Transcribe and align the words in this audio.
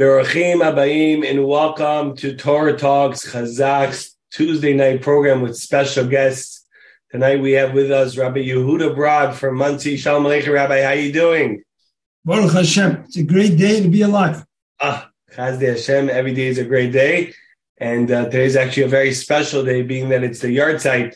Berachim 0.00 0.62
Abayim 0.62 1.28
and 1.28 1.44
welcome 1.44 2.16
to 2.16 2.34
Torah 2.34 2.74
Talks 2.74 3.30
Chazaq's 3.30 4.16
Tuesday 4.30 4.72
night 4.72 5.02
program 5.02 5.42
with 5.42 5.58
special 5.58 6.06
guests. 6.06 6.66
Tonight 7.10 7.42
we 7.42 7.52
have 7.52 7.74
with 7.74 7.90
us 7.90 8.16
Rabbi 8.16 8.38
Yehuda 8.38 8.94
Brog 8.94 9.34
from 9.34 9.58
Monsey. 9.58 9.98
Shalom 9.98 10.24
Aleichem, 10.24 10.54
Rabbi. 10.54 10.80
How 10.80 10.88
are 10.88 10.94
you 10.94 11.12
doing? 11.12 11.62
Baruch 12.24 12.50
Hashem. 12.50 13.02
It's 13.04 13.18
a 13.18 13.24
great 13.24 13.58
day 13.58 13.82
to 13.82 13.90
be 13.90 14.00
alive. 14.00 14.42
Ah, 14.80 15.10
Chazdei 15.32 15.76
Hashem. 15.76 16.08
Every 16.08 16.32
day 16.32 16.46
is 16.46 16.56
a 16.56 16.64
great 16.64 16.92
day. 16.92 17.34
And 17.76 18.10
uh, 18.10 18.24
today 18.24 18.46
is 18.46 18.56
actually 18.56 18.84
a 18.84 18.88
very 18.88 19.12
special 19.12 19.62
day, 19.66 19.82
being 19.82 20.08
that 20.08 20.24
it's 20.24 20.40
the 20.40 20.56
yahrzeit 20.56 21.12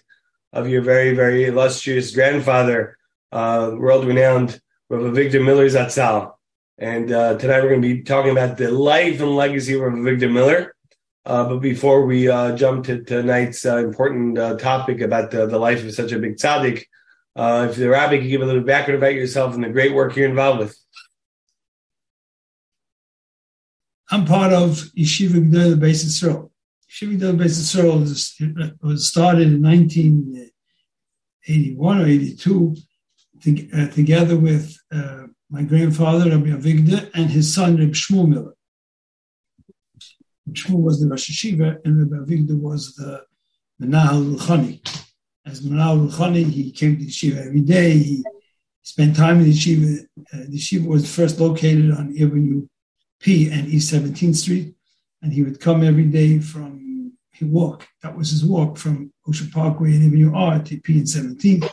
of 0.52 0.68
your 0.68 0.82
very, 0.82 1.14
very 1.14 1.46
illustrious 1.46 2.14
grandfather, 2.14 2.98
uh, 3.32 3.70
world-renowned 3.78 4.60
Rabbi 4.90 5.04
Avigdor 5.04 5.42
Miller 5.42 5.70
Zatzal. 5.70 6.34
And 6.76 7.12
uh, 7.12 7.38
tonight 7.38 7.62
we're 7.62 7.68
going 7.68 7.82
to 7.82 7.94
be 7.94 8.02
talking 8.02 8.32
about 8.32 8.56
the 8.56 8.68
life 8.70 9.20
and 9.20 9.36
legacy 9.36 9.74
of 9.74 9.82
Avigdor 9.82 10.32
Miller. 10.32 10.74
Uh, 11.24 11.48
but 11.48 11.60
before 11.60 12.04
we 12.04 12.28
uh, 12.28 12.56
jump 12.56 12.86
to 12.86 13.04
tonight's 13.04 13.64
uh, 13.64 13.76
important 13.78 14.36
uh, 14.36 14.56
topic 14.56 15.00
about 15.00 15.30
the, 15.30 15.46
the, 15.46 15.58
life 15.58 15.84
of 15.84 15.94
such 15.94 16.10
a 16.12 16.18
big 16.18 16.36
tzaddik, 16.36 16.84
uh, 17.36 17.68
if 17.70 17.76
the 17.76 17.88
rabbi 17.88 18.18
could 18.18 18.28
give 18.28 18.42
a 18.42 18.44
little 18.44 18.62
background 18.62 18.98
about 18.98 19.14
yourself 19.14 19.54
and 19.54 19.64
the 19.64 19.70
great 19.70 19.94
work 19.94 20.14
you're 20.16 20.28
involved 20.28 20.58
with. 20.58 20.76
I'm 24.10 24.26
part 24.26 24.52
of 24.52 24.90
Yeshiva 24.98 25.50
Gdol 25.50 25.76
Beis 25.76 26.04
Yisrael. 26.04 26.50
Yeshiva 26.90 27.18
Gdol 27.18 27.38
Beis 27.38 27.58
Yisrael 27.58 28.00
was, 28.82 29.08
started 29.08 29.54
in 29.54 29.62
1981 29.62 32.00
or 32.00 32.06
82 32.06 32.76
to, 33.44 33.88
together 33.92 34.36
with 34.36 34.76
my 35.54 35.62
grandfather, 35.62 36.30
Rabbi 36.30 36.48
Avigdor, 36.48 37.10
and 37.14 37.30
his 37.30 37.54
son, 37.54 37.76
Rabbi 37.76 37.92
Shmuel 37.92 38.28
Miller. 38.28 38.54
Shmuel 40.50 40.82
was 40.82 41.00
the 41.00 41.08
Rosh 41.08 41.30
Hashiva, 41.30 41.78
and 41.84 42.00
Rabbi 42.00 42.24
Avigdor 42.24 42.60
was 42.60 42.96
the 42.96 43.22
Menahel 43.80 44.36
Chani. 44.36 44.80
As 45.46 45.60
Menahel 45.60 46.10
Chani, 46.10 46.50
he 46.50 46.72
came 46.72 46.98
to 46.98 47.04
the 47.04 47.08
yeshiva 47.08 47.46
every 47.46 47.60
day. 47.60 47.98
He 47.98 48.24
spent 48.82 49.14
time 49.14 49.38
in 49.38 49.44
the 49.44 49.52
yeshiva. 49.52 50.00
Uh, 50.32 50.44
the 50.48 50.58
yeshiva 50.58 50.86
was 50.88 51.14
first 51.14 51.38
located 51.38 51.92
on 51.92 52.20
Avenue 52.20 52.66
P 53.20 53.48
and 53.52 53.68
East 53.68 53.94
17th 53.94 54.34
Street, 54.34 54.74
and 55.22 55.32
he 55.32 55.44
would 55.44 55.60
come 55.60 55.84
every 55.84 56.06
day 56.06 56.40
from, 56.40 57.12
he 57.32 57.44
walk, 57.44 57.86
that 58.02 58.16
was 58.16 58.30
his 58.30 58.44
walk 58.44 58.76
from 58.76 59.12
Ocean 59.28 59.50
Parkway 59.50 59.94
and 59.94 60.04
Avenue 60.04 60.34
R 60.34 60.58
to 60.64 60.80
P 60.80 60.98
and 60.98 61.06
17th, 61.06 61.70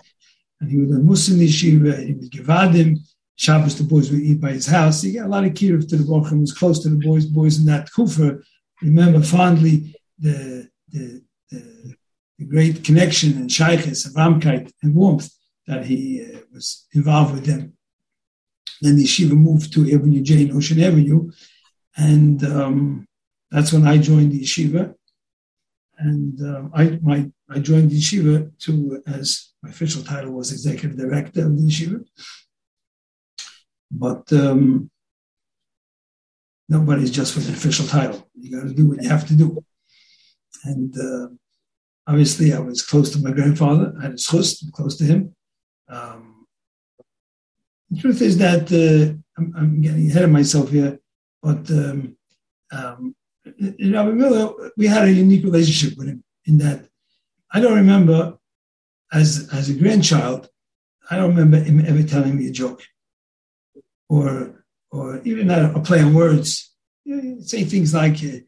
and 0.59 0.69
he 0.69 0.77
would 0.77 0.89
learn 0.91 1.07
Muslim 1.07 1.39
yeshiva, 1.39 2.05
he 2.05 2.13
would 2.13 2.29
give 2.29 2.45
Adim, 2.45 2.99
Shabbos, 3.35 3.77
the 3.77 3.83
boys 3.83 4.11
would 4.11 4.21
eat 4.21 4.39
by 4.39 4.51
his 4.51 4.67
house. 4.67 5.01
He 5.01 5.13
got 5.13 5.25
a 5.25 5.29
lot 5.29 5.45
of 5.45 5.53
kiruv 5.53 5.87
to 5.89 5.97
the 5.97 6.03
Bochum, 6.03 6.41
was 6.41 6.53
close 6.53 6.83
to 6.83 6.89
the 6.89 6.97
boys. 6.97 7.25
Boys 7.25 7.59
in 7.59 7.65
that 7.65 7.91
kufa 7.91 8.39
remember 8.81 9.21
fondly 9.21 9.95
the, 10.19 10.69
the, 10.89 11.23
the, 11.49 11.95
the 12.39 12.45
great 12.45 12.83
connection 12.83 13.33
and 13.33 13.49
shaykhis 13.49 14.05
of 14.05 14.13
Ramkeit 14.13 14.71
and 14.81 14.95
warmth 14.95 15.29
that 15.67 15.85
he 15.85 16.23
uh, 16.23 16.39
was 16.53 16.87
involved 16.93 17.33
with 17.33 17.45
them. 17.45 17.73
Then 18.81 18.95
the 18.95 19.05
yeshiva 19.05 19.31
moved 19.31 19.73
to 19.73 19.91
Avenue 19.93 20.21
J 20.23 20.43
in 20.43 20.57
Ocean 20.57 20.81
Avenue, 20.81 21.31
and 21.95 22.43
um, 22.43 23.07
that's 23.51 23.71
when 23.71 23.85
I 23.85 23.97
joined 23.97 24.31
the 24.31 24.41
yeshiva. 24.41 24.95
And 25.99 26.41
uh, 26.41 26.63
I, 26.73 26.99
my, 27.03 27.29
I 27.47 27.59
joined 27.59 27.91
the 27.91 27.99
yeshiva 27.99 28.51
to, 28.61 29.03
as 29.05 29.51
my 29.61 29.69
official 29.69 30.03
title 30.03 30.31
was 30.31 30.51
executive 30.51 30.97
director 30.97 31.45
of 31.45 31.55
the 31.55 31.61
yeshiva. 31.61 32.03
But 33.91 34.31
um, 34.31 34.89
nobody's 36.69 37.11
just 37.11 37.33
for 37.33 37.41
the 37.41 37.51
official 37.51 37.85
title. 37.85 38.27
You 38.39 38.57
got 38.57 38.67
to 38.67 38.73
do 38.73 38.87
what 38.87 39.03
you 39.03 39.09
have 39.09 39.27
to 39.27 39.35
do. 39.35 39.63
And 40.63 40.97
uh, 40.97 41.27
obviously, 42.07 42.53
I 42.53 42.59
was 42.59 42.81
close 42.81 43.11
to 43.11 43.19
my 43.19 43.31
grandfather. 43.31 43.93
I 43.99 44.03
had 44.03 44.13
a 44.13 44.71
close 44.71 44.97
to 44.97 45.03
him. 45.03 45.35
Um, 45.89 46.47
the 47.89 47.99
truth 47.99 48.21
is 48.21 48.37
that 48.37 48.71
uh, 48.71 49.13
I'm, 49.37 49.53
I'm, 49.57 49.81
getting 49.81 50.09
ahead 50.09 50.23
of 50.23 50.31
myself 50.31 50.69
here, 50.69 50.99
but 51.43 51.69
um, 51.69 52.15
um, 52.71 53.13
in 53.59 53.91
Miller, 53.91 54.71
we 54.77 54.87
had 54.87 55.09
a 55.09 55.11
unique 55.11 55.43
relationship 55.43 55.97
with 55.97 56.07
him 56.07 56.23
in 56.45 56.57
that 56.59 56.87
I 57.51 57.59
don't 57.59 57.75
remember 57.75 58.37
as 59.11 59.49
as 59.51 59.69
a 59.69 59.73
grandchild, 59.73 60.49
I 61.09 61.17
don't 61.17 61.35
remember 61.35 61.59
him 61.59 61.83
ever 61.85 62.03
telling 62.03 62.37
me 62.37 62.47
a 62.47 62.51
joke 62.51 62.81
or 64.11 64.65
or 64.91 65.21
even 65.23 65.49
a, 65.49 65.71
a 65.73 65.79
play 65.79 66.01
on 66.01 66.13
words. 66.13 66.69
Say 67.39 67.63
things 67.63 67.93
like 67.93 68.17
uh, 68.23 68.39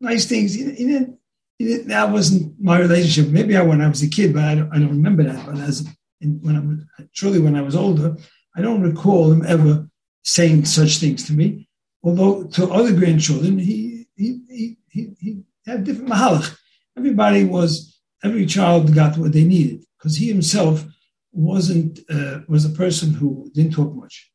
nice 0.00 0.26
things. 0.26 0.56
You 0.56 0.88
know, 0.88 1.84
that 1.86 2.10
wasn't 2.10 2.60
my 2.60 2.80
relationship. 2.80 3.32
Maybe 3.32 3.56
I 3.56 3.62
when 3.62 3.80
I 3.80 3.88
was 3.88 4.02
a 4.02 4.08
kid, 4.08 4.34
but 4.34 4.44
I 4.44 4.54
don't, 4.56 4.70
I 4.74 4.78
don't 4.78 4.96
remember 5.00 5.22
that. 5.22 5.46
But 5.46 5.58
as 5.58 5.86
when 6.20 6.56
I 6.56 6.60
was 6.60 6.78
truly 7.14 7.40
when 7.40 7.56
I 7.56 7.62
was 7.62 7.76
older, 7.76 8.16
I 8.56 8.60
don't 8.60 8.82
recall 8.82 9.30
him 9.32 9.44
ever 9.46 9.88
saying 10.24 10.64
such 10.64 10.98
things 10.98 11.24
to 11.26 11.32
me. 11.32 11.68
Although 12.02 12.44
to 12.54 12.72
other 12.72 12.92
grandchildren, 12.92 13.58
he 13.58 14.06
he 14.16 14.28
he 14.48 14.76
he, 14.90 15.10
he 15.20 15.42
had 15.66 15.84
different 15.84 16.10
mahalach. 16.10 16.56
Everybody 16.98 17.44
was 17.44 18.00
every 18.24 18.46
child 18.46 18.94
got 18.94 19.16
what 19.16 19.32
they 19.32 19.44
needed 19.44 19.84
because 19.96 20.16
he 20.16 20.26
himself 20.28 20.84
wasn't 21.32 22.00
uh, 22.10 22.40
was 22.48 22.64
a 22.64 22.76
person 22.82 23.12
who 23.14 23.50
didn't 23.54 23.74
talk 23.74 23.94
much 23.94 24.30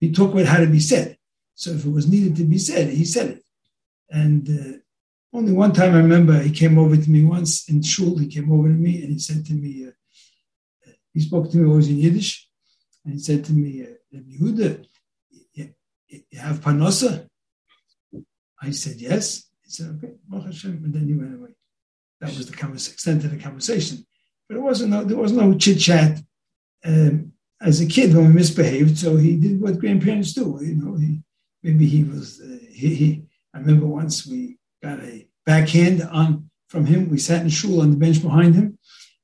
he 0.00 0.12
talked 0.12 0.34
about 0.34 0.46
how 0.46 0.58
to 0.58 0.66
be 0.66 0.80
said. 0.80 1.16
So 1.54 1.72
if 1.72 1.84
it 1.84 1.90
was 1.90 2.08
needed 2.08 2.36
to 2.36 2.44
be 2.44 2.58
said, 2.58 2.88
he 2.88 3.04
said 3.04 3.28
it. 3.30 3.44
And 4.08 4.48
uh, 4.48 4.78
only 5.32 5.52
one 5.52 5.72
time 5.72 5.94
I 5.94 5.98
remember 5.98 6.40
he 6.40 6.50
came 6.50 6.78
over 6.78 6.96
to 6.96 7.10
me 7.10 7.24
once 7.24 7.68
in 7.68 7.82
shul. 7.82 8.18
He 8.18 8.26
came 8.26 8.50
over 8.50 8.68
to 8.68 8.74
me 8.74 9.02
and 9.02 9.12
he 9.12 9.18
said 9.18 9.44
to 9.46 9.52
me, 9.52 9.86
uh, 9.86 10.90
he 11.12 11.20
spoke 11.20 11.50
to 11.50 11.56
me 11.56 11.68
always 11.68 11.88
in 11.88 11.98
Yiddish, 11.98 12.48
and 13.04 13.14
he 13.14 13.20
said 13.20 13.44
to 13.44 13.52
me, 13.52 13.82
uh, 13.82 14.16
Yehuda, 14.16 14.84
you, 15.52 15.70
you 16.08 16.38
have 16.38 16.60
panosa? 16.60 17.26
I 18.62 18.70
said 18.70 18.96
yes. 19.00 19.48
He 19.64 19.70
said, 19.70 19.98
okay, 19.98 20.14
Baruch 20.26 20.46
Hashem, 20.46 20.82
and 20.84 20.94
then 20.94 21.06
he 21.06 21.14
went 21.14 21.34
away. 21.34 21.50
That 22.20 22.36
was 22.36 22.50
the 22.50 22.72
extent 22.72 23.24
of 23.24 23.30
the 23.30 23.38
conversation. 23.38 24.06
But 24.48 24.56
it 24.56 24.60
wasn't 24.60 24.90
no, 24.90 25.04
there 25.04 25.16
was 25.16 25.32
no 25.32 25.56
chit 25.56 25.78
chat. 25.78 26.20
Um, 26.84 27.32
as 27.60 27.80
a 27.80 27.86
kid 27.86 28.14
when 28.14 28.28
we 28.28 28.32
misbehaved, 28.32 28.98
so 28.98 29.16
he 29.16 29.36
did 29.36 29.60
what 29.60 29.78
grandparents 29.78 30.32
do. 30.32 30.58
You 30.62 30.76
know, 30.76 30.96
he 30.96 31.20
maybe 31.62 31.86
he 31.86 32.04
was 32.04 32.40
uh, 32.40 32.58
he, 32.70 32.94
he, 32.94 33.22
I 33.54 33.58
remember 33.58 33.86
once 33.86 34.26
we 34.26 34.58
got 34.82 35.00
a 35.00 35.26
backhand 35.44 36.02
on 36.02 36.50
from 36.68 36.86
him. 36.86 37.10
We 37.10 37.18
sat 37.18 37.42
in 37.42 37.48
shul 37.48 37.82
on 37.82 37.90
the 37.90 37.96
bench 37.96 38.22
behind 38.22 38.54
him, 38.54 38.78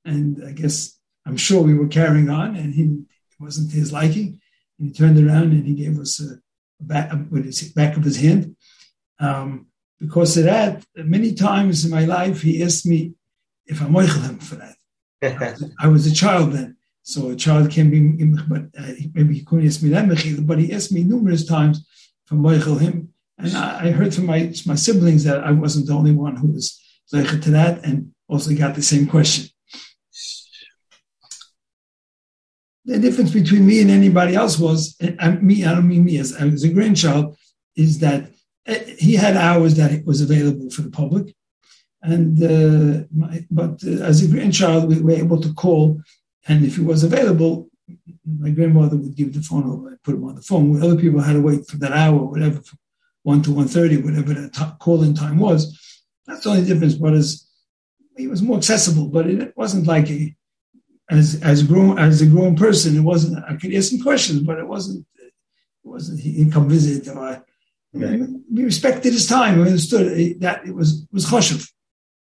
and 0.05 0.43
I 0.47 0.53
guess 0.53 0.99
I'm 1.27 1.37
sure 1.37 1.63
we 1.63 1.75
were 1.75 1.89
carrying 1.89 2.29
on, 2.29 2.57
and 2.57 2.75
he 2.75 2.83
it 2.83 3.41
wasn't 3.41 3.73
his 3.73 3.93
liking. 3.93 4.41
And 4.79 4.89
he 4.89 4.93
turned 4.93 5.19
around 5.19 5.53
and 5.53 5.67
he 5.67 5.75
gave 5.75 5.99
us 5.99 6.21
a, 6.21 6.35
a 6.81 6.85
back 6.85 7.13
with 7.31 7.47
his 7.47 7.73
back 7.73 7.97
of 7.97 8.05
his 8.05 8.21
hand. 8.21 8.57
Um, 9.19 9.67
because 9.99 10.37
of 10.37 10.45
that, 10.45 10.85
many 10.95 11.33
times 11.33 11.85
in 11.85 11.91
my 11.91 12.05
life, 12.05 12.43
he 12.43 12.63
asked 12.63 12.85
me 12.85 13.15
if 13.67 13.81
I'm 13.81 13.95
him 13.95 14.39
for 14.39 14.57
that. 14.57 14.77
I 15.81 15.89
was 15.89 16.07
a 16.07 16.15
child 16.15 16.53
then. 16.53 16.76
So 17.07 17.31
a 17.31 17.37
child 17.37 17.71
can 17.71 17.89
be, 17.89 18.01
but 18.49 18.63
uh, 18.77 18.93
maybe 19.15 19.35
he 19.35 19.45
couldn't 19.45 19.69
ask 19.69 19.81
me 19.81 19.91
that 19.91 20.07
mechila, 20.07 20.45
but 20.45 20.59
he 20.59 20.73
asked 20.73 20.91
me 20.91 21.05
numerous 21.05 21.47
times 21.47 21.87
from 22.25 22.43
Moichel 22.43 22.81
him. 22.81 23.11
And 23.39 23.57
I, 23.57 23.87
I, 23.87 23.91
heard 23.93 24.13
from 24.13 24.27
my, 24.27 24.53
my 24.67 24.75
siblings 24.75 25.23
that 25.23 25.45
I 25.45 25.53
wasn't 25.53 25.87
the 25.87 25.93
only 25.93 26.11
one 26.11 26.35
who 26.35 26.49
was 26.49 26.83
zeichet 27.15 27.43
to 27.45 27.51
that 27.53 27.85
and 27.85 28.13
also 28.27 28.53
got 28.57 28.75
the 28.75 28.83
same 28.83 29.07
question. 29.07 29.49
The 32.87 32.99
difference 32.99 33.31
between 33.31 33.65
me 33.65 33.81
and 33.83 33.91
anybody 33.91 34.35
else 34.35 34.59
was, 34.59 34.97
and 35.01 35.41
me, 35.45 35.65
I 35.65 35.75
don't 35.77 35.87
mean 35.87 36.05
me 36.05 36.19
as, 36.19 36.33
as 36.33 36.65
a 36.65 36.71
grandchild, 36.71 37.37
is 37.77 38.01
that 38.01 38.33
uh, 38.67 38.75
he 38.99 39.15
had 39.15 39.37
hours 39.37 39.77
that 39.77 40.05
was 40.05 40.23
available 40.23 40.71
for 40.71 40.83
the 40.83 40.91
public. 40.91 41.37
And 42.03 42.43
uh, 42.43 43.05
my, 43.15 43.47
but 43.49 43.81
uh, 43.87 44.03
as 44.03 44.25
a 44.25 44.29
grandchild, 44.29 44.89
we 44.89 45.01
were 45.01 45.13
able 45.13 45.41
to 45.41 45.55
call 45.55 46.01
and 46.49 46.65
if 46.65 46.77
he 46.77 46.83
was 46.83 47.03
available, 47.05 47.69
my 48.25 48.51
grandmother 48.51 48.97
would 48.97 49.17
give 49.17 49.33
the 49.33 49.41
phone 49.41 49.71
over 49.71 49.89
and 49.89 50.03
put 50.03 50.15
him 50.15 50.25
on 50.25 50.37
the 50.37 50.43
phone. 50.43 50.83
Other 50.83 50.97
people 50.97 51.21
had 51.21 51.35
to 51.35 51.43
wait 51.43 51.67
for 51.69 51.77
that 51.79 51.93
hour, 51.93 52.25
whatever, 52.25 52.61
one 53.23 53.43
to 53.43 53.53
one 53.53 53.69
thirty, 53.69 53.97
whatever 53.97 54.35
the 54.35 54.51
t- 54.51 54.65
call-in 54.81 55.15
time 55.15 55.39
was. 55.39 55.61
That's 56.27 56.45
the 56.45 56.51
only 56.51 56.65
difference. 56.65 56.95
But 56.95 57.15
as 57.15 57.47
he 58.17 58.27
was 58.27 58.43
more 58.43 58.57
accessible, 58.57 59.09
but 59.09 59.27
it 59.29 59.57
wasn't 59.57 59.87
like 59.87 60.11
a 60.11 60.35
as 61.11 61.41
as 61.43 61.63
grown 61.63 61.99
as 61.99 62.23
a 62.23 62.27
grown 62.27 62.57
person. 62.57 62.97
It 62.97 63.01
wasn't. 63.01 63.45
I 63.45 63.57
could 63.57 63.75
ask 63.75 63.93
him 63.93 64.03
questions, 64.03 64.41
but 64.41 64.59
it 64.59 64.67
wasn't. 64.67 65.07
It 65.19 65.33
wasn't. 65.85 66.21
He 66.21 66.49
come 66.51 66.69
visit 66.69 67.09
or. 67.09 67.45
We 67.93 68.65
respected 68.65 69.13
his 69.15 69.27
time. 69.27 69.57
We 69.57 69.67
understood 69.67 70.41
that 70.41 70.67
it 70.67 70.75
was 70.75 71.07
was 71.13 71.25
choshev 71.25 71.71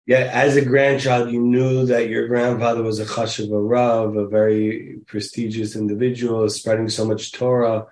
yeah, 0.10 0.28
as 0.34 0.56
a 0.56 0.66
grandchild, 0.66 1.30
you 1.30 1.40
knew 1.40 1.86
that 1.86 2.10
your 2.10 2.28
grandfather 2.28 2.82
was 2.82 2.98
a 3.00 3.06
chashuv 3.06 3.50
rav, 3.52 4.16
a 4.16 4.28
very 4.28 4.98
prestigious 5.06 5.76
individual, 5.76 6.50
spreading 6.50 6.90
so 6.90 7.06
much 7.06 7.32
Torah. 7.32 7.86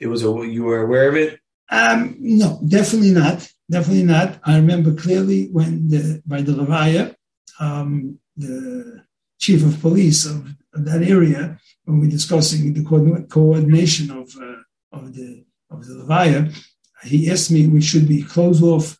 It 0.00 0.06
was 0.06 0.24
a 0.24 0.28
you 0.56 0.64
were 0.64 0.80
aware 0.80 1.06
of 1.10 1.16
it. 1.16 1.38
Um, 1.70 2.16
no, 2.18 2.58
definitely 2.66 3.10
not. 3.10 3.46
Definitely 3.70 4.04
not. 4.04 4.40
I 4.42 4.56
remember 4.56 4.94
clearly 4.94 5.48
when 5.52 5.88
the, 5.88 6.22
by 6.24 6.40
the 6.40 6.52
Levaya, 6.52 7.14
um, 7.60 8.18
the 8.38 9.04
chief 9.38 9.66
of 9.66 9.82
police 9.82 10.24
of, 10.24 10.46
of, 10.72 10.86
that 10.86 11.02
area, 11.02 11.58
when 11.84 12.00
we 12.00 12.06
were 12.06 12.10
discussing 12.10 12.72
the 12.72 12.84
co- 12.84 13.22
coordination 13.28 14.10
of 14.10 14.34
uh, 14.40 14.62
of 14.96 15.12
the 15.12 15.44
of 15.70 15.86
the 15.86 15.92
Levaya, 15.92 16.56
he 17.02 17.30
asked 17.30 17.50
me 17.50 17.66
we 17.66 17.82
should 17.82 18.08
be 18.08 18.22
closed 18.22 18.62
off 18.62 18.98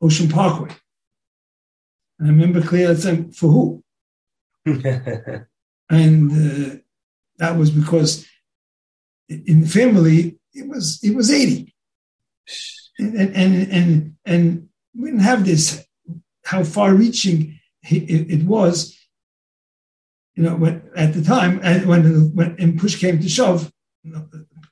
Ocean 0.00 0.30
Parkway. 0.30 0.74
I 2.20 2.26
remember 2.26 2.62
clearly 2.62 2.96
saying, 2.96 3.32
for 3.32 3.48
who? 3.48 3.84
and 5.90 6.30
uh, 6.32 6.76
that 7.38 7.56
was 7.56 7.70
because 7.70 8.26
in 9.28 9.62
the 9.62 9.68
family 9.68 10.38
it 10.52 10.68
was 10.68 11.00
it 11.02 11.14
was 11.14 11.30
80 11.30 11.74
and 12.98 13.16
and 13.16 13.72
and 13.72 14.14
and 14.24 14.68
we 14.96 15.10
didn't 15.10 15.24
have 15.24 15.44
this 15.44 15.84
how 16.44 16.62
far 16.62 16.94
reaching 16.94 17.58
it, 17.90 18.30
it, 18.30 18.42
was 18.44 18.98
you 20.34 20.42
know 20.42 20.56
when 20.56 20.82
at 20.96 21.14
the 21.14 21.22
time 21.22 21.60
and 21.62 21.86
when 21.86 22.34
when 22.34 22.56
and 22.58 22.78
push 22.78 22.98
came 22.98 23.18
to 23.20 23.28
shove 23.28 23.70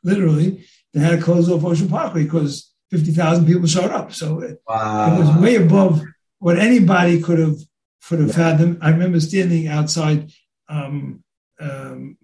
literally 0.04 0.64
they 0.92 1.00
had 1.00 1.18
to 1.18 1.24
close 1.24 1.50
off 1.50 1.64
ocean 1.64 1.88
parkway 1.88 2.24
because 2.24 2.72
50,000 2.90 3.46
people 3.46 3.66
showed 3.66 3.90
up 3.90 4.12
so 4.12 4.40
it, 4.40 4.62
wow. 4.66 5.14
it 5.14 5.18
was 5.18 5.36
way 5.42 5.56
above 5.56 6.02
what 6.42 6.58
anybody 6.58 7.20
could 7.20 7.38
have 7.38 7.58
could 8.06 8.20
have 8.20 8.34
fathomed 8.34 8.78
i 8.82 8.90
remember 8.90 9.20
standing 9.20 9.68
outside 9.68 10.30
um, 10.68 11.22
um, 11.60 12.16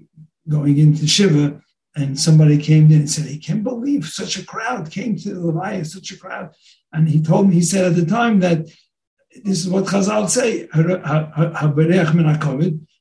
going 0.49 0.79
into 0.79 1.07
shiva 1.07 1.61
and 1.99 2.19
somebody 2.19 2.59
came 2.59 2.87
in 2.87 3.01
and 3.01 3.11
said, 3.11 3.27
he 3.27 3.39
can't 3.39 3.65
believe 3.65 4.07
such 4.07 4.39
a 4.39 4.45
crowd 4.45 4.91
came 4.91 5.17
to 5.17 5.35
the 5.35 5.41
Levaya, 5.41 5.85
such 5.85 6.13
a 6.13 6.17
crowd. 6.17 6.55
And 6.93 7.09
he 7.09 7.21
told 7.21 7.49
me, 7.49 7.57
he 7.57 7.63
said 7.63 7.87
at 7.87 7.97
the 7.97 8.07
time 8.07 8.39
that 8.41 8.67
this 9.45 9.59
is 9.65 9.69
what 9.69 9.85
Chazal 9.87 10.29
say, 10.29 10.69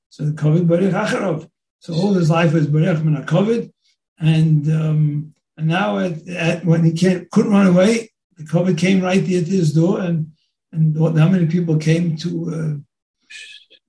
so 0.09 0.25
the 0.25 0.31
kavod 0.31 0.67
Berech 0.67 0.93
Acharov. 0.93 1.47
So 1.79 1.93
all 1.93 2.13
his 2.13 2.29
life 2.29 2.53
was 2.53 2.67
Berech 2.67 3.03
Min 3.03 3.23
kavod. 3.23 3.71
And, 4.19 4.67
um, 4.71 5.33
and 5.57 5.67
now 5.67 5.99
at, 5.99 6.27
at, 6.27 6.65
when 6.65 6.83
he 6.83 6.91
can't, 6.91 7.29
couldn't 7.29 7.51
run 7.51 7.67
away, 7.67 8.11
the 8.35 8.45
kavod 8.45 8.77
came 8.77 9.01
right 9.01 9.23
there 9.23 9.43
to 9.43 9.49
his 9.49 9.73
door 9.73 9.99
and, 10.01 10.31
and 10.77 11.19
how 11.19 11.29
many 11.29 11.47
people 11.47 11.77
came 11.77 12.15
to, 12.17 12.29
uh, 12.49 13.29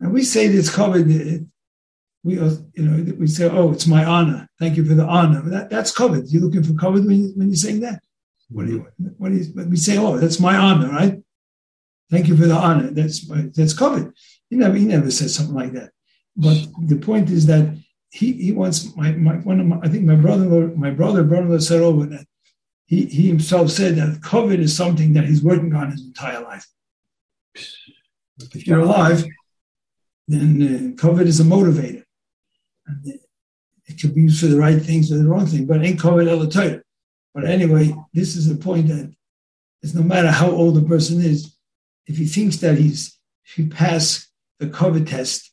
and 0.01 0.13
we 0.13 0.23
say 0.25 0.49
this 0.49 0.75
kavod, 0.75 1.07
we 2.25 2.35
you 2.35 2.85
know 2.85 3.15
we 3.19 3.27
say, 3.27 3.49
"Oh, 3.49 3.73
it's 3.73 3.87
my 3.87 4.05
honor. 4.05 4.49
Thank 4.59 4.77
you 4.77 4.85
for 4.85 4.95
the 4.95 5.05
honor." 5.05 5.43
That, 5.43 5.71
that's 5.71 5.93
covered. 5.93 6.29
You're 6.29 6.43
looking 6.43 6.65
for 6.65 6.75
covered 6.75 7.05
when, 7.05 7.17
you, 7.23 7.33
when 7.37 7.49
you're 7.49 7.57
saying 7.57 7.81
that. 7.81 8.03
What 8.51 8.67
do 8.67 8.73
you? 8.73 8.87
What 9.19 9.31
do 9.31 9.39
you? 9.39 9.69
We 9.69 9.77
say, 9.77 9.99
"Oh, 9.99 10.19
that's 10.19 10.41
my 10.41 10.57
honor," 10.57 10.89
right? 10.89 11.19
Thank 12.11 12.29
you 12.29 12.37
for 12.37 12.47
the 12.47 12.55
honor. 12.55 12.91
That's 12.91 13.27
that's 13.57 13.75
covered. 13.75 14.13
He 14.51 14.57
never 14.57 14.77
he 14.77 14.85
never 14.85 15.11
said 15.11 15.31
something 15.31 15.55
like 15.55 15.73
that. 15.73 15.91
But 16.37 16.57
the 16.87 16.97
point 16.97 17.31
is 17.31 17.47
that 17.47 17.77
he 18.11 18.33
he 18.33 18.53
wants 18.53 18.97
my, 18.97 19.13
my 19.13 19.35
one 19.37 19.61
of 19.61 19.67
my 19.67 19.79
I 19.83 19.89
think 19.89 20.05
my 20.05 20.17
brother 20.17 20.69
my 20.69 20.91
brother 20.91 21.23
brother 21.23 21.61
said 21.61 21.83
over 21.83 22.07
that 22.07 22.27
he 22.87 23.05
he 23.07 23.29
himself 23.29 23.71
said 23.71 23.97
that 23.97 24.21
kavod 24.21 24.59
is 24.59 24.75
something 24.75 25.13
that 25.13 25.27
he's 25.27 25.43
working 25.43 25.75
on 25.75 25.91
his 25.91 26.05
entire 26.07 26.43
life. 26.43 26.67
If 28.41 28.67
you're 28.67 28.81
alive, 28.81 29.25
then 30.27 30.97
uh, 30.97 31.03
kavod 31.03 31.27
is 31.27 31.41
a 31.41 31.45
motivator. 31.45 32.05
It 33.05 34.01
could 34.01 34.15
be 34.15 34.23
used 34.23 34.41
for 34.41 34.47
the 34.47 34.59
right 34.59 34.81
things 34.81 35.11
or 35.11 35.19
the 35.19 35.29
wrong 35.29 35.47
thing, 35.47 35.67
but 35.67 35.83
ain't 35.83 36.01
covered 36.01 36.29
el 36.29 36.47
But 37.35 37.45
anyway, 37.45 37.95
this 38.13 38.37
is 38.37 38.51
a 38.51 38.57
point 38.57 38.89
that 38.89 39.13
it's 39.83 39.95
no 39.95 40.03
matter 40.03 40.31
how 40.31 40.51
old 40.51 40.77
a 40.77 40.83
person 40.83 41.21
is, 41.21 41.55
if 42.07 42.17
he 42.17 42.27
thinks 42.27 42.57
that 42.59 42.79
he's 42.79 43.19
if 43.45 43.53
he 43.55 43.67
passed 43.67 44.29
the 44.59 44.67
COVID 44.67 45.09
test, 45.09 45.53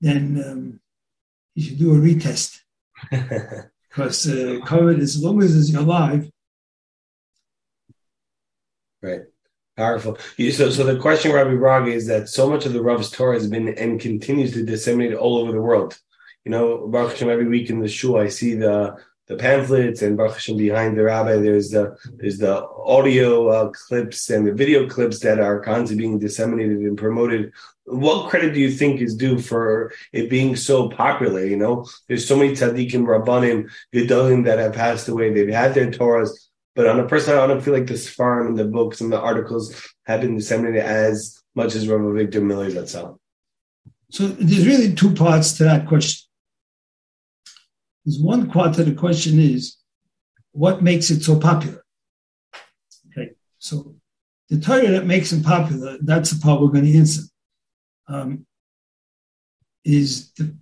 then 0.00 0.42
um, 0.46 0.80
he 1.54 1.62
should 1.62 1.78
do 1.78 1.94
a 1.94 1.98
retest. 1.98 2.58
because 3.92 4.26
uh, 4.26 4.58
COVID, 4.64 5.00
as 5.00 5.22
long 5.22 5.42
as 5.42 5.70
you're 5.70 5.82
alive. 5.82 6.30
Right. 9.02 9.22
Powerful. 9.76 10.18
So, 10.38 10.70
so 10.70 10.84
the 10.84 10.98
question, 11.00 11.32
Rabbi 11.32 11.54
Brog, 11.54 11.88
is 11.88 12.06
that 12.06 12.28
so 12.28 12.50
much 12.50 12.66
of 12.66 12.72
the 12.72 12.82
Rav's 12.82 13.10
Torah 13.10 13.34
has 13.34 13.48
been 13.48 13.68
and 13.68 13.98
continues 13.98 14.52
to 14.52 14.64
disseminate 14.64 15.14
all 15.14 15.38
over 15.38 15.52
the 15.52 15.62
world 15.62 15.98
you 16.44 16.50
know, 16.50 16.88
Baruch 16.88 17.12
Hashem, 17.12 17.30
every 17.30 17.46
week 17.46 17.70
in 17.70 17.80
the 17.80 17.88
shul, 17.88 18.18
I 18.18 18.28
see 18.28 18.54
the 18.54 18.96
the 19.28 19.36
pamphlets 19.36 20.02
and 20.02 20.16
Baruch 20.16 20.34
Hashem 20.34 20.56
behind 20.56 20.98
the 20.98 21.04
rabbi. 21.04 21.36
There's 21.36 21.70
the 21.70 21.96
there's 22.16 22.38
the 22.38 22.66
audio 22.66 23.48
uh, 23.48 23.70
clips 23.70 24.28
and 24.30 24.46
the 24.46 24.52
video 24.52 24.88
clips 24.88 25.20
that 25.20 25.38
are 25.38 25.60
constantly 25.60 26.04
being 26.04 26.18
disseminated 26.18 26.78
and 26.78 26.98
promoted. 26.98 27.52
What 27.84 28.28
credit 28.28 28.54
do 28.54 28.60
you 28.60 28.70
think 28.70 29.00
is 29.00 29.16
due 29.16 29.38
for 29.38 29.92
it 30.12 30.28
being 30.28 30.56
so 30.56 30.88
popular? 30.88 31.44
You 31.44 31.56
know, 31.56 31.86
there's 32.08 32.26
so 32.26 32.36
many 32.36 32.52
tzaddikim, 32.52 33.04
rabbanim, 33.04 33.70
gedolim 33.94 34.44
that 34.46 34.58
have 34.58 34.74
passed 34.74 35.08
away. 35.08 35.32
They've 35.32 35.48
had 35.48 35.74
their 35.74 35.90
Torahs, 35.90 36.30
but 36.74 36.86
on 36.86 37.00
a 37.00 37.06
personal, 37.06 37.40
I 37.40 37.46
don't 37.46 37.60
feel 37.60 37.74
like 37.74 37.86
the 37.86 37.94
Sfarim 37.94 38.48
and 38.48 38.58
the 38.58 38.64
books 38.64 39.00
and 39.00 39.12
the 39.12 39.20
articles 39.20 39.74
have 40.06 40.22
been 40.22 40.36
disseminated 40.36 40.82
as 40.82 41.42
much 41.54 41.74
as 41.74 41.88
Rabbi 41.88 42.04
Avigdor 42.04 42.42
Miller's 42.42 42.74
itself. 42.74 43.18
So 44.10 44.26
there's 44.26 44.66
really 44.66 44.94
two 44.94 45.14
parts 45.14 45.52
to 45.54 45.64
that 45.64 45.86
question. 45.86 46.28
There's 48.04 48.18
one 48.18 48.50
part 48.50 48.78
of 48.78 48.86
the 48.86 48.94
question 48.94 49.38
is, 49.38 49.76
what 50.52 50.82
makes 50.82 51.10
it 51.10 51.22
so 51.22 51.38
popular? 51.38 51.84
Okay, 53.10 53.32
so 53.58 53.94
the 54.48 54.60
Torah 54.60 54.88
that 54.88 55.06
makes 55.06 55.32
it 55.32 55.44
popular, 55.44 55.98
that's 56.00 56.30
the 56.30 56.40
part 56.42 56.60
we're 56.60 56.68
going 56.68 56.84
to 56.84 56.98
answer. 56.98 57.22
Um, 58.08 58.46
is 59.84 60.32
the, 60.32 60.56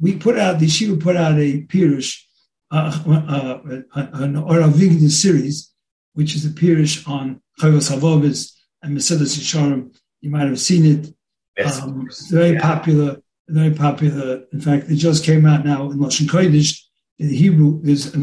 we 0.00 0.16
put 0.16 0.38
out, 0.38 0.58
the 0.58 0.68
Shiva 0.68 0.96
put 0.96 1.16
out 1.16 1.38
a 1.38 1.62
Pirush, 1.62 2.22
uh, 2.70 2.98
uh, 3.06 3.80
uh, 3.94 4.06
an 4.14 4.36
Ohr 4.36 4.60
Avigdor 4.60 5.10
series, 5.10 5.72
which 6.14 6.34
is 6.34 6.44
a 6.44 6.50
Pirush 6.50 7.08
on 7.08 7.40
Chovos 7.60 7.90
Halevavos 7.90 8.52
and 8.82 8.96
Mesilas 8.96 9.38
Yesharim. 9.38 9.96
You 10.20 10.30
might 10.30 10.46
have 10.46 10.60
seen 10.60 10.84
it. 10.84 11.14
Yes, 11.56 11.80
um, 11.80 12.08
very 12.30 12.54
yeah. 12.54 12.60
popular 12.60 13.22
very 13.48 13.72
popular. 13.72 14.44
In 14.52 14.60
fact, 14.60 14.88
it 14.90 14.96
just 14.96 15.24
came 15.24 15.46
out 15.46 15.64
now 15.64 15.90
in 15.90 15.98
Lashon 15.98 16.26
Kodesh. 16.26 16.82
In 17.18 17.30
Hebrew, 17.30 17.80
is 17.84 18.14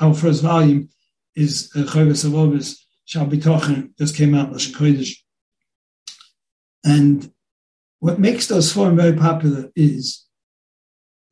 our 0.00 0.14
first 0.14 0.42
volume 0.42 0.88
is 1.36 1.70
Chovos 1.74 2.24
Halevavos 2.24 2.76
Shal 3.04 3.26
Bitochen. 3.26 3.96
Just 3.98 4.16
came 4.16 4.34
out 4.34 4.48
in 4.48 4.54
Lashon 4.54 4.74
Kodesh. 4.74 5.16
And 6.84 7.30
what 8.00 8.18
makes 8.18 8.46
those 8.46 8.72
forms 8.72 9.00
very 9.00 9.16
popular 9.16 9.70
is 9.76 10.24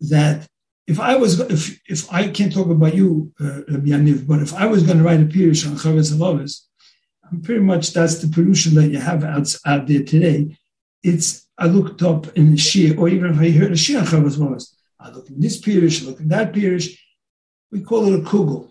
that 0.00 0.46
if 0.86 0.98
I 0.98 1.16
was, 1.16 1.40
if 1.40 1.80
if 1.88 2.12
I 2.12 2.28
can't 2.28 2.52
talk 2.52 2.68
about 2.68 2.94
you, 2.94 3.32
uh, 3.40 3.62
Yaniv, 3.68 4.26
but 4.26 4.40
if 4.40 4.52
I 4.54 4.66
was 4.66 4.82
going 4.82 4.98
to 4.98 5.04
write 5.04 5.20
a 5.20 5.24
pirush 5.24 5.66
on 5.66 5.76
Chovos 5.76 6.12
Halevavos, 6.12 6.60
pretty 7.42 7.60
much 7.60 7.92
that's 7.92 8.18
the 8.18 8.28
pollution 8.28 8.74
that 8.74 8.88
you 8.88 8.98
have 8.98 9.24
out, 9.24 9.54
out 9.64 9.86
there 9.86 10.02
today. 10.02 10.56
It's 11.02 11.48
I 11.56 11.66
looked 11.66 12.02
up 12.02 12.36
in 12.36 12.50
the 12.50 12.56
Shia, 12.56 12.98
or 12.98 13.08
even 13.08 13.32
if 13.32 13.38
I 13.38 13.50
heard 13.50 13.72
a 13.72 13.76
Shia 13.76 14.02
Chavas 14.02 14.38
Mos, 14.38 14.76
I 14.98 15.10
look 15.10 15.28
in 15.28 15.40
this 15.40 15.60
pirish, 15.60 16.02
I 16.02 16.06
look 16.06 16.20
in 16.20 16.28
that 16.28 16.52
pirish. 16.52 16.98
We 17.70 17.80
call 17.80 18.12
it 18.12 18.18
a 18.18 18.22
kugel. 18.22 18.70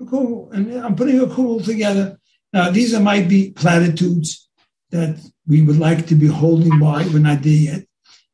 A 0.00 0.04
kugel. 0.04 0.52
And 0.52 0.72
I'm 0.80 0.94
putting 0.94 1.20
a 1.20 1.26
kugel 1.26 1.64
together. 1.64 2.18
Now, 2.52 2.70
these 2.70 2.94
are, 2.94 3.00
might 3.00 3.28
be 3.28 3.50
platitudes 3.50 4.48
that 4.90 5.18
we 5.46 5.62
would 5.62 5.78
like 5.78 6.06
to 6.06 6.14
be 6.14 6.26
holding 6.26 6.78
by. 6.78 7.06
We're 7.06 7.18
not 7.18 7.42
there 7.42 7.52
yet. 7.52 7.87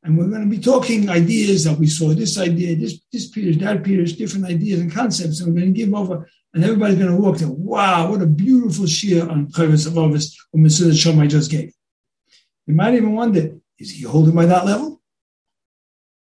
And 0.05 0.19
we're 0.19 0.29
going 0.29 0.43
to 0.43 0.57
be 0.57 0.63
talking 0.63 1.09
ideas 1.09 1.65
that 1.65 1.79
we 1.79 1.87
saw 1.87 2.13
this 2.13 2.39
idea, 2.39 2.77
this, 2.77 3.01
this 3.11 3.29
period, 3.31 3.61
that 3.61 3.83
period, 3.83 4.15
different 4.19 4.45
ideas 4.45 4.81
and 4.81 4.93
concepts. 4.93 5.41
And 5.41 5.55
we're 5.55 5.63
going 5.63 5.73
to 5.73 5.81
give 5.81 5.95
over, 5.95 6.29
and 6.53 6.63
everybody's 6.63 6.99
going 6.99 7.11
to 7.11 7.17
walk 7.17 7.39
there. 7.39 7.49
Wow, 7.49 8.11
what 8.11 8.21
a 8.21 8.27
beautiful 8.27 8.87
shir 8.87 9.27
on 9.29 9.47
Chavis 9.47 9.87
of 9.87 9.97
Ovis, 9.97 10.39
or 10.53 10.61
Mesilat 10.61 10.93
Shom 10.93 11.27
just 11.31 11.51
gave. 11.51 11.73
You 12.67 12.75
might 12.75 12.95
even 12.95 13.15
wonder, 13.15 13.57
is 13.79 13.93
he 13.93 14.05
holding 14.05 14.35
by 14.35 14.45
that 14.45 14.67
level? 14.67 15.01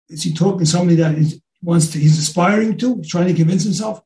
Is 0.09 0.25
he 0.25 0.35
talking 0.35 0.61
to 0.61 0.67
somebody 0.67 0.97
that 0.97 1.15
is, 1.15 1.41
wants 1.63 1.93
to, 1.93 2.01
he's 2.01 2.19
aspiring 2.19 2.77
to, 2.79 3.01
trying 3.03 3.29
to 3.29 3.35
convince 3.35 3.63
himself? 3.63 4.03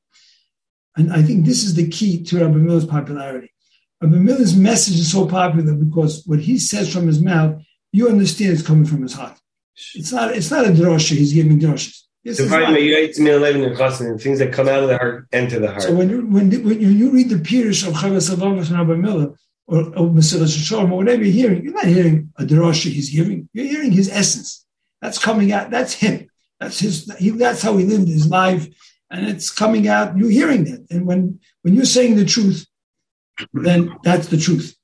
And 0.94 1.11
I 1.11 1.23
think 1.23 1.47
this 1.47 1.64
is 1.64 1.75
the 1.75 1.88
key 1.88 2.23
to 2.25 2.40
Rabbi 2.40 2.59
Miller's 2.59 2.85
popularity. 2.85 3.50
Rabbi 4.02 4.16
Miller's 4.16 4.54
message 4.54 4.99
is 4.99 5.11
so 5.11 5.26
popular 5.26 5.75
because 5.75 6.23
what 6.26 6.40
he 6.40 6.59
says 6.59 6.92
from 6.92 7.06
his 7.06 7.23
mouth, 7.23 7.62
you 7.92 8.09
understand 8.09 8.52
it's 8.52 8.62
coming 8.62 8.85
from 8.85 9.00
his 9.00 9.14
heart. 9.14 9.38
It's 9.95 10.12
not, 10.12 10.37
it's 10.37 10.50
not 10.50 10.66
a 10.66 10.71
drosha, 10.71 11.16
he's 11.16 11.33
giving 11.33 11.59
droshes. 11.59 12.02
Things 12.25 12.38
that 14.38 14.52
come 14.52 14.69
out 14.69 14.83
of 14.83 14.88
the 14.88 14.97
heart 14.97 15.26
enter 15.33 15.59
the 15.59 15.71
heart. 15.71 15.83
So 15.83 15.95
when 15.95 16.09
you, 16.09 16.26
when, 16.26 16.50
when 16.64 16.81
you 16.81 17.11
read 17.11 17.28
the 17.28 17.37
Pirush 17.37 17.87
of 17.87 17.95
Chovos 17.95 18.31
Halevavos 18.31 18.71
and 18.71 18.78
Rabbi 18.78 18.95
Miller, 18.95 19.35
or, 19.66 19.81
or 19.81 20.09
Mesilas 20.09 20.57
Yesharim, 20.57 20.90
or 20.90 20.97
whatever 20.97 21.23
you're 21.23 21.33
hearing, 21.33 21.64
you're 21.64 21.75
not 21.75 21.85
hearing 21.87 22.33
a 22.38 22.45
drasha 22.45 22.90
he's 22.90 23.11
giving. 23.11 23.49
You're 23.52 23.66
hearing 23.66 23.93
his 23.93 24.09
essence. 24.11 24.64
That's 25.02 25.19
coming 25.19 25.52
out. 25.52 25.71
That's 25.71 25.93
him. 25.93 26.31
That's 26.61 26.78
his. 26.78 27.12
He, 27.19 27.31
that's 27.31 27.62
how 27.62 27.76
he 27.76 27.85
lived 27.85 28.09
his 28.09 28.26
life, 28.28 28.69
and 29.11 29.26
it's 29.26 29.50
coming 29.50 29.87
out. 29.88 30.16
You're 30.16 30.31
hearing 30.31 30.64
that, 30.64 30.87
and 30.90 31.07
when 31.07 31.40
when 31.62 31.75
you're 31.75 31.85
saying 31.85 32.16
the 32.16 32.25
truth, 32.25 32.66
then 33.52 33.95
that's 34.02 34.28
the 34.28 34.38
truth. 34.38 34.75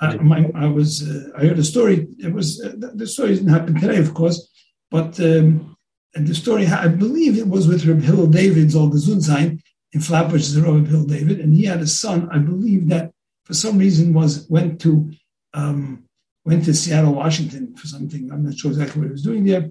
I, 0.00 0.16
my, 0.16 0.50
I 0.54 0.66
was 0.66 1.08
uh, 1.08 1.30
I 1.36 1.46
heard 1.46 1.58
a 1.58 1.64
story. 1.64 2.06
It 2.18 2.32
was 2.32 2.62
uh, 2.62 2.72
the 2.94 3.06
story 3.06 3.34
didn't 3.34 3.48
happen 3.48 3.74
today, 3.80 3.98
of 3.98 4.14
course, 4.14 4.48
but 4.90 5.18
um, 5.20 5.76
the 6.14 6.34
story 6.34 6.66
I 6.66 6.88
believe 6.88 7.36
it 7.36 7.48
was 7.48 7.66
with 7.66 7.86
Reb 7.86 8.02
Hillel 8.02 8.28
David's 8.28 8.76
old 8.76 8.92
Gesundsein 8.92 9.60
in 9.92 10.00
Flatbush, 10.00 10.48
the 10.48 10.62
Reb 10.62 10.86
Hillel 10.86 11.06
David, 11.06 11.40
and 11.40 11.52
he 11.52 11.64
had 11.64 11.80
a 11.80 11.86
son. 11.86 12.28
I 12.30 12.38
believe 12.38 12.88
that 12.88 13.12
for 13.44 13.54
some 13.54 13.78
reason 13.78 14.12
was 14.12 14.46
went 14.48 14.80
to 14.82 15.10
um, 15.54 16.04
went 16.44 16.64
to 16.66 16.74
Seattle, 16.74 17.14
Washington 17.14 17.74
for 17.76 17.86
something. 17.86 18.30
I'm 18.30 18.44
not 18.44 18.56
sure 18.56 18.70
exactly 18.70 19.00
what 19.00 19.08
he 19.08 19.12
was 19.12 19.22
doing 19.22 19.44
there, 19.44 19.70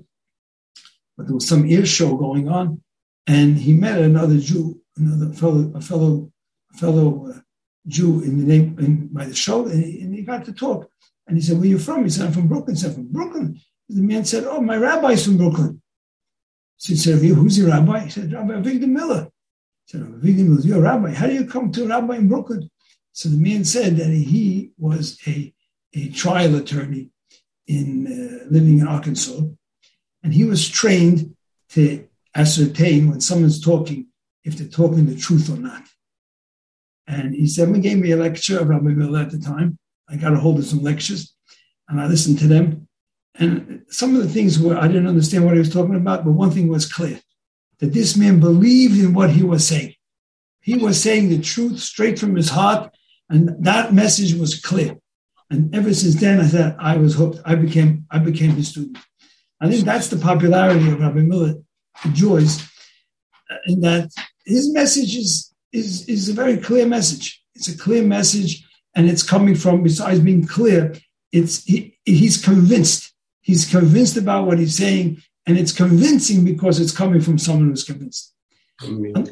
but 1.15 1.27
there 1.27 1.35
was 1.35 1.47
some 1.47 1.65
ear 1.65 1.85
show 1.85 2.17
going 2.17 2.49
on, 2.49 2.81
and 3.27 3.57
he 3.57 3.73
met 3.73 3.99
another 3.99 4.39
Jew, 4.39 4.81
another 4.97 5.31
fellow, 5.33 5.71
a 5.73 5.81
fellow, 5.81 6.31
a 6.73 6.77
fellow 6.77 7.29
uh, 7.29 7.39
Jew 7.87 8.21
in 8.21 8.39
the 8.39 8.45
name 8.45 8.77
in, 8.79 9.07
by 9.07 9.25
the 9.25 9.35
show, 9.35 9.65
and 9.65 9.83
he, 9.83 10.01
and 10.01 10.13
he, 10.13 10.21
got 10.21 10.45
to 10.45 10.53
talk. 10.53 10.89
And 11.27 11.37
he 11.37 11.43
said, 11.43 11.57
"Where 11.57 11.65
are 11.65 11.67
you 11.67 11.79
from?" 11.79 12.03
He 12.03 12.09
said, 12.09 12.27
"I'm 12.27 12.33
from 12.33 12.47
Brooklyn." 12.47 12.75
He 12.75 12.81
said, 12.81 12.93
"From 12.93 13.07
Brooklyn." 13.11 13.59
The 13.89 14.01
man 14.01 14.25
said, 14.25 14.43
"Oh, 14.45 14.61
my 14.61 14.75
rabbi's 14.75 15.25
from 15.25 15.37
Brooklyn." 15.37 15.81
So 16.77 16.93
he 16.93 16.97
said, 16.97 17.19
"Who's 17.19 17.57
your 17.57 17.69
rabbi?" 17.69 18.05
He 18.05 18.09
said, 18.09 18.33
"Rabbi 18.33 18.53
Avigdor 18.53 18.87
Miller." 18.87 19.29
He 19.85 19.91
said, 19.91 20.01
"Avigdor 20.01 20.47
Miller, 20.47 20.61
you're 20.61 20.79
a 20.79 20.81
rabbi. 20.81 21.13
How 21.13 21.27
do 21.27 21.33
you 21.33 21.45
come 21.45 21.71
to 21.71 21.83
a 21.83 21.87
rabbi 21.87 22.17
in 22.17 22.27
Brooklyn?" 22.27 22.69
So 23.13 23.29
the 23.29 23.37
man 23.37 23.63
said 23.63 23.97
that 23.97 24.09
he 24.09 24.71
was 24.77 25.17
a 25.25 25.53
a 25.93 26.09
trial 26.09 26.55
attorney 26.55 27.09
in 27.67 28.07
uh, 28.07 28.47
living 28.51 28.79
in 28.79 28.87
Arkansas, 28.87 29.41
and 30.23 30.33
he 30.33 30.43
was 30.43 30.67
trained 30.69 31.35
to 31.69 32.07
ascertain 32.35 33.09
when 33.09 33.21
someone's 33.21 33.61
talking 33.61 34.07
if 34.43 34.57
they're 34.57 34.67
talking 34.67 35.05
the 35.05 35.15
truth 35.15 35.49
or 35.49 35.57
not. 35.57 35.83
And 37.07 37.33
he 37.33 37.47
said, 37.47 37.73
he 37.73 37.81
gave 37.81 37.99
me 37.99 38.11
a 38.11 38.17
lecture 38.17 38.59
of 38.59 38.67
Rabbi 38.67 38.89
Miller 38.89 39.19
at 39.19 39.31
the 39.31 39.39
time. 39.39 39.77
I 40.09 40.17
got 40.17 40.33
a 40.33 40.37
hold 40.37 40.59
of 40.59 40.65
some 40.65 40.83
lectures 40.83 41.33
and 41.87 42.01
I 42.01 42.07
listened 42.07 42.39
to 42.39 42.47
them. 42.47 42.87
And 43.35 43.83
some 43.89 44.15
of 44.15 44.23
the 44.23 44.29
things 44.29 44.59
were, 44.59 44.77
I 44.77 44.87
didn't 44.87 45.07
understand 45.07 45.45
what 45.45 45.53
he 45.53 45.59
was 45.59 45.71
talking 45.71 45.95
about, 45.95 46.25
but 46.25 46.31
one 46.31 46.51
thing 46.51 46.67
was 46.67 46.91
clear 46.91 47.19
that 47.79 47.93
this 47.93 48.17
man 48.17 48.39
believed 48.39 48.99
in 48.99 49.13
what 49.13 49.29
he 49.29 49.43
was 49.43 49.67
saying. 49.67 49.93
He 50.61 50.75
was 50.75 51.01
saying 51.01 51.29
the 51.29 51.39
truth 51.39 51.79
straight 51.79 52.19
from 52.19 52.35
his 52.35 52.49
heart, 52.49 52.93
and 53.29 53.63
that 53.63 53.93
message 53.93 54.33
was 54.33 54.59
clear. 54.59 54.97
And 55.49 55.73
ever 55.73 55.93
since 55.93 56.15
then, 56.15 56.41
I 56.41 56.47
said 56.47 56.75
I 56.79 56.97
was 56.97 57.15
hooked. 57.15 57.39
I 57.45 57.55
became 57.55 58.05
I 58.11 58.19
became 58.19 58.51
his 58.51 58.69
student. 58.69 58.97
I 59.61 59.69
think 59.69 59.85
that's 59.85 60.09
the 60.09 60.17
popularity 60.17 60.91
of 60.91 60.99
Rabbi 60.99 61.21
Miller 61.21 61.55
enjoys, 62.03 62.67
in 63.65 63.79
that 63.81 64.09
his 64.45 64.73
message 64.73 65.15
is, 65.15 65.53
is, 65.71 66.07
is 66.07 66.29
a 66.29 66.33
very 66.33 66.57
clear 66.57 66.85
message. 66.85 67.43
It's 67.55 67.67
a 67.67 67.77
clear 67.77 68.03
message, 68.03 68.65
and 68.95 69.09
it's 69.09 69.23
coming 69.23 69.55
from, 69.55 69.83
besides 69.83 70.19
being 70.19 70.45
clear, 70.45 70.95
it's 71.31 71.63
he, 71.63 71.97
he's 72.05 72.43
convinced. 72.43 73.13
He's 73.41 73.69
convinced 73.69 74.17
about 74.17 74.45
what 74.45 74.59
he's 74.59 74.77
saying, 74.77 75.21
and 75.45 75.57
it's 75.57 75.71
convincing 75.71 76.43
because 76.45 76.79
it's 76.79 76.95
coming 76.95 77.21
from 77.21 77.37
someone 77.37 77.69
who's 77.69 77.83
convinced. 77.83 78.33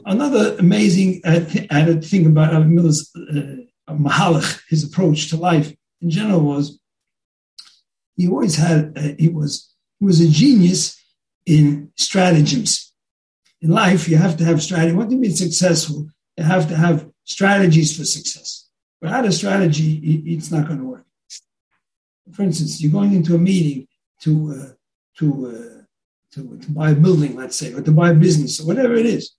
Another 0.06 0.56
amazing 0.58 1.22
added 1.24 2.04
thing 2.04 2.26
about 2.26 2.52
Rabbi 2.52 2.66
Miller's 2.66 3.12
uh, 3.16 3.94
mahalach, 3.94 4.62
his 4.70 4.84
approach 4.84 5.30
to 5.30 5.38
life, 5.38 5.74
in 6.02 6.10
general 6.10 6.42
was 6.42 6.80
he 8.16 8.28
always 8.28 8.56
had 8.56 8.94
uh, 8.98 9.14
he 9.20 9.30
was 9.30 9.74
he 10.00 10.06
was 10.06 10.20
a 10.20 10.28
genius 10.28 11.00
in 11.46 11.92
stratagems. 11.96 12.92
In 13.62 13.70
life, 13.70 14.08
you 14.08 14.18
have 14.18 14.38
to 14.38 14.46
have 14.46 14.62
strategy. 14.62 14.96
What 14.96 15.10
to 15.10 15.20
be 15.20 15.30
successful, 15.30 16.08
you 16.38 16.44
have 16.44 16.68
to 16.70 16.76
have 16.76 17.10
strategies 17.24 17.98
for 17.98 18.06
success. 18.06 18.68
Without 19.02 19.26
a 19.26 19.32
strategy, 19.32 20.24
it's 20.26 20.52
not 20.52 20.68
going 20.68 20.80
to 20.80 20.86
work. 20.86 21.06
For 22.32 22.44
instance, 22.44 22.82
you're 22.82 22.92
going 22.92 23.14
into 23.14 23.36
a 23.36 23.38
meeting 23.38 23.88
to 24.22 24.32
uh, 24.52 24.74
to, 25.20 25.48
uh, 25.48 25.82
to 26.34 26.58
to 26.58 26.72
buy 26.72 26.92
a 26.92 26.96
building, 26.96 27.36
let's 27.36 27.56
say, 27.56 27.74
or 27.74 27.82
to 27.82 27.92
buy 27.92 28.10
a 28.10 28.16
business, 28.16 28.60
or 28.60 28.66
whatever 28.66 28.96
it 28.96 29.06
is, 29.06 29.36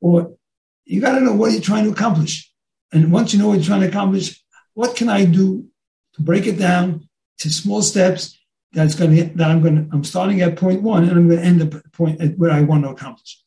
or 0.00 0.36
you 0.84 1.00
got 1.00 1.18
to 1.18 1.24
know 1.24 1.34
what 1.34 1.52
you're 1.52 1.60
trying 1.60 1.84
to 1.84 1.90
accomplish. 1.90 2.52
And 2.92 3.10
once 3.10 3.32
you 3.32 3.40
know 3.40 3.48
what 3.48 3.54
you're 3.54 3.64
trying 3.64 3.80
to 3.80 3.88
accomplish, 3.88 4.40
what 4.74 4.94
can 4.94 5.08
I 5.08 5.24
do 5.24 5.66
to 6.14 6.22
break 6.22 6.46
it 6.46 6.58
down 6.58 7.08
to 7.38 7.50
small 7.50 7.82
steps 7.82 8.38
that's 8.72 8.94
going 8.94 9.16
to 9.16 9.24
that 9.36 9.50
I'm 9.50 9.62
going 9.62 9.76
to 9.76 9.94
I'm 9.94 10.04
starting 10.04 10.40
at 10.42 10.56
point 10.56 10.82
one 10.82 11.04
and 11.04 11.12
I'm 11.12 11.28
going 11.28 11.40
to 11.40 11.46
end 11.46 11.62
up 11.62 11.74
at 11.74 11.92
point 11.92 12.20
at 12.20 12.38
where 12.38 12.50
I 12.50 12.60
want 12.62 12.84
to 12.84 12.90
accomplish. 12.90 13.40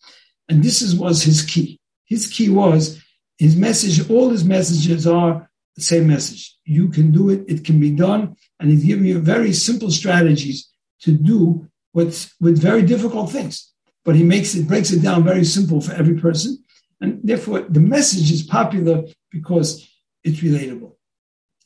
And 0.50 0.64
this 0.64 0.82
is 0.82 0.96
was 0.96 1.24
his 1.24 1.42
key. 1.42 1.80
His 2.08 2.28
key 2.28 2.50
was 2.50 3.02
his 3.38 3.56
message. 3.56 4.10
All 4.10 4.30
his 4.30 4.44
messages 4.44 5.06
are 5.06 5.50
the 5.76 5.82
same 5.82 6.08
message. 6.08 6.58
You 6.66 6.90
can 6.90 7.12
do 7.12 7.30
it. 7.30 7.46
It 7.48 7.64
can 7.64 7.80
be 7.80 7.92
done. 7.92 8.36
And 8.60 8.72
he's 8.72 8.84
giving 8.84 9.06
you 9.06 9.20
very 9.20 9.54
simple 9.54 9.92
strategies 9.92 10.70
to 11.02 11.12
do 11.12 11.68
what's 11.92 12.34
with 12.40 12.60
very 12.60 12.82
difficult 12.82 13.32
things. 13.32 13.72
But 14.04 14.16
he 14.16 14.24
makes 14.24 14.56
it 14.56 14.68
breaks 14.68 14.92
it 14.92 15.02
down 15.02 15.24
very 15.24 15.46
simple 15.46 15.82
for 15.82 15.94
every 15.94 16.16
person. 16.16 16.64
And 17.00 17.20
therefore 17.24 17.62
the 17.62 17.80
message 17.80 18.32
is 18.32 18.42
popular 18.42 19.04
because 19.32 19.88
it's 20.24 20.40
relatable. 20.40 20.94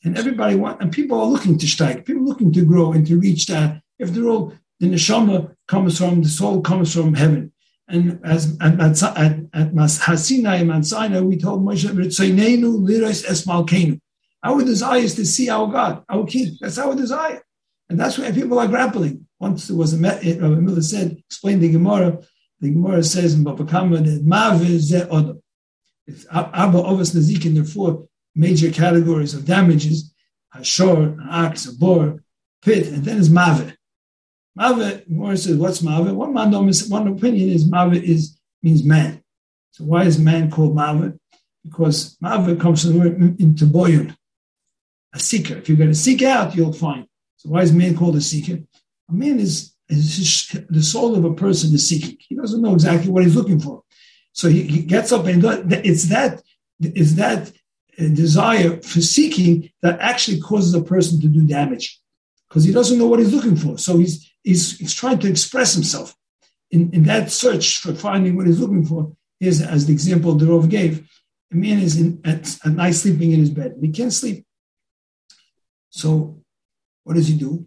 And 0.04 0.18
everybody 0.18 0.56
want, 0.56 0.82
and 0.82 0.90
people 0.90 1.20
are 1.20 1.26
looking 1.26 1.56
to 1.58 1.66
strike, 1.66 2.04
people 2.04 2.24
looking 2.24 2.52
to 2.52 2.64
grow 2.64 2.92
and 2.92 3.06
to 3.06 3.18
reach 3.18 3.46
that. 3.46 3.80
If 3.98 4.10
they're 4.10 4.28
all, 4.28 4.52
the 4.80 4.88
neshama 4.88 5.54
comes 5.68 5.98
from, 5.98 6.22
the 6.22 6.28
soul 6.28 6.60
comes 6.60 6.92
from 6.92 7.14
heaven. 7.14 7.51
And 7.88 8.20
as 8.24 8.56
at, 8.60 8.80
at, 8.80 9.02
at, 9.02 9.32
at 9.52 9.72
Hasinai 9.74 10.60
and 10.60 10.68
Mount 10.68 10.86
Sinai, 10.86 11.20
we 11.20 11.36
told 11.36 11.64
Moshe, 11.64 11.84
liros 11.84 13.24
es. 13.28 14.08
Our 14.44 14.64
desire 14.64 15.00
is 15.00 15.14
to 15.16 15.26
see 15.26 15.48
our 15.48 15.66
God, 15.66 16.04
our 16.08 16.26
King. 16.26 16.56
That's 16.60 16.78
our 16.78 16.94
desire. 16.94 17.42
And 17.88 18.00
that's 18.00 18.18
why 18.18 18.32
people 18.32 18.58
are 18.58 18.68
grappling. 18.68 19.26
Once 19.38 19.68
there 19.68 19.76
was 19.76 19.92
a, 19.92 19.98
Rabbi 19.98 20.60
Miller 20.60 20.82
said, 20.82 21.18
explained 21.28 21.62
the 21.62 21.70
Gemara, 21.70 22.18
the 22.60 22.70
Gemara 22.70 23.02
says 23.02 23.34
in 23.34 23.44
Baba 23.44 23.64
Kama 23.64 23.98
that 23.98 24.24
Mav 24.24 24.62
is 24.68 24.92
Odom. 24.92 25.40
If 26.06 26.24
Abba 26.32 26.78
Ovas 26.78 27.14
Nazik, 27.14 27.68
four 27.68 28.08
major 28.34 28.70
categories 28.70 29.34
of 29.34 29.44
damages, 29.44 30.12
a 30.54 30.64
shore, 30.64 31.02
an 31.02 31.28
ox, 31.30 31.66
a 31.66 31.72
boar, 31.74 32.22
pit, 32.62 32.88
and 32.88 33.04
then 33.04 33.18
is 33.18 33.28
mavet. 33.28 33.76
Mavet, 34.58 35.08
more 35.08 35.34
says, 35.36 35.56
what's 35.56 35.80
mavet? 35.80 36.14
One, 36.14 36.34
one 36.34 37.08
opinion 37.08 37.48
is 37.48 37.68
mavet 37.68 38.02
is, 38.02 38.38
means 38.62 38.84
man. 38.84 39.22
So 39.70 39.84
why 39.84 40.04
is 40.04 40.18
man 40.18 40.50
called 40.50 40.76
mavet? 40.76 41.18
Because 41.64 42.16
mavet 42.22 42.60
comes 42.60 42.82
from 42.82 42.92
the 42.92 42.98
word 42.98 43.40
into 43.40 43.64
boyun, 43.64 44.14
a 45.14 45.18
seeker. 45.18 45.56
If 45.56 45.68
you're 45.68 45.78
going 45.78 45.90
to 45.90 45.94
seek 45.94 46.22
out, 46.22 46.54
you'll 46.54 46.72
find. 46.72 47.06
So 47.38 47.48
why 47.48 47.62
is 47.62 47.72
man 47.72 47.96
called 47.96 48.16
a 48.16 48.20
seeker? 48.20 48.62
A 49.08 49.12
man 49.12 49.40
is, 49.40 49.72
is 49.88 50.48
the 50.68 50.82
soul 50.82 51.16
of 51.16 51.24
a 51.24 51.34
person 51.34 51.74
is 51.74 51.88
seeking. 51.88 52.16
He 52.20 52.34
doesn't 52.34 52.60
know 52.60 52.74
exactly 52.74 53.10
what 53.10 53.24
he's 53.24 53.36
looking 53.36 53.58
for. 53.58 53.82
So 54.32 54.48
he, 54.48 54.62
he 54.64 54.82
gets 54.82 55.12
up 55.12 55.26
and 55.26 55.42
it's 55.84 56.04
that, 56.08 56.42
it's 56.80 57.14
that 57.14 57.48
uh, 57.98 58.08
desire 58.08 58.80
for 58.80 59.00
seeking 59.00 59.70
that 59.82 60.00
actually 60.00 60.40
causes 60.40 60.74
a 60.74 60.82
person 60.82 61.20
to 61.20 61.26
do 61.26 61.46
damage 61.46 62.00
because 62.48 62.64
he 62.64 62.72
doesn't 62.72 62.98
know 62.98 63.06
what 63.06 63.18
he's 63.18 63.32
looking 63.32 63.56
for. 63.56 63.78
So 63.78 63.98
he's, 63.98 64.31
he's, 64.42 64.78
he's 64.78 64.94
trying 64.94 65.18
to 65.20 65.28
express 65.28 65.74
himself. 65.74 66.14
In, 66.70 66.90
in 66.92 67.02
that 67.04 67.30
search 67.30 67.78
for 67.78 67.94
finding 67.94 68.34
what 68.34 68.46
he's 68.46 68.60
looking 68.60 68.84
for, 68.84 69.12
is 69.40 69.60
as 69.60 69.86
the 69.86 69.92
example 69.92 70.34
the 70.34 70.46
Rov 70.46 70.70
gave, 70.70 71.06
a 71.52 71.54
man 71.54 71.78
is 71.80 72.00
in, 72.00 72.20
at, 72.24 72.58
at 72.64 72.72
night 72.72 72.92
sleeping 72.92 73.32
in 73.32 73.40
his 73.40 73.50
bed. 73.50 73.76
He 73.80 73.90
can't 73.90 74.12
sleep. 74.12 74.46
So 75.90 76.38
what 77.04 77.14
does 77.14 77.28
he 77.28 77.36
do? 77.36 77.66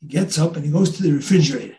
He 0.00 0.06
gets 0.06 0.38
up 0.38 0.54
and 0.56 0.64
he 0.64 0.70
goes 0.70 0.96
to 0.96 1.02
the 1.02 1.12
refrigerator. 1.12 1.76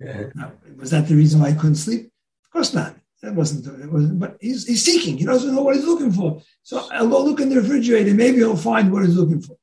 Okay. 0.00 0.30
Now, 0.34 0.52
was 0.76 0.90
that 0.90 1.06
the 1.06 1.16
reason 1.16 1.40
why 1.40 1.50
he 1.50 1.56
couldn't 1.56 1.74
sleep? 1.74 2.10
Of 2.44 2.50
course 2.50 2.72
not. 2.72 2.96
That 3.22 3.34
wasn't, 3.34 3.66
it 3.82 3.90
wasn't, 3.90 4.18
but 4.18 4.36
he's, 4.40 4.66
he's 4.66 4.84
seeking. 4.84 5.18
He 5.18 5.24
doesn't 5.24 5.54
know 5.54 5.62
what 5.62 5.76
he's 5.76 5.84
looking 5.84 6.12
for. 6.12 6.42
So 6.62 6.86
I'll 6.92 7.08
go 7.08 7.24
look 7.24 7.40
in 7.40 7.48
the 7.48 7.56
refrigerator. 7.56 8.14
Maybe 8.14 8.38
he'll 8.38 8.56
find 8.56 8.92
what 8.92 9.04
he's 9.04 9.16
looking 9.16 9.40
for. 9.40 9.56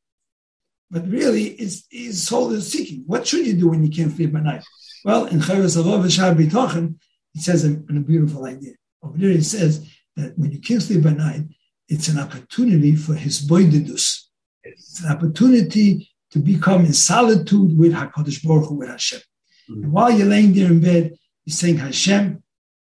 But 0.91 1.07
really, 1.07 1.45
it's, 1.45 1.85
his 1.89 2.27
soul 2.27 2.51
is 2.51 2.69
seeking. 2.71 3.03
What 3.07 3.25
should 3.25 3.47
you 3.47 3.53
do 3.53 3.69
when 3.69 3.83
you 3.83 3.89
can't 3.89 4.13
sleep 4.13 4.35
at 4.35 4.43
night? 4.43 4.63
Well, 5.05 5.25
in 5.25 5.39
Chavis 5.39 5.81
Alov 5.81 6.11
Shah 6.11 6.33
B'Tochen, 6.33 6.95
he 7.33 7.39
says 7.39 7.63
a, 7.63 7.71
a 7.71 7.99
beautiful 8.01 8.45
idea. 8.45 8.73
Over 9.01 9.17
there, 9.17 9.29
he 9.29 9.41
says 9.41 9.89
that 10.17 10.37
when 10.37 10.51
you 10.51 10.59
can't 10.59 10.83
sleep 10.83 11.05
at 11.05 11.15
night, 11.15 11.43
it's 11.87 12.09
an 12.09 12.19
opportunity 12.19 12.95
for 12.95 13.13
his 13.13 13.41
boididus. 13.41 14.25
It's 14.63 15.03
an 15.03 15.11
opportunity 15.11 16.09
to 16.31 16.39
become 16.39 16.85
in 16.85 16.93
solitude 16.93 17.77
with 17.77 17.93
HaKadosh 17.93 18.45
Baruch 18.45 18.67
Hu, 18.67 18.75
with 18.75 18.89
Hashem. 18.89 19.21
Mm-hmm. 19.69 19.83
And 19.83 19.93
while 19.93 20.11
you're 20.11 20.27
laying 20.27 20.53
there 20.53 20.67
in 20.67 20.81
bed, 20.81 21.13
you're 21.45 21.53
saying, 21.53 21.77
Hashem, 21.77 22.43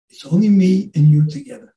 it's 0.09 0.25
only 0.25 0.49
me 0.49 0.91
and 0.95 1.09
you 1.09 1.29
together. 1.29 1.75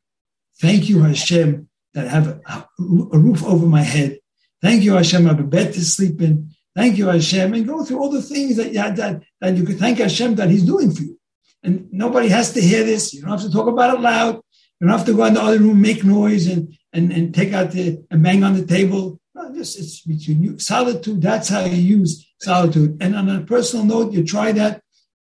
Thank 0.60 0.88
you, 0.88 1.02
Hashem, 1.02 1.68
that 1.94 2.06
I 2.06 2.10
have 2.10 2.28
a, 2.28 2.40
a 2.78 3.18
roof 3.18 3.44
over 3.44 3.66
my 3.66 3.82
head. 3.82 4.19
Thank 4.62 4.82
you, 4.82 4.94
Hashem, 4.94 5.26
I 5.26 5.30
have 5.30 5.40
a 5.40 5.44
bed 5.44 5.72
to 5.74 5.84
sleep 5.84 6.20
in. 6.20 6.50
Thank 6.76 6.98
you, 6.98 7.06
Hashem, 7.06 7.52
and 7.54 7.66
go 7.66 7.84
through 7.84 7.98
all 7.98 8.10
the 8.10 8.22
things 8.22 8.56
that, 8.56 8.72
that, 8.74 9.22
that 9.40 9.56
you 9.56 9.64
could 9.64 9.78
thank 9.78 9.98
Hashem 9.98 10.36
that 10.36 10.50
He's 10.50 10.64
doing 10.64 10.92
for 10.92 11.02
you. 11.02 11.18
and 11.62 11.88
nobody 11.92 12.28
has 12.28 12.52
to 12.52 12.60
hear 12.60 12.84
this. 12.84 13.12
You 13.12 13.22
don't 13.22 13.30
have 13.30 13.42
to 13.42 13.50
talk 13.50 13.66
about 13.66 13.94
it 13.94 14.00
loud. 14.00 14.36
You 14.80 14.86
don't 14.86 14.96
have 14.96 15.06
to 15.06 15.14
go 15.14 15.24
in 15.24 15.34
the 15.34 15.42
other 15.42 15.58
room, 15.58 15.80
make 15.80 16.04
noise, 16.04 16.46
and 16.46 16.74
and, 16.92 17.12
and 17.12 17.34
take 17.34 17.52
out 17.52 17.70
the 17.72 18.02
and 18.10 18.22
bang 18.22 18.42
on 18.44 18.54
the 18.54 18.64
table. 18.66 19.20
No, 19.34 19.54
just 19.54 19.78
it's 19.78 20.00
between 20.00 20.42
you. 20.42 20.58
Solitude. 20.58 21.20
That's 21.22 21.48
how 21.48 21.64
you 21.64 21.76
use 21.76 22.26
solitude. 22.40 22.96
And 23.00 23.14
on 23.14 23.28
a 23.28 23.42
personal 23.42 23.84
note, 23.84 24.12
you 24.12 24.24
try 24.24 24.52
that. 24.52 24.82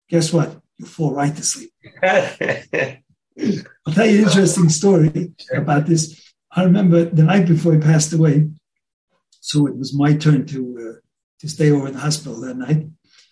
Guess 0.08 0.32
what? 0.32 0.60
You 0.78 0.86
fall 0.86 1.14
right 1.14 1.34
to 1.34 1.42
sleep. 1.42 1.72
I'll 2.02 3.94
tell 3.94 4.06
you 4.06 4.18
an 4.18 4.24
interesting 4.24 4.68
story 4.68 5.32
about 5.54 5.86
this. 5.86 6.32
I 6.52 6.64
remember 6.64 7.04
the 7.04 7.22
night 7.24 7.46
before 7.46 7.72
he 7.72 7.80
passed 7.80 8.12
away. 8.12 8.48
So 9.48 9.66
it 9.66 9.78
was 9.78 9.94
my 9.94 10.14
turn 10.14 10.44
to 10.48 10.60
uh, 10.84 10.98
to 11.40 11.48
stay 11.48 11.70
over 11.70 11.86
in 11.86 11.94
the 11.94 12.00
hospital 12.00 12.38
that 12.42 12.58
night. 12.58 12.86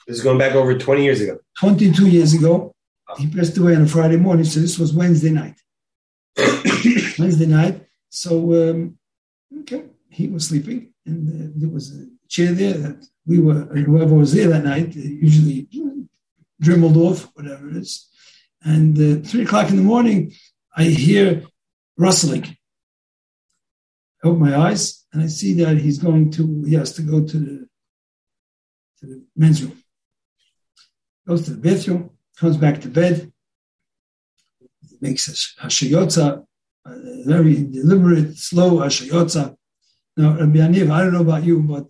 This 0.06 0.16
is 0.16 0.24
going 0.24 0.38
back 0.38 0.54
over 0.54 0.72
20 0.78 1.04
years 1.04 1.20
ago. 1.20 1.38
22 1.60 2.08
years 2.08 2.32
ago. 2.32 2.74
He 3.18 3.28
passed 3.28 3.58
away 3.58 3.76
on 3.76 3.82
a 3.82 3.86
Friday 3.86 4.16
morning. 4.16 4.44
So 4.44 4.60
this 4.60 4.78
was 4.78 4.94
Wednesday 4.94 5.30
night. 5.30 5.58
Wednesday 7.18 7.46
night. 7.46 7.86
So, 8.08 8.30
um, 8.54 8.98
okay, 9.60 9.84
he 10.08 10.28
was 10.28 10.48
sleeping, 10.48 10.94
and 11.04 11.28
uh, 11.28 11.52
there 11.54 11.68
was 11.68 11.94
a 11.94 12.06
chair 12.28 12.52
there 12.52 12.74
that 12.74 13.06
we 13.26 13.38
were, 13.38 13.64
whoever 13.88 14.14
was 14.14 14.32
there 14.32 14.48
that 14.48 14.64
night, 14.64 14.94
usually 14.94 15.68
dribbled 16.60 16.96
off, 16.96 17.28
whatever 17.34 17.68
it 17.68 17.76
is. 17.76 18.08
And 18.62 18.96
uh, 18.96 19.28
three 19.28 19.42
o'clock 19.42 19.68
in 19.68 19.76
the 19.76 19.82
morning, 19.82 20.32
I 20.74 20.84
hear 20.84 21.42
rustling. 21.98 22.56
I 24.24 24.28
open 24.28 24.40
my 24.40 24.56
eyes 24.56 24.95
and 25.12 25.22
I 25.22 25.26
see 25.28 25.54
that 25.54 25.78
he's 25.78 25.98
going 25.98 26.30
to, 26.32 26.64
he 26.64 26.74
has 26.74 26.92
to 26.94 27.02
go 27.02 27.24
to 27.24 27.38
the, 27.38 27.68
to 28.98 29.06
the 29.06 29.24
men's 29.36 29.62
room. 29.62 29.82
Goes 31.26 31.42
to 31.46 31.52
the 31.52 31.56
bathroom, 31.56 32.10
comes 32.36 32.56
back 32.56 32.80
to 32.82 32.88
bed, 32.88 33.32
makes 35.00 35.28
a 35.28 35.66
hashayotza, 35.66 36.44
a 36.86 36.88
uh, 36.88 36.98
very 37.24 37.64
deliberate, 37.64 38.36
slow 38.36 38.78
hashayotza. 38.78 39.56
Now, 40.16 40.38
Rabbi 40.38 40.58
Yaniv, 40.58 40.90
I 40.90 41.02
don't 41.02 41.12
know 41.12 41.20
about 41.20 41.44
you, 41.44 41.60
but 41.60 41.86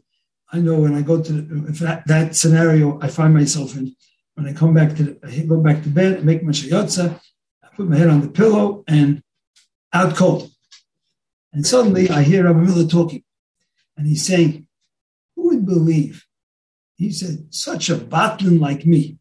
I 0.52 0.58
know 0.58 0.80
when 0.80 0.94
I 0.94 1.02
go 1.02 1.22
to 1.22 1.32
that, 1.32 2.06
that, 2.06 2.36
scenario, 2.36 2.98
I 3.00 3.08
find 3.08 3.34
myself 3.34 3.76
in. 3.76 3.94
When 4.34 4.46
I 4.46 4.52
come 4.52 4.74
back 4.74 4.94
to 4.96 5.02
the, 5.02 5.18
I 5.26 5.40
go 5.40 5.60
back 5.60 5.82
to 5.82 5.88
bed, 5.88 6.24
make 6.24 6.42
my 6.42 6.52
shayotza, 6.52 7.20
I 7.62 7.68
put 7.76 7.88
my 7.88 7.96
head 7.96 8.08
on 8.08 8.20
the 8.20 8.28
pillow, 8.28 8.84
and 8.86 9.22
out 9.92 10.14
cold. 10.16 10.50
And 11.56 11.66
suddenly 11.66 12.10
I 12.10 12.22
hear 12.22 12.44
Rabbi 12.44 12.60
Miller 12.60 12.86
talking, 12.86 13.24
and 13.96 14.06
he's 14.06 14.26
saying, 14.26 14.68
"Who 15.34 15.48
would 15.48 15.64
believe?" 15.64 16.24
He 16.96 17.10
said, 17.10 17.46
"Such 17.50 17.88
a 17.88 17.96
batlin 17.96 18.60
like 18.60 18.84
me, 18.84 19.18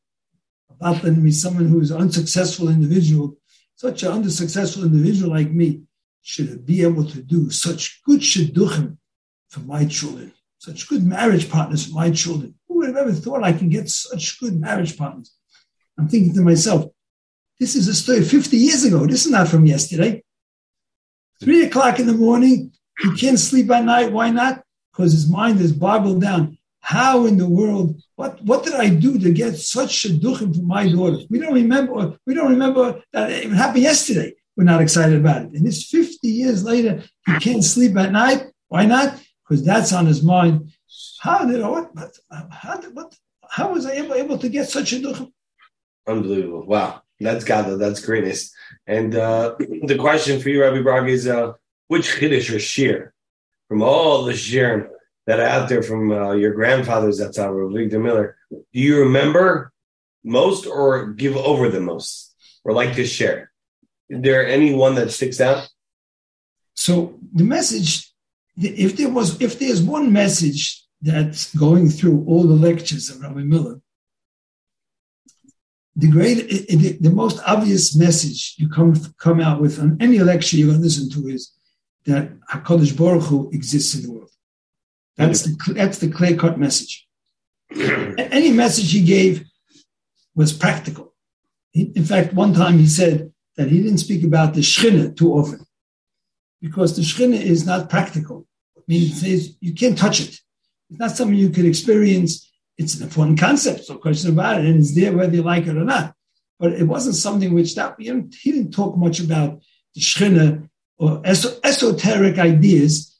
Batlan 0.81 1.21
means 1.21 1.41
someone 1.41 1.67
who 1.67 1.79
is 1.79 1.91
an 1.91 2.01
unsuccessful 2.01 2.67
individual. 2.69 3.37
Such 3.75 4.03
an 4.03 4.11
unsuccessful 4.11 4.83
individual 4.83 5.31
like 5.31 5.51
me 5.51 5.83
should 6.21 6.65
be 6.65 6.81
able 6.81 7.05
to 7.09 7.21
do 7.21 7.49
such 7.49 8.01
good 8.03 8.19
shidduchim 8.19 8.97
for 9.47 9.61
my 9.61 9.85
children, 9.85 10.33
such 10.57 10.89
good 10.89 11.03
marriage 11.03 11.49
partners 11.49 11.85
for 11.85 11.93
my 11.93 12.11
children. 12.11 12.55
Who 12.67 12.79
would 12.79 12.87
have 12.87 12.97
ever 12.97 13.13
thought 13.13 13.43
I 13.43 13.53
can 13.53 13.69
get 13.69 13.89
such 13.89 14.39
good 14.41 14.59
marriage 14.59 14.97
partners? 14.97 15.33
I'm 15.97 16.09
thinking 16.09 16.33
to 16.35 16.41
myself, 16.41 16.91
this 17.59 17.75
is 17.75 17.87
a 17.87 17.93
story 17.93 18.23
50 18.23 18.57
years 18.57 18.83
ago. 18.83 19.05
This 19.05 19.25
is 19.25 19.31
not 19.31 19.47
from 19.47 19.65
yesterday. 19.65 20.24
Three 21.45 21.63
o'clock 21.63 21.99
in 21.99 22.07
the 22.07 22.13
morning, 22.13 22.71
he 22.97 23.15
can't 23.15 23.37
sleep 23.37 23.69
at 23.69 23.85
night. 23.85 24.11
Why 24.11 24.31
not? 24.31 24.63
Because 24.91 25.11
his 25.11 25.29
mind 25.29 25.61
is 25.61 25.71
boggled 25.71 26.19
down. 26.19 26.57
How 26.79 27.27
in 27.27 27.37
the 27.37 27.47
world? 27.47 28.01
What 28.15 28.41
what 28.43 28.63
did 28.63 28.73
I 28.73 28.89
do 28.89 29.19
to 29.19 29.31
get 29.31 29.55
such 29.57 30.05
a 30.05 30.09
shidduchim 30.09 30.55
for 30.55 30.63
my 30.63 30.89
daughters? 30.89 31.27
We 31.29 31.37
don't 31.37 31.53
remember. 31.53 32.17
We 32.25 32.33
don't 32.33 32.49
remember 32.49 32.99
that 33.13 33.29
it 33.29 33.51
happened 33.51 33.83
yesterday. 33.83 34.33
We're 34.57 34.63
not 34.63 34.81
excited 34.81 35.19
about 35.19 35.43
it. 35.43 35.51
And 35.53 35.67
it's 35.67 35.87
50 35.87 36.27
years 36.27 36.63
later. 36.63 37.03
He 37.27 37.37
can't 37.37 37.63
sleep 37.63 37.95
at 37.95 38.11
night. 38.11 38.47
Why 38.69 38.85
not? 38.85 39.21
Because 39.43 39.63
that's 39.63 39.93
on 39.93 40.07
his 40.07 40.23
mind. 40.23 40.73
How 41.19 41.45
did 41.45 41.61
I? 41.61 41.69
What? 41.69 41.91
How 42.49 42.77
did 42.77 42.95
what? 42.95 43.15
How 43.47 43.71
was 43.71 43.85
I 43.85 43.91
able, 43.91 44.15
able 44.15 44.39
to 44.39 44.49
get 44.49 44.67
such 44.67 44.93
shidduchim? 44.93 45.31
Unbelievable! 46.07 46.65
Wow, 46.65 47.01
that's 47.19 47.45
God. 47.45 47.79
That's 47.79 48.05
greatness. 48.05 48.53
And 48.87 49.15
uh, 49.15 49.55
the 49.59 49.97
question 49.97 50.41
for 50.41 50.49
you, 50.49 50.61
Rabbi 50.61 50.81
Brog, 50.81 51.09
is 51.09 51.27
uh, 51.27 51.53
which 51.87 52.07
chiddush 52.07 52.53
or 52.53 52.59
shir 52.59 53.13
from 53.67 53.81
all 53.81 54.23
the 54.23 54.33
shirim 54.33 54.89
that 55.27 55.39
are 55.39 55.47
out 55.47 55.69
there 55.69 55.81
from 55.81 56.11
uh, 56.11 56.33
your 56.33 56.53
grandfathers, 56.53 57.17
that's 57.17 57.39
our 57.39 57.53
Avigdor 57.53 58.01
Miller. 58.01 58.37
Do 58.51 58.79
you 58.79 59.01
remember 59.01 59.71
most 60.23 60.67
or 60.67 61.13
give 61.13 61.35
over 61.35 61.69
the 61.69 61.79
most 61.79 62.35
or 62.63 62.73
like 62.73 62.95
to 62.95 63.05
share? 63.05 63.51
Is 64.09 64.21
there 64.21 64.47
any 64.47 64.73
one 64.73 64.95
that 64.95 65.11
sticks 65.11 65.41
out? 65.41 65.67
So 66.75 67.17
the 67.33 67.43
message, 67.43 68.13
if 68.57 68.97
there 68.97 69.09
was, 69.09 69.41
if 69.41 69.57
there's 69.57 69.81
one 69.81 70.13
message 70.13 70.83
that's 71.01 71.55
going 71.55 71.89
through 71.89 72.25
all 72.27 72.43
the 72.43 72.53
lectures 72.53 73.09
of 73.09 73.21
Rabbi 73.21 73.41
Miller, 73.41 73.81
the 75.95 76.09
great, 76.09 76.49
the, 76.49 76.97
the 76.99 77.09
most 77.09 77.41
obvious 77.45 77.95
message 77.95 78.55
you 78.57 78.67
come 78.67 78.95
come 79.17 79.39
out 79.39 79.61
with 79.61 79.79
on 79.79 79.97
any 80.01 80.19
lecture 80.19 80.57
you're 80.57 80.67
going 80.67 80.79
to 80.79 80.83
listen 80.83 81.09
to 81.11 81.27
is 81.29 81.51
that 82.05 82.31
Hakadosh 82.49 82.95
Baruch 82.97 83.23
Hu 83.23 83.49
exists 83.51 83.95
in 83.95 84.03
the 84.03 84.11
world. 84.11 84.29
That's 85.17 85.43
the, 85.43 85.73
that's 85.73 85.99
the 85.99 86.11
clear 86.11 86.35
cut 86.35 86.59
message. 86.59 87.07
Any 87.71 88.51
message 88.51 88.91
he 88.91 89.01
gave 89.01 89.45
was 90.35 90.51
practical. 90.51 91.13
In 91.73 92.03
fact, 92.03 92.33
one 92.33 92.53
time 92.53 92.77
he 92.77 92.87
said 92.87 93.31
that 93.57 93.69
he 93.69 93.81
didn't 93.81 93.99
speak 93.99 94.23
about 94.23 94.53
the 94.53 94.61
Shechina 94.61 95.15
too 95.15 95.33
often 95.33 95.65
because 96.61 96.95
the 96.95 97.01
Shechina 97.01 97.41
is 97.41 97.65
not 97.65 97.89
practical. 97.89 98.45
I 98.77 98.81
mean, 98.87 99.11
you 99.61 99.73
can't 99.73 99.97
touch 99.97 100.19
it. 100.19 100.39
It's 100.89 100.99
not 100.99 101.11
something 101.11 101.37
you 101.37 101.49
can 101.49 101.65
experience. 101.65 102.51
It's 102.77 102.95
an 102.95 103.03
important 103.03 103.39
concept, 103.39 103.89
no 103.89 103.97
question 103.97 104.31
about 104.31 104.59
it, 104.59 104.65
and 104.65 104.79
it's 104.79 104.93
there 104.93 105.15
whether 105.15 105.33
you 105.33 105.43
like 105.43 105.67
it 105.67 105.77
or 105.77 105.85
not. 105.85 106.13
But 106.59 106.73
it 106.73 106.83
wasn't 106.83 107.15
something 107.15 107.53
which 107.53 107.75
that 107.75 107.95
he 107.97 108.51
didn't 108.51 108.71
talk 108.71 108.97
much 108.97 109.19
about 109.19 109.61
the 109.93 110.01
Shechina 110.01 110.69
or 110.97 111.21
esoteric 111.25 112.37
ideas 112.37 113.15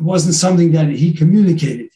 it 0.00 0.04
wasn't 0.04 0.34
something 0.34 0.72
that 0.72 0.88
he 0.88 1.12
communicated 1.12 1.90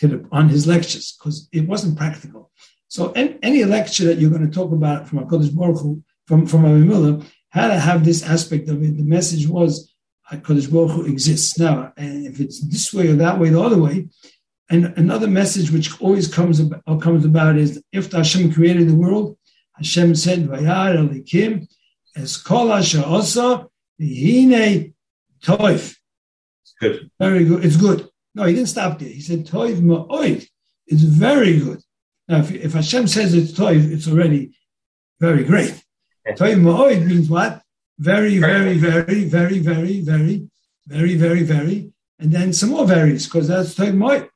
the, 0.00 0.26
on 0.32 0.48
his 0.48 0.66
lectures 0.66 1.16
because 1.18 1.48
it 1.52 1.68
wasn't 1.68 1.98
practical. 1.98 2.50
So 2.88 3.12
any, 3.12 3.38
any, 3.42 3.64
lecture 3.64 4.06
that 4.06 4.18
you're 4.18 4.30
going 4.30 4.48
to 4.48 4.54
talk 4.54 4.72
about 4.72 5.06
from 5.06 5.18
HaKadosh 5.18 5.54
Baruch 5.54 5.80
Hu, 5.80 6.02
from, 6.26 6.46
from 6.46 6.88
Miller, 6.88 7.20
had 7.50 7.68
to 7.68 7.78
have 7.78 8.04
this 8.04 8.22
aspect 8.22 8.70
of 8.70 8.82
it. 8.82 8.96
The 8.96 9.02
message 9.02 9.46
was 9.46 9.94
HaKadosh 10.32 10.72
Baruch 10.72 10.92
Hu 10.92 11.04
exists. 11.04 11.58
Now, 11.58 11.92
and 11.98 12.26
if 12.26 12.40
it's 12.40 12.60
this 12.60 12.94
way 12.94 13.08
or 13.08 13.16
that 13.16 13.38
way, 13.38 13.50
the 13.50 13.60
other 13.60 13.78
way, 13.78 14.08
and 14.68 14.86
another 14.96 15.28
message 15.28 15.70
which 15.70 16.00
always 16.00 16.32
comes 16.32 16.60
about, 16.60 16.82
comes 17.00 17.24
about 17.24 17.56
is 17.56 17.82
if 17.92 18.12
Hashem 18.12 18.52
created 18.52 18.88
the 18.88 18.94
world, 18.94 19.36
Hashem 19.74 20.14
said, 20.14 20.48
Vayar 20.48 20.96
Elikim, 20.96 21.68
Es 22.16 22.36
Kol 22.36 22.72
Asher 22.72 23.02
Osa, 23.04 23.68
Vihine 24.00 24.94
Toif. 25.42 25.96
It's 26.62 26.74
Good. 26.80 27.10
Very 27.18 27.44
good. 27.44 27.64
It's 27.64 27.76
good. 27.76 28.08
No, 28.34 28.44
he 28.44 28.54
didn't 28.54 28.68
stop 28.68 28.98
there. 28.98 29.08
He 29.08 29.20
said, 29.20 29.46
Toiv 29.46 29.80
ma'oid. 29.80 30.48
It's 30.86 31.02
very 31.02 31.58
good. 31.58 31.80
Now, 32.28 32.38
if, 32.38 32.52
if 32.52 32.72
Hashem 32.72 33.06
says 33.06 33.34
it's 33.34 33.52
toiv, 33.52 33.90
it's 33.92 34.08
already 34.08 34.56
very 35.20 35.44
great. 35.44 35.82
Toiv 36.28 36.60
ma'oid 36.60 37.06
means 37.06 37.28
what? 37.28 37.62
Very, 37.98 38.38
very, 38.38 38.78
very, 38.78 39.24
very, 39.24 39.58
very, 39.60 40.00
very, 40.00 40.48
very, 40.86 41.14
very, 41.14 41.42
very, 41.42 41.92
and 42.18 42.32
then 42.32 42.52
some 42.52 42.70
more 42.70 42.86
varies 42.86 43.26
because 43.26 43.48
that's 43.48 43.74
toiv 43.74 43.94
ma'oid. 43.94 44.28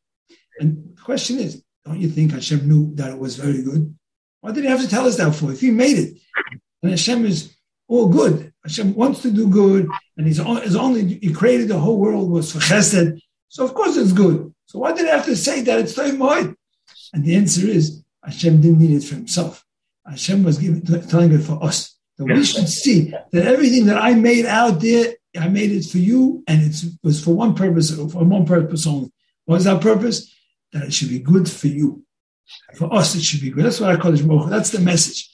And 0.60 0.94
the 0.94 1.02
question 1.02 1.38
is, 1.38 1.62
don't 1.84 1.98
you 1.98 2.08
think 2.08 2.32
Hashem 2.32 2.68
knew 2.68 2.94
that 2.94 3.10
it 3.10 3.18
was 3.18 3.36
very 3.36 3.62
good? 3.62 3.96
Why 4.42 4.52
did 4.52 4.64
he 4.64 4.70
have 4.70 4.82
to 4.82 4.88
tell 4.88 5.06
us 5.06 5.16
that 5.16 5.34
for? 5.34 5.50
If 5.52 5.60
he 5.60 5.70
made 5.70 5.98
it, 5.98 6.18
and 6.82 6.90
Hashem 6.90 7.24
is 7.24 7.54
all 7.88 8.08
good. 8.08 8.52
Hashem 8.62 8.94
wants 8.94 9.22
to 9.22 9.30
do 9.30 9.48
good, 9.48 9.88
and 10.16 10.26
he's, 10.26 10.38
only 10.38 11.18
he 11.20 11.32
created 11.32 11.68
the 11.68 11.78
whole 11.78 11.98
world 11.98 12.30
was 12.30 12.52
for 12.52 12.58
chesed. 12.58 13.20
So 13.48 13.64
of 13.64 13.74
course 13.74 13.96
it's 13.96 14.12
good. 14.12 14.54
So 14.66 14.78
why 14.78 14.92
did 14.92 15.06
he 15.06 15.10
have 15.10 15.24
to 15.24 15.34
say 15.34 15.62
that 15.62 15.80
it's 15.80 15.94
Toy 15.94 16.10
And 17.12 17.24
the 17.24 17.34
answer 17.34 17.66
is 17.66 18.04
Hashem 18.22 18.60
didn't 18.60 18.78
need 18.78 18.96
it 18.96 19.04
for 19.04 19.16
himself. 19.16 19.64
Hashem 20.06 20.44
was 20.44 20.58
giving, 20.58 20.82
telling 20.82 21.32
it 21.32 21.42
for 21.42 21.62
us. 21.64 21.96
That 22.18 22.26
we 22.26 22.44
should 22.44 22.68
see 22.68 23.14
that 23.32 23.46
everything 23.46 23.86
that 23.86 23.96
I 23.96 24.12
made 24.12 24.44
out 24.44 24.80
there, 24.80 25.14
I 25.38 25.48
made 25.48 25.72
it 25.72 25.86
for 25.86 25.96
you, 25.98 26.44
and 26.46 26.62
it 26.62 26.76
was 27.02 27.24
for 27.24 27.34
one 27.34 27.54
purpose, 27.54 27.94
for 27.94 28.24
one 28.24 28.44
purpose 28.44 28.86
only. 28.86 29.10
What 29.46 29.56
is 29.56 29.64
that 29.64 29.80
purpose? 29.80 30.30
That 30.72 30.84
it 30.84 30.92
should 30.92 31.08
be 31.08 31.18
good 31.18 31.50
for 31.50 31.66
you. 31.66 32.04
For 32.74 32.92
us, 32.92 33.14
it 33.14 33.22
should 33.22 33.40
be 33.40 33.50
good. 33.50 33.64
That's 33.64 33.80
what 33.80 33.90
I 33.90 33.96
call 33.96 34.14
it. 34.14 34.50
That's 34.50 34.70
the 34.70 34.80
message. 34.80 35.30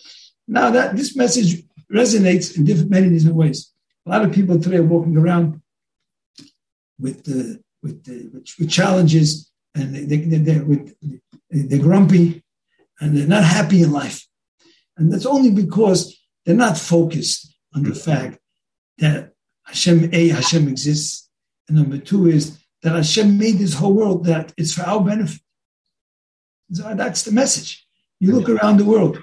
Now 0.49 0.71
that 0.71 0.97
this 0.97 1.17
message 1.17 1.63
resonates 1.93 2.57
in 2.57 2.65
different, 2.65 2.91
many 2.91 3.11
different 3.11 3.37
ways. 3.37 3.73
A 4.07 4.11
lot 4.11 4.25
of 4.25 4.33
people 4.33 4.59
today 4.61 4.77
are 4.77 4.83
walking 4.83 5.17
around 5.17 5.61
with 6.99 7.25
the 7.25 7.61
with 7.83 8.05
the 8.05 8.31
with, 8.59 8.71
challenges, 8.71 9.51
and 9.75 9.95
they, 9.95 10.05
they, 10.05 10.39
they're 10.39 10.65
with, 10.65 10.95
they're 11.51 11.79
grumpy, 11.79 12.43
and 13.01 13.17
they're 13.17 13.27
not 13.27 13.45
happy 13.45 13.83
in 13.83 13.93
life. 13.93 14.27
And 14.97 15.13
that's 15.13 15.27
only 15.27 15.51
because 15.51 16.19
they're 16.45 16.55
not 16.55 16.79
focused 16.79 17.55
on 17.75 17.83
the 17.83 17.95
fact 17.95 18.39
that 18.99 19.33
Hashem, 19.65 20.11
A, 20.13 20.29
Hashem 20.29 20.69
exists. 20.69 21.29
And 21.69 21.77
number 21.77 21.99
two 21.99 22.29
is 22.29 22.59
that 22.83 22.95
Hashem 22.95 23.39
made 23.39 23.59
this 23.59 23.75
whole 23.75 23.95
world 23.95 24.25
that 24.25 24.53
it's 24.57 24.75
for 24.75 24.83
our 24.83 25.03
benefit. 25.03 25.41
So 26.73 26.95
that's 26.95 27.23
the 27.23 27.33
message. 27.33 27.87
You 28.21 28.33
look 28.33 28.49
around 28.49 28.79
the 28.79 28.85
world. 28.85 29.19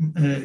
Uh, 0.00 0.38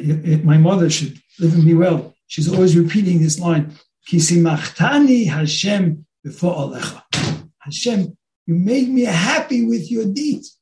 my 0.43 0.57
mother 0.57 0.89
should 0.89 1.19
live 1.39 1.53
and 1.53 1.65
be 1.65 1.73
well. 1.73 2.15
She's 2.27 2.51
always 2.51 2.75
repeating 2.75 3.21
this 3.21 3.39
line, 3.39 3.73
Kisimachthani 4.09 5.27
Hashem 5.27 6.05
before 6.23 6.55
Alecha. 6.55 7.03
Hashem, 7.59 8.17
you 8.45 8.55
made 8.55 8.89
me 8.89 9.03
happy 9.03 9.65
with 9.65 9.91
your 9.91 10.05
deeds. 10.05 10.57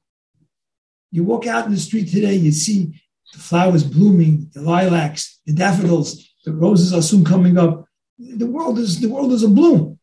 You 1.11 1.23
walk 1.23 1.47
out 1.47 1.65
in 1.65 1.71
the 1.71 1.79
street 1.79 2.09
today, 2.09 2.35
you 2.35 2.51
see 2.51 3.01
the 3.33 3.39
flowers 3.39 3.83
blooming, 3.83 4.49
the 4.53 4.61
lilacs, 4.61 5.39
the 5.45 5.53
daffodils, 5.53 6.33
the 6.45 6.53
roses 6.53 6.93
are 6.93 7.01
soon 7.01 7.23
coming 7.23 7.57
up. 7.57 7.85
The 8.19 8.45
world 8.45 8.77
is 8.77 8.99
the 8.99 9.09
world 9.09 9.31
is 9.31 9.43
a 9.43 9.47
bloom, 9.47 9.99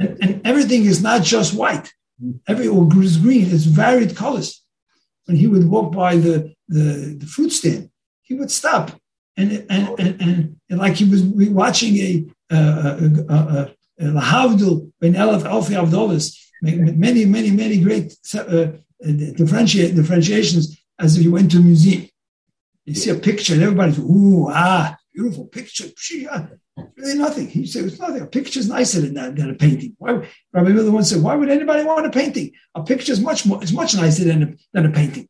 and, 0.00 0.18
and, 0.22 0.46
everything 0.46 0.84
is 0.84 1.02
not 1.02 1.22
just 1.22 1.54
white. 1.54 1.92
Everything 2.46 3.02
is 3.02 3.16
green. 3.16 3.46
It's 3.50 3.64
varied 3.64 4.16
colors. 4.16 4.62
When 5.26 5.36
he 5.36 5.46
would 5.46 5.68
walk 5.68 5.92
by 5.92 6.16
the, 6.16 6.54
the, 6.68 7.16
the 7.18 7.26
fruit 7.26 7.50
stand, 7.50 7.90
he 8.22 8.34
would 8.34 8.50
stop 8.50 8.92
and 9.36 9.66
and, 9.70 9.98
and, 9.98 10.20
and, 10.20 10.56
and 10.68 10.78
like 10.78 10.94
he 10.94 11.04
was 11.04 11.22
watching 11.22 11.96
a 11.96 12.24
lahavdil 14.00 14.90
ben 15.00 15.14
elef 15.14 15.42
alfi 15.42 15.74
avdolis, 15.74 16.38
many 16.62 17.24
many 17.24 17.50
many 17.50 17.80
great 17.80 18.16
uh, 18.34 18.66
differentiations 19.00 20.78
as 20.98 21.16
if 21.16 21.22
you 21.24 21.32
went 21.32 21.50
to 21.50 21.58
a 21.58 21.60
museum. 21.60 22.08
You 22.84 22.94
see 22.94 23.10
a 23.10 23.14
picture 23.14 23.54
and 23.54 23.62
everybody's 23.62 23.98
ooh 23.98 24.48
ah 24.50 24.96
beautiful 25.14 25.46
picture. 25.46 25.86
Really 26.96 27.18
nothing. 27.18 27.48
He 27.48 27.66
said 27.66 27.84
it's 27.84 27.98
nothing. 27.98 28.22
A 28.22 28.26
picture's 28.26 28.68
nicer 28.68 29.00
than 29.00 29.14
that 29.14 29.36
than 29.36 29.50
a 29.50 29.54
painting. 29.54 29.94
Why? 29.98 30.26
Rabbi 30.52 30.70
Miller 30.70 30.90
once 30.90 31.10
said, 31.10 31.22
"Why 31.22 31.34
would 31.34 31.50
anybody 31.50 31.84
want 31.84 32.06
a 32.06 32.10
painting? 32.10 32.52
A 32.74 32.82
picture 32.82 33.12
is 33.12 33.20
much 33.20 33.44
more. 33.44 33.62
It's 33.62 33.72
much 33.72 33.94
nicer 33.94 34.24
than 34.24 34.42
a, 34.42 34.54
than 34.72 34.86
a 34.86 34.90
painting." 34.90 35.28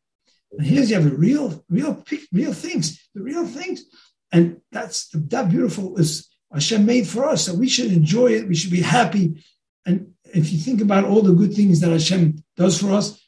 And 0.51 0.65
here's 0.65 0.89
you 0.89 0.95
have 0.95 1.05
the 1.05 1.15
real, 1.15 1.65
real, 1.69 2.03
real 2.31 2.53
things, 2.53 3.09
the 3.13 3.21
real 3.21 3.45
things, 3.45 3.83
and 4.31 4.61
that's 4.71 5.09
that 5.09 5.49
beautiful 5.49 5.97
is 5.97 6.29
Hashem 6.53 6.85
made 6.85 7.07
for 7.07 7.25
us. 7.25 7.45
So 7.45 7.55
we 7.55 7.67
should 7.67 7.91
enjoy 7.91 8.27
it. 8.27 8.47
We 8.47 8.55
should 8.55 8.71
be 8.71 8.81
happy. 8.81 9.43
And 9.85 10.13
if 10.33 10.51
you 10.53 10.59
think 10.59 10.79
about 10.79 11.03
all 11.03 11.21
the 11.21 11.33
good 11.33 11.53
things 11.53 11.81
that 11.81 11.91
Hashem 11.91 12.43
does 12.55 12.79
for 12.79 12.91
us, 12.91 13.21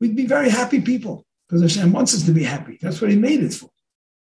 we'd 0.00 0.16
be 0.16 0.26
very 0.26 0.50
happy 0.50 0.80
people 0.80 1.26
because 1.48 1.62
Hashem 1.62 1.92
wants 1.92 2.14
us 2.14 2.24
to 2.26 2.32
be 2.32 2.44
happy. 2.44 2.78
That's 2.80 3.00
what 3.00 3.10
He 3.10 3.16
made 3.16 3.42
it 3.42 3.54
for. 3.54 3.70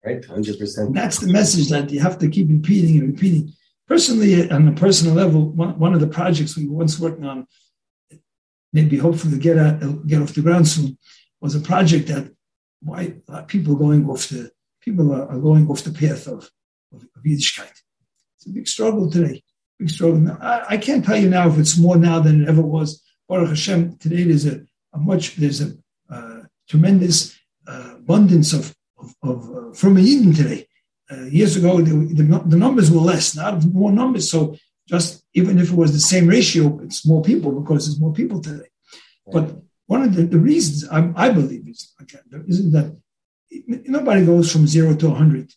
Right, 0.04 0.24
hundred 0.24 0.58
percent. 0.58 0.94
That's 0.94 1.18
the 1.18 1.32
message 1.32 1.68
that 1.68 1.90
you 1.90 2.00
have 2.00 2.18
to 2.18 2.28
keep 2.28 2.48
repeating 2.48 2.98
and 2.98 3.12
repeating. 3.12 3.52
Personally, 3.86 4.50
on 4.50 4.66
a 4.66 4.72
personal 4.72 5.14
level, 5.14 5.50
one, 5.50 5.78
one 5.78 5.94
of 5.94 6.00
the 6.00 6.08
projects 6.08 6.56
we 6.56 6.66
were 6.66 6.76
once 6.76 6.98
working 6.98 7.24
on, 7.24 7.46
maybe 8.72 8.96
hopefully 8.96 9.38
get 9.38 9.58
out, 9.58 10.06
get 10.06 10.22
off 10.22 10.34
the 10.34 10.40
ground 10.40 10.66
soon, 10.66 10.98
was 11.40 11.54
a 11.54 11.60
project 11.60 12.08
that 12.08 12.32
why 12.80 13.14
people 13.46 13.76
going 13.76 14.08
off 14.08 14.28
the 14.28 14.50
people 14.80 15.12
are, 15.12 15.28
are 15.28 15.38
going 15.38 15.68
off 15.68 15.84
the 15.84 15.92
path 15.92 16.26
of, 16.26 16.50
of, 16.92 17.04
Yiddishkeit. 17.24 17.70
It's 18.36 18.46
a 18.46 18.50
big 18.50 18.66
struggle 18.66 19.08
today. 19.08 19.42
Big 19.78 19.90
struggle. 19.90 20.36
I, 20.40 20.64
I, 20.70 20.76
can't 20.76 21.04
tell 21.04 21.16
you 21.16 21.30
now 21.30 21.48
if 21.48 21.58
it's 21.58 21.78
more 21.78 21.96
now 21.96 22.18
than 22.18 22.42
it 22.42 22.48
ever 22.48 22.62
was. 22.62 23.02
Baruch 23.28 23.50
Hashem, 23.50 23.98
today 23.98 24.24
there's 24.24 24.46
a, 24.46 24.62
a 24.92 24.98
much 24.98 25.36
there's 25.36 25.60
a 25.60 25.74
uh, 26.10 26.40
tremendous 26.68 27.38
uh, 27.68 27.94
abundance 27.98 28.52
of 28.52 28.74
of, 29.02 29.14
of 29.22 29.50
uh, 29.50 29.72
from 29.72 29.96
a 29.96 30.00
Yidden 30.00 30.36
today. 30.36 30.66
Uh, 31.10 31.24
years 31.24 31.56
ago, 31.56 31.80
the, 31.80 31.92
the, 32.14 32.42
the, 32.46 32.56
numbers 32.56 32.90
were 32.90 33.00
less, 33.00 33.36
now 33.36 33.58
more 33.72 33.92
numbers. 33.92 34.30
So 34.30 34.56
just 34.88 35.24
even 35.34 35.58
if 35.58 35.70
it 35.70 35.76
was 35.76 35.92
the 35.92 36.00
same 36.00 36.26
ratio, 36.26 36.80
it's 36.82 37.06
more 37.06 37.22
people 37.22 37.60
because 37.60 37.86
there's 37.86 38.00
more 38.00 38.12
people 38.12 38.40
today. 38.40 38.68
But 39.30 39.54
one 39.86 40.02
of 40.02 40.14
the, 40.14 40.22
the 40.22 40.38
reasons 40.38 40.88
I, 40.88 41.12
I 41.14 41.30
believe 41.30 41.68
is 41.68 41.92
again, 42.00 42.44
isn't 42.48 42.72
that 42.72 42.96
nobody 43.66 44.24
goes 44.24 44.50
from 44.50 44.66
zero 44.66 44.94
to 44.96 45.08
100. 45.08 45.52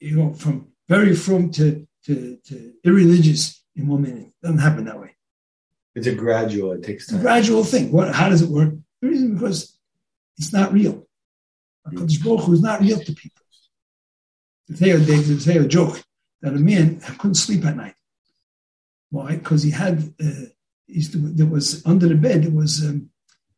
You 0.00 0.16
know, 0.16 0.34
from 0.34 0.68
very 0.88 1.14
from 1.14 1.50
to, 1.52 1.86
to, 2.04 2.38
to 2.46 2.72
irreligious 2.84 3.62
in 3.76 3.88
one 3.88 4.02
minute. 4.02 4.26
It 4.26 4.42
doesn't 4.42 4.58
happen 4.58 4.84
that 4.84 5.00
way. 5.00 5.16
It's 5.94 6.06
a 6.06 6.14
gradual, 6.14 6.72
it 6.72 6.84
takes 6.84 7.08
time. 7.08 7.18
A 7.18 7.22
gradual 7.22 7.64
thing. 7.64 7.90
What, 7.90 8.14
how 8.14 8.28
does 8.28 8.42
it 8.42 8.50
work? 8.50 8.74
The 9.00 9.08
reason 9.08 9.34
because 9.34 9.76
it's 10.36 10.52
not 10.52 10.72
real. 10.72 11.07
HaKadosh 11.90 12.24
Baruch 12.24 12.44
Hu 12.44 12.52
is 12.52 12.62
not 12.62 12.80
real 12.80 12.98
to 12.98 13.12
people. 13.12 13.42
They, 14.68 14.92
they, 14.92 15.16
they 15.16 15.38
say 15.38 15.56
a 15.56 15.66
joke 15.66 16.02
that 16.42 16.52
a 16.52 16.56
man 16.56 17.00
couldn't 17.18 17.34
sleep 17.36 17.64
at 17.64 17.76
night. 17.76 17.94
Why? 19.10 19.36
Because 19.36 19.62
he 19.62 19.70
had, 19.70 20.12
uh, 20.20 20.48
to, 20.88 21.18
there 21.38 21.46
was 21.46 21.84
under 21.86 22.08
the 22.08 22.14
bed, 22.14 22.44
there 22.44 22.50
was 22.50 22.84
um, 22.84 23.10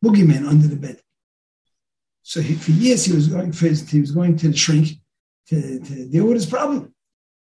boogeyman 0.03 0.47
under 0.47 0.67
the 0.67 0.75
bed. 0.75 1.01
So 2.23 2.41
he, 2.41 2.55
for 2.55 2.71
years 2.71 3.05
he 3.05 3.13
was 3.13 3.27
going 3.27 3.51
for 3.51 3.67
his, 3.67 3.89
he 3.89 3.99
was 3.99 4.11
going 4.11 4.37
to 4.37 4.49
the 4.49 4.57
shrink 4.57 4.99
to, 5.47 5.79
to 5.79 6.07
deal 6.07 6.25
with 6.25 6.35
his 6.35 6.45
problem, 6.45 6.93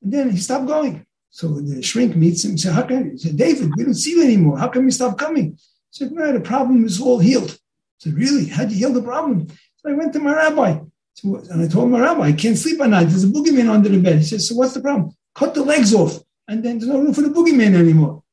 and 0.01 0.11
then 0.11 0.31
he 0.31 0.37
stopped 0.37 0.67
going. 0.67 1.05
So 1.29 1.47
the 1.47 1.81
shrink 1.81 2.15
meets 2.15 2.43
him. 2.43 2.51
and 2.51 2.59
Said, 2.59 2.73
"How 2.73 2.83
come?" 2.83 3.11
He 3.11 3.17
said, 3.17 3.37
"David, 3.37 3.71
we 3.75 3.83
don't 3.83 3.93
see 3.93 4.11
you 4.11 4.23
anymore. 4.23 4.57
How 4.57 4.69
come 4.69 4.85
you 4.85 4.91
stop 4.91 5.17
coming?" 5.17 5.51
He 5.51 5.57
said, 5.91 6.11
"No, 6.11 6.31
the 6.31 6.41
problem 6.41 6.85
is 6.85 6.99
all 6.99 7.19
healed." 7.19 7.51
I 7.51 7.57
said, 7.99 8.13
"Really? 8.13 8.45
How 8.45 8.63
would 8.63 8.71
you 8.71 8.77
heal 8.79 8.93
the 8.93 9.01
problem?" 9.03 9.47
So 9.81 9.91
I 9.91 9.93
went 9.93 10.13
to 10.13 10.19
my 10.19 10.33
rabbi, 10.33 10.79
and 11.23 11.61
I 11.63 11.67
told 11.67 11.89
my 11.89 11.99
rabbi, 11.99 12.27
"I 12.27 12.33
can't 12.33 12.57
sleep 12.57 12.79
at 12.81 12.89
night. 12.89 13.05
There's 13.05 13.23
a 13.23 13.27
boogeyman 13.27 13.69
under 13.69 13.89
the 13.89 13.99
bed." 13.99 14.19
He 14.19 14.23
says, 14.23 14.47
"So 14.47 14.55
what's 14.55 14.73
the 14.73 14.81
problem? 14.81 15.15
Cut 15.33 15.53
the 15.53 15.63
legs 15.63 15.93
off, 15.93 16.19
and 16.47 16.63
then 16.63 16.77
there's 16.77 16.89
no 16.89 16.99
room 16.99 17.13
for 17.13 17.21
the 17.21 17.29
boogeyman 17.29 17.73
anymore." 17.75 18.23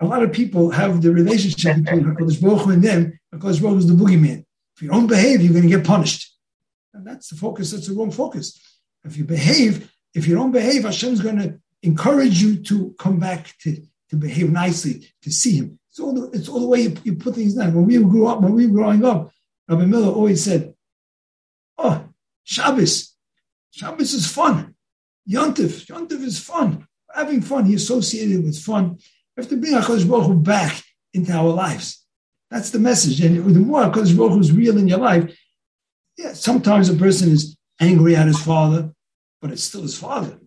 A 0.00 0.06
lot 0.06 0.22
of 0.22 0.32
people 0.32 0.70
have 0.70 1.00
the 1.00 1.10
relationship 1.10 1.82
between 1.82 2.04
Hakadosh 2.04 2.40
Baruch 2.42 2.60
Hu 2.62 2.70
and 2.72 2.82
them. 2.82 3.18
Hakadosh 3.34 3.62
Baruch 3.62 3.74
Hu 3.74 3.78
is 3.78 3.86
the 3.86 3.94
boogeyman. 3.94 4.44
If 4.76 4.82
you 4.82 4.88
don't 4.90 5.06
behave, 5.06 5.40
you're 5.40 5.54
going 5.54 5.62
to 5.62 5.74
get 5.74 5.86
punished. 5.86 6.36
And 6.92 7.06
that's 7.06 7.28
the 7.30 7.36
focus, 7.36 7.70
that's 7.70 7.88
the 7.88 7.94
wrong 7.94 8.10
focus. 8.10 8.60
If 9.04 9.16
you 9.16 9.24
behave, 9.24 9.90
if 10.14 10.26
you 10.28 10.34
don't 10.34 10.52
behave, 10.52 10.82
Hashem's 10.82 11.22
going 11.22 11.38
to 11.38 11.58
encourage 11.82 12.42
you 12.42 12.62
to 12.64 12.94
come 12.98 13.18
back 13.18 13.54
to, 13.60 13.82
to 14.10 14.16
behave 14.16 14.52
nicely, 14.52 15.08
to 15.22 15.30
see 15.30 15.56
Him. 15.56 15.78
It's 15.88 15.98
all 15.98 16.12
the, 16.12 16.30
it's 16.36 16.48
all 16.50 16.60
the 16.60 16.66
way 16.66 16.82
you, 16.82 16.96
you 17.04 17.14
put 17.14 17.34
things 17.34 17.54
down. 17.54 17.72
When 17.72 17.86
we 17.86 17.96
grew 17.96 18.26
up, 18.26 18.42
when 18.42 18.52
we 18.52 18.66
were 18.66 18.74
growing 18.74 19.02
up, 19.02 19.32
Rabbi 19.68 19.84
Miller 19.84 20.12
always 20.12 20.44
said, 20.44 20.74
Oh, 21.78 22.08
Shabbos. 22.44 23.14
Shabbos 23.70 24.14
is 24.14 24.30
fun. 24.30 24.74
Yontif. 25.28 25.86
Yontif 25.86 26.22
is 26.22 26.38
fun. 26.38 26.86
Having 27.14 27.42
fun. 27.42 27.64
He 27.64 27.74
associated 27.74 28.44
with 28.44 28.58
fun. 28.58 28.98
We 29.36 29.42
have 29.42 29.50
to 29.50 29.56
bring 29.56 29.72
HaKadosh 29.72 30.08
Baruch 30.08 30.26
Hu 30.26 30.34
back 30.36 30.82
into 31.12 31.32
our 31.32 31.48
lives. 31.48 32.04
That's 32.50 32.70
the 32.70 32.78
message. 32.78 33.20
And 33.20 33.44
the 33.44 33.60
more 33.60 33.82
HaKadosh 33.82 34.16
Baruch 34.16 34.32
Hu 34.32 34.40
is 34.40 34.52
real 34.52 34.78
in 34.78 34.88
your 34.88 34.98
life, 34.98 35.36
yeah, 36.16 36.32
sometimes 36.32 36.88
a 36.88 36.94
person 36.94 37.32
is 37.32 37.56
angry 37.80 38.16
at 38.16 38.26
his 38.26 38.40
father, 38.40 38.92
but 39.42 39.50
it's 39.50 39.64
still 39.64 39.82
his 39.82 39.98
father. 39.98 40.38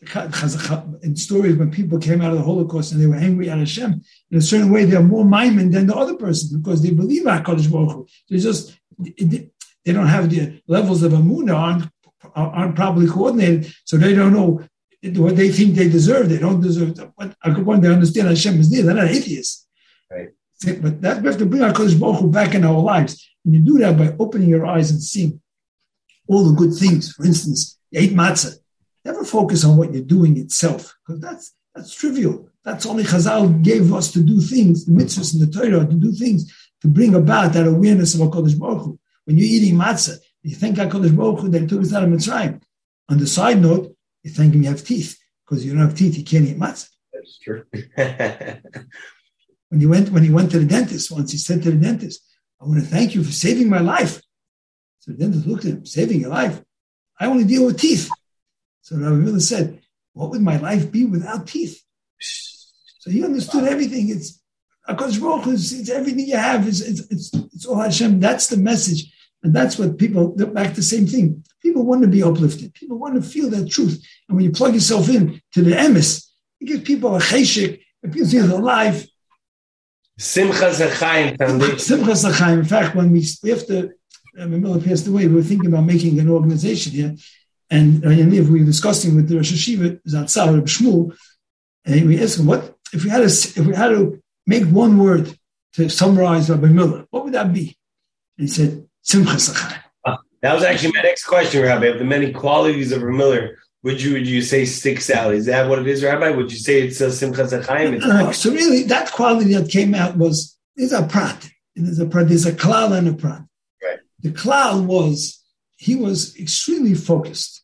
In 0.00 1.16
stories 1.16 1.56
when 1.56 1.72
people 1.72 1.98
came 1.98 2.20
out 2.20 2.30
of 2.30 2.38
the 2.38 2.44
Holocaust 2.44 2.92
and 2.92 3.00
they 3.00 3.06
were 3.06 3.16
angry 3.16 3.50
at 3.50 3.58
Hashem, 3.58 4.00
in 4.30 4.38
a 4.38 4.40
certain 4.40 4.70
way, 4.70 4.84
they're 4.84 5.02
more 5.02 5.24
maimin 5.24 5.72
than 5.72 5.88
the 5.88 5.96
other 5.96 6.14
person 6.14 6.60
because 6.60 6.82
they 6.82 6.90
believe 6.90 7.24
HaKadosh 7.24 7.70
Baruch 7.70 7.92
Hu. 7.92 8.06
They 8.30 8.38
just, 8.38 8.78
they 8.96 9.92
don't 9.92 10.06
have 10.06 10.30
the 10.30 10.62
levels 10.68 11.02
of 11.02 11.12
Amunah, 11.12 11.54
aren't, 11.54 11.90
aren't 12.34 12.76
probably 12.76 13.08
coordinated, 13.08 13.72
so 13.84 13.96
they 13.96 14.14
don't 14.14 14.32
know 14.32 14.62
what 15.16 15.36
they 15.36 15.50
think 15.50 15.74
they 15.74 15.88
deserve. 15.88 16.28
They 16.28 16.38
don't 16.38 16.60
deserve. 16.60 16.96
What, 17.16 17.34
when 17.64 17.80
they 17.80 17.88
understand 17.88 18.28
Hashem 18.28 18.60
is 18.60 18.70
there, 18.70 18.84
they're 18.84 18.94
not 18.94 19.08
atheists. 19.08 19.66
Right. 20.10 20.28
But 20.80 21.02
that 21.02 21.22
we 21.22 21.28
have 21.28 21.38
to 21.38 21.46
bring 21.46 21.62
our 21.62 21.72
Kodesh 21.72 21.98
Baruch 21.98 22.20
Hu 22.20 22.30
back 22.30 22.54
in 22.54 22.64
our 22.64 22.80
lives. 22.80 23.28
And 23.44 23.54
you 23.54 23.60
do 23.60 23.78
that 23.78 23.96
by 23.98 24.14
opening 24.18 24.48
your 24.48 24.66
eyes 24.66 24.90
and 24.92 25.02
seeing 25.02 25.40
all 26.28 26.44
the 26.44 26.54
good 26.54 26.74
things. 26.74 27.12
For 27.12 27.24
instance, 27.24 27.78
you 27.90 28.00
ate 28.00 28.12
matzah. 28.12 28.58
Never 29.08 29.24
focus 29.24 29.64
on 29.64 29.78
what 29.78 29.94
you're 29.94 30.02
doing 30.02 30.36
itself, 30.36 30.94
because 31.00 31.20
that's 31.20 31.54
that's 31.74 31.94
trivial. 31.94 32.50
That's 32.62 32.84
only 32.84 33.04
Chazal 33.04 33.62
gave 33.62 33.94
us 33.94 34.12
to 34.12 34.20
do 34.20 34.38
things, 34.38 34.84
the 34.84 34.92
mitzvahs 34.92 35.32
in 35.32 35.40
the 35.40 35.50
Torah, 35.50 35.86
to 35.86 35.94
do 35.94 36.12
things 36.12 36.40
to 36.82 36.88
bring 36.88 37.14
about 37.14 37.54
that 37.54 37.66
awareness 37.66 38.14
of 38.14 38.20
HaKadosh 38.20 38.58
Baruch 38.58 38.82
Hu. 38.82 38.98
When 39.24 39.38
you're 39.38 39.46
eating 39.46 39.76
matzah, 39.76 40.18
you 40.42 40.54
thank 40.54 40.76
HaKadosh 40.76 41.16
Baruch 41.16 41.40
Hu 41.40 41.48
that 41.48 41.62
he 41.62 41.66
took 41.66 41.80
us 41.80 41.94
out 41.94 42.02
of 42.02 42.10
Mitzrayim. 42.10 42.60
On 43.08 43.16
the 43.16 43.26
side 43.26 43.62
note, 43.62 43.96
you 44.22 44.30
thank 44.30 44.52
him 44.52 44.62
you 44.62 44.68
have 44.68 44.84
teeth, 44.84 45.18
because 45.44 45.64
you 45.64 45.72
don't 45.72 45.80
have 45.80 45.96
teeth, 45.96 46.18
you 46.18 46.24
can't 46.24 46.46
eat 46.46 46.58
matzah. 46.58 46.90
That's 47.14 47.38
true. 47.38 47.64
When 49.70 49.80
he 49.80 49.86
went, 49.86 50.10
when 50.10 50.22
he 50.22 50.30
went 50.30 50.50
to 50.52 50.58
the 50.58 50.64
dentist 50.64 51.10
once, 51.10 51.32
he 51.32 51.38
said 51.38 51.62
to 51.62 51.70
the 51.70 51.76
dentist, 51.76 52.22
I 52.60 52.64
want 52.64 52.80
to 52.80 52.86
thank 52.86 53.14
you 53.14 53.22
for 53.22 53.32
saving 53.32 53.68
my 53.68 53.80
life. 53.80 54.22
So 55.00 55.12
the 55.12 55.18
dentist 55.18 55.46
looked 55.46 55.64
at 55.64 55.72
him, 55.72 55.86
saving 55.86 56.20
your 56.20 56.30
life? 56.30 56.62
I 57.20 57.26
only 57.26 57.44
deal 57.44 57.66
with 57.66 57.78
teeth. 57.78 58.10
So 58.88 58.96
Rabbi 58.96 59.16
Miller 59.16 59.40
said, 59.40 59.82
what 60.14 60.30
would 60.30 60.40
my 60.40 60.56
life 60.56 60.90
be 60.90 61.04
without 61.04 61.46
teeth? 61.46 61.84
So 63.00 63.10
he 63.10 63.22
understood 63.22 63.64
wow. 63.64 63.68
everything. 63.68 64.08
It's 64.08 64.42
Akash 64.88 65.20
Baruch 65.20 65.46
it's, 65.48 65.72
it's 65.72 65.90
everything 65.90 66.26
you 66.26 66.38
have. 66.38 66.66
It's, 66.66 66.80
it's, 66.80 67.00
it's, 67.10 67.34
it's 67.52 67.66
all 67.66 67.82
Hashem. 67.82 68.18
That's 68.18 68.46
the 68.46 68.56
message. 68.56 69.12
And 69.42 69.54
that's 69.54 69.78
what 69.78 69.98
people, 69.98 70.28
back 70.28 70.74
the 70.74 70.82
same 70.82 71.06
thing. 71.06 71.44
People 71.62 71.84
want 71.84 72.00
to 72.00 72.08
be 72.08 72.22
uplifted. 72.22 72.72
People 72.72 72.98
want 72.98 73.14
to 73.16 73.20
feel 73.20 73.50
that 73.50 73.68
truth. 73.68 74.02
And 74.26 74.36
when 74.36 74.46
you 74.46 74.52
plug 74.52 74.72
yourself 74.72 75.10
in 75.10 75.42
to 75.52 75.60
the 75.60 75.72
emes, 75.72 76.26
it 76.58 76.64
gives 76.64 76.82
people 76.82 77.14
a 77.14 77.18
cheshik. 77.18 77.82
It 78.02 78.10
gives 78.10 78.32
you're 78.32 78.50
alive. 78.50 79.06
Simchas 80.18 80.80
Achayim 80.80 81.36
Foundation. 81.36 81.76
Simchas 81.76 82.26
Achayim. 82.26 82.60
In 82.60 82.64
fact, 82.64 82.96
when 82.96 83.12
we, 83.12 83.22
we 83.42 83.50
have 83.50 83.66
to, 83.66 83.90
uh, 84.38 84.46
Miller 84.46 84.80
passed 84.80 85.06
away, 85.06 85.26
we 85.26 85.34
were 85.34 85.42
thinking 85.42 85.68
about 85.68 85.84
making 85.84 86.18
an 86.18 86.30
organization 86.30 86.92
here. 86.92 87.14
And 87.70 88.02
Yaniv, 88.02 88.48
we 88.48 88.60
were 88.60 88.66
discussing 88.66 89.14
with 89.14 89.28
the 89.28 89.36
Rosh 89.36 89.52
Hashiva, 89.52 90.00
Zatzal, 90.08 90.54
Reb 90.54 90.66
Shmuel, 90.66 91.14
and 91.84 92.06
we 92.06 92.22
asked 92.22 92.38
him, 92.38 92.46
what, 92.46 92.76
if 92.92 93.04
we 93.04 93.10
had 93.10 93.18
to, 93.18 93.24
if 93.26 93.58
we 93.58 93.74
had 93.74 93.88
to 93.88 94.22
make 94.46 94.64
one 94.64 94.98
word 94.98 95.36
to 95.74 95.88
summarize 95.88 96.48
Rabbi 96.48 96.68
Miller, 96.68 97.06
what 97.10 97.24
would 97.24 97.34
that 97.34 97.52
be? 97.52 97.76
And 98.38 98.48
he 98.48 98.52
said, 98.52 98.86
Simchas 99.04 99.52
Achayim. 99.52 99.82
Ah, 100.06 100.18
that 100.42 100.54
was 100.54 100.64
actually 100.64 100.92
my 100.94 101.02
next 101.02 101.24
question, 101.24 101.62
Rabbi. 101.62 101.86
Of 101.86 101.98
the 101.98 102.04
many 102.04 102.32
qualities 102.32 102.92
of 102.92 103.02
Rabbi 103.02 103.16
Miller, 103.16 103.58
would 103.82 104.00
you 104.00 104.14
would 104.14 104.26
you 104.26 104.42
say 104.42 104.64
sticks 104.64 105.10
out? 105.10 105.34
Is 105.34 105.46
that 105.46 105.68
what 105.68 105.78
it 105.78 105.86
is, 105.86 106.02
Rabbi? 106.02 106.30
Would 106.30 106.50
you 106.50 106.58
say 106.58 106.82
it's 106.82 107.00
a 107.00 107.08
Simchas 107.08 107.62
Achayim? 107.62 108.34
So 108.34 108.50
really, 108.50 108.84
that 108.84 109.12
quality 109.12 109.52
that 109.54 109.70
came 109.70 109.94
out 109.94 110.16
was 110.16 110.56
there's 110.76 110.92
a 110.92 111.06
prat. 111.06 111.48
There's 111.76 111.98
a 111.98 112.06
prat. 112.06 112.28
There's 112.28 112.46
a 112.46 112.52
klal 112.52 112.96
and 112.96 113.08
a 113.08 113.12
prat. 113.12 113.42
Right. 113.82 113.98
The 114.20 114.30
klal 114.30 114.84
was 114.84 115.42
he 115.76 115.94
was 115.94 116.36
extremely 116.36 116.94
focused 116.94 117.57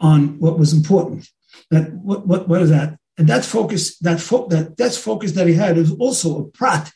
on 0.00 0.38
what 0.38 0.58
was 0.58 0.72
important. 0.72 1.28
That 1.70 1.92
what 1.92 2.26
what 2.26 2.48
what 2.48 2.62
is 2.62 2.70
that? 2.70 2.98
And 3.18 3.28
that 3.28 3.44
focus 3.44 3.98
that 3.98 4.20
fo- 4.20 4.48
that 4.48 4.76
that's 4.76 4.96
focus 4.96 5.32
that 5.32 5.46
he 5.46 5.54
had 5.54 5.78
is 5.78 5.92
also 5.92 6.40
a 6.40 6.44
prat 6.44 6.92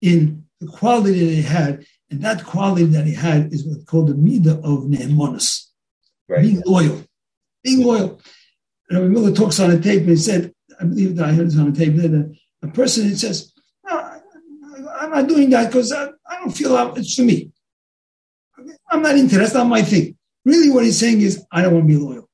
in 0.00 0.44
the 0.60 0.66
quality 0.66 1.20
that 1.20 1.34
he 1.34 1.42
had 1.42 1.84
and 2.10 2.22
that 2.22 2.44
quality 2.44 2.84
that 2.84 3.06
he 3.06 3.14
had 3.14 3.52
is 3.52 3.66
what's 3.66 3.84
called 3.84 4.08
the 4.08 4.14
midah 4.14 4.58
of 4.58 4.84
ne'emonis, 4.84 5.66
Right. 6.28 6.42
being 6.42 6.62
loyal. 6.64 7.02
Being 7.64 7.84
loyal. 7.84 8.20
Rabbi 8.90 9.06
Miller 9.06 9.32
talks 9.32 9.58
on 9.58 9.72
a 9.72 9.80
tape 9.80 10.02
and 10.02 10.10
he 10.10 10.16
said, 10.16 10.52
I 10.80 10.84
believe 10.84 11.16
that 11.16 11.28
I 11.28 11.32
heard 11.32 11.48
this 11.48 11.58
on 11.58 11.68
a 11.68 11.72
tape, 11.72 11.96
that 11.96 12.36
a, 12.62 12.68
person 12.68 13.08
that 13.08 13.16
says, 13.16 13.52
no, 13.84 13.96
I, 13.96 15.04
am 15.04 15.10
not 15.10 15.28
doing 15.28 15.50
that 15.50 15.66
because 15.66 15.92
I, 15.92 16.08
I, 16.28 16.40
don't 16.40 16.50
feel 16.50 16.72
like 16.72 16.96
it's 16.96 17.14
for 17.14 17.22
me. 17.22 17.50
I'm 18.88 19.02
not 19.02 19.16
into 19.16 19.38
That's 19.38 19.54
not 19.54 19.66
my 19.66 19.82
thing. 19.82 20.16
Really, 20.44 20.70
what 20.70 20.84
he's 20.84 20.98
saying 20.98 21.20
is, 21.20 21.44
I 21.50 21.62
don't 21.62 21.74
want 21.74 21.88
to 21.88 21.88
be 21.88 21.96
loyal. 21.96 22.25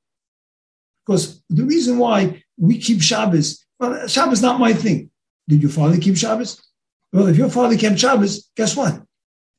Because 1.05 1.43
the 1.49 1.63
reason 1.63 1.97
why 1.97 2.43
we 2.57 2.77
keep 2.77 3.01
Shabbos, 3.01 3.65
well, 3.79 4.07
Shabbos 4.07 4.39
is 4.39 4.41
not 4.41 4.59
my 4.59 4.73
thing. 4.73 5.09
Did 5.47 5.61
your 5.61 5.71
father 5.71 5.97
keep 5.97 6.17
Shabbos? 6.17 6.61
Well, 7.11 7.27
if 7.27 7.37
your 7.37 7.49
father 7.49 7.77
kept 7.77 7.99
Shabbos, 7.99 8.49
guess 8.55 8.75
what? 8.75 9.01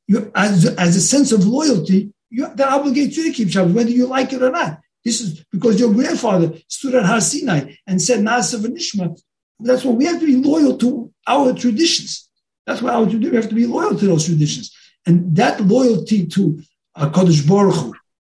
you, 0.07 0.31
as, 0.35 0.67
as 0.67 0.97
a 0.97 1.01
sense 1.01 1.33
of 1.33 1.47
loyalty, 1.47 2.13
you, 2.31 2.47
that 2.55 2.69
obligates 2.69 3.17
you 3.17 3.25
to 3.25 3.33
keep 3.33 3.51
Shabbos, 3.51 3.73
whether 3.73 3.91
you 3.91 4.07
like 4.07 4.33
it 4.33 4.43
or 4.43 4.51
not. 4.51 4.81
This 5.05 5.21
is 5.21 5.45
because 5.53 5.79
your 5.79 5.93
grandfather 5.93 6.53
stood 6.69 6.95
at 6.95 7.05
Har 7.05 7.21
Sinai 7.21 7.75
and 7.87 8.01
said 8.01 8.21
Nasa 8.21 8.59
v'nishma. 8.59 9.19
That's 9.61 9.85
why 9.85 9.93
we 9.93 10.07
have 10.07 10.21
to 10.21 10.27
be 10.27 10.37
loyal 10.37 10.77
to 10.79 11.13
our 11.27 11.53
traditions. 11.53 12.29
That's 12.67 12.81
why 12.81 12.91
our 12.95 13.05
we 13.05 13.37
have 13.37 13.49
to 13.49 13.55
be 13.55 13.67
loyal 13.67 13.97
to 13.97 14.07
those 14.07 14.25
traditions. 14.25 14.75
And 15.07 15.37
that 15.37 15.61
loyalty 15.61 16.27
to 16.29 16.61
Kodesh 16.97 17.47
Baruch 17.47 17.75
Hu 17.75 17.95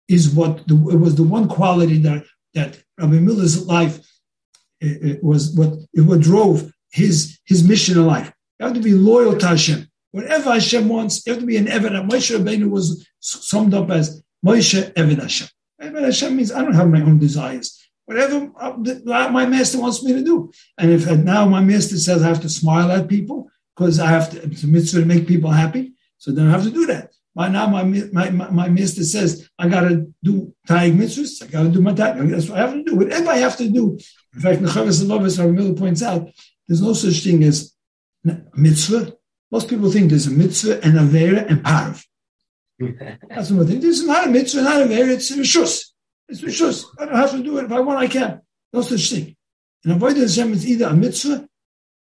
is 0.08 0.30
what 0.30 0.66
the, 0.68 0.74
it 0.90 0.96
was 0.96 1.14
the 1.14 1.22
one 1.22 1.48
quality 1.48 1.98
that 1.98 2.24
that 2.54 2.78
Rabbi 2.98 3.18
Miller's 3.18 3.66
life 3.66 4.00
it, 4.80 5.10
it 5.10 5.24
was 5.24 5.54
what 5.54 5.74
it 5.92 6.02
what 6.02 6.20
drove 6.20 6.72
his 6.90 7.38
his 7.44 7.66
mission 7.66 7.98
in 7.98 8.06
life. 8.06 8.32
You 8.58 8.66
have 8.66 8.74
to 8.74 8.80
be 8.80 8.94
loyal 8.94 9.36
to 9.36 9.46
Hashem. 9.46 9.88
Whatever 10.12 10.52
Hashem 10.52 10.88
wants, 10.88 11.24
you 11.26 11.32
have 11.32 11.40
to 11.40 11.46
be 11.46 11.56
an 11.56 11.66
Eved. 11.66 12.08
Moshe 12.08 12.36
Rabbeinu 12.36 12.70
was 12.70 13.06
summed 13.20 13.74
up 13.74 13.90
as 13.90 14.22
Moshe 14.44 14.92
Eved 14.94 15.20
Hashem. 15.20 15.48
Eved 15.82 16.02
Hashem 16.02 16.36
means 16.36 16.52
I 16.52 16.62
don't 16.62 16.74
have 16.74 16.88
my 16.88 17.02
own 17.02 17.18
desires. 17.18 17.78
Whatever 18.06 18.50
uh, 18.58 18.72
my 19.28 19.44
master 19.44 19.78
wants 19.78 20.02
me 20.02 20.14
to 20.14 20.24
do. 20.24 20.50
And 20.78 20.90
if 20.90 21.06
now 21.18 21.46
my 21.46 21.60
master 21.60 21.98
says 21.98 22.22
I 22.22 22.28
have 22.28 22.40
to 22.40 22.48
smile 22.48 22.90
at 22.90 23.06
people 23.06 23.50
because 23.76 24.00
I 24.00 24.08
have 24.08 24.30
to, 24.30 24.42
it's 24.42 24.64
a 24.64 24.66
mitzvah 24.66 25.00
to 25.00 25.06
make 25.06 25.28
people 25.28 25.50
happy, 25.50 25.92
so 26.16 26.32
then 26.32 26.46
I 26.46 26.50
have 26.50 26.64
to 26.64 26.70
do 26.70 26.86
that. 26.86 27.12
By 27.38 27.48
now, 27.48 27.68
my, 27.68 27.84
my, 27.84 28.30
my, 28.30 28.68
master 28.68 29.04
says, 29.04 29.48
I 29.58 29.68
got 29.68 29.82
to 29.88 30.12
do 30.24 30.52
taig 30.68 30.96
mitzvahs, 31.00 31.42
I 31.42 31.46
got 31.46 31.62
to 31.62 31.68
do 31.68 31.80
my 31.80 31.92
taig. 31.92 32.30
That's 32.30 32.48
what 32.48 32.58
I 32.58 32.62
have 32.62 32.74
to 32.74 32.82
do. 32.82 32.96
Whatever 32.96 33.30
I 33.30 33.36
have 33.36 33.56
to 33.58 33.70
do. 33.70 33.84
In 34.34 34.40
fact, 34.40 34.60
Nechavis 34.60 35.04
Alavis, 35.04 35.38
our 35.40 35.50
Miller 35.50 35.74
points 35.74 36.02
out, 36.02 36.28
there's 36.66 36.82
no 36.82 36.94
such 36.94 37.22
thing 37.22 37.44
as 37.44 37.72
mitzvah 38.54 39.12
most 39.50 39.68
people 39.68 39.90
think 39.90 40.10
there's 40.10 40.26
a 40.26 40.30
mitzvah 40.30 40.84
and 40.84 40.98
a 40.98 41.02
vera 41.02 41.40
and 41.48 41.62
parav. 41.62 42.04
That's 43.28 43.50
what 43.50 43.66
think. 43.66 43.80
This 43.82 44.00
is 44.00 44.06
not 44.06 44.28
a 44.28 44.30
mitzvah, 44.30 44.62
not 44.62 44.82
a 44.82 44.86
vera, 44.86 45.08
it's 45.08 45.30
a 45.30 45.34
rishus. 45.34 45.84
It's 46.28 46.42
rishus. 46.42 46.84
I 46.98 47.06
don't 47.06 47.16
have 47.16 47.30
to 47.30 47.42
do 47.42 47.58
it. 47.58 47.64
If 47.64 47.72
I 47.72 47.80
want, 47.80 47.98
I 47.98 48.08
can. 48.08 48.42
No 48.72 48.82
such 48.82 49.10
thing. 49.10 49.36
And 49.84 49.94
avoiding 49.94 50.22
Hashem 50.22 50.52
is 50.52 50.68
either 50.68 50.86
a 50.86 50.94
mitzvah 50.94 51.48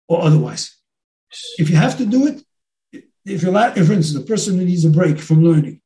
or 0.07 0.21
otherwise. 0.21 0.77
If 1.57 1.69
you 1.69 1.75
have 1.75 1.97
to 1.97 2.05
do 2.05 2.27
it, 2.27 2.44
if 3.25 3.41
you're 3.41 3.51
like, 3.51 3.73
for 3.73 3.93
instance, 3.93 4.15
a 4.15 4.21
person 4.21 4.57
who 4.57 4.65
needs 4.65 4.85
a 4.85 4.89
break 4.89 5.19
from 5.19 5.43
learning, 5.43 5.81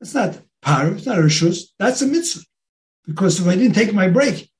that's 0.00 0.14
not 0.14 0.40
parav, 0.64 0.96
it's 0.96 1.06
not 1.06 1.18
rishus, 1.18 1.68
that's 1.78 2.02
a 2.02 2.06
mitzvah. 2.06 2.44
Because 3.06 3.40
if 3.40 3.46
I 3.46 3.56
didn't 3.56 3.74
take 3.74 3.92
my 3.92 4.08
break, 4.08 4.50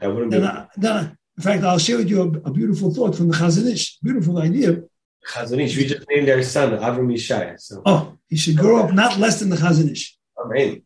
I 0.00 0.08
wouldn't 0.08 0.30
then, 0.30 0.44
I, 0.44 0.68
then 0.76 0.92
I, 0.92 1.00
in 1.36 1.42
fact, 1.42 1.64
I'll 1.64 1.78
share 1.78 1.98
with 1.98 2.08
you 2.08 2.22
a, 2.22 2.26
a 2.48 2.52
beautiful 2.52 2.92
thought 2.94 3.16
from 3.16 3.28
the 3.28 3.34
Chazon 3.34 3.70
Ish, 3.70 3.98
beautiful 3.98 4.38
idea 4.38 4.82
Chazon 5.26 5.60
Ish, 5.60 5.76
we 5.76 5.86
just 5.86 6.08
named 6.08 6.28
our 6.28 6.42
son 6.42 6.72
Avram 6.78 7.12
Yishai. 7.12 7.58
So. 7.58 7.82
Oh, 7.86 8.18
he 8.28 8.36
should 8.36 8.56
grow 8.56 8.82
up 8.82 8.92
not 8.92 9.18
less 9.18 9.40
than 9.40 9.48
the 9.48 9.56
Chazon 9.56 9.90
Ish. 9.90 10.16
Amen. 10.38 10.82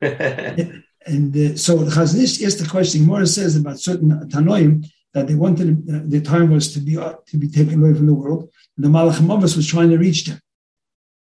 and 1.06 1.36
uh, 1.36 1.56
so 1.56 1.76
the 1.76 1.90
Chazon 1.90 2.22
Ish 2.22 2.42
asked 2.42 2.58
the 2.58 2.68
question. 2.68 3.04
Mora 3.04 3.26
says 3.26 3.56
about 3.56 3.78
certain 3.78 4.10
Tanoim 4.28 4.86
that 5.12 5.26
they 5.26 5.34
wanted 5.34 5.88
uh, 5.88 6.00
the 6.04 6.20
time 6.20 6.50
was 6.50 6.72
to 6.74 6.80
be 6.80 6.96
uh, 6.96 7.14
to 7.26 7.36
be 7.36 7.48
taken 7.48 7.82
away 7.82 7.94
from 7.94 8.06
the 8.06 8.14
world, 8.14 8.50
and 8.76 8.84
the 8.84 8.88
Malach 8.88 9.20
Mavas 9.20 9.56
was 9.56 9.66
trying 9.66 9.90
to 9.90 9.98
reach 9.98 10.24
them. 10.24 10.40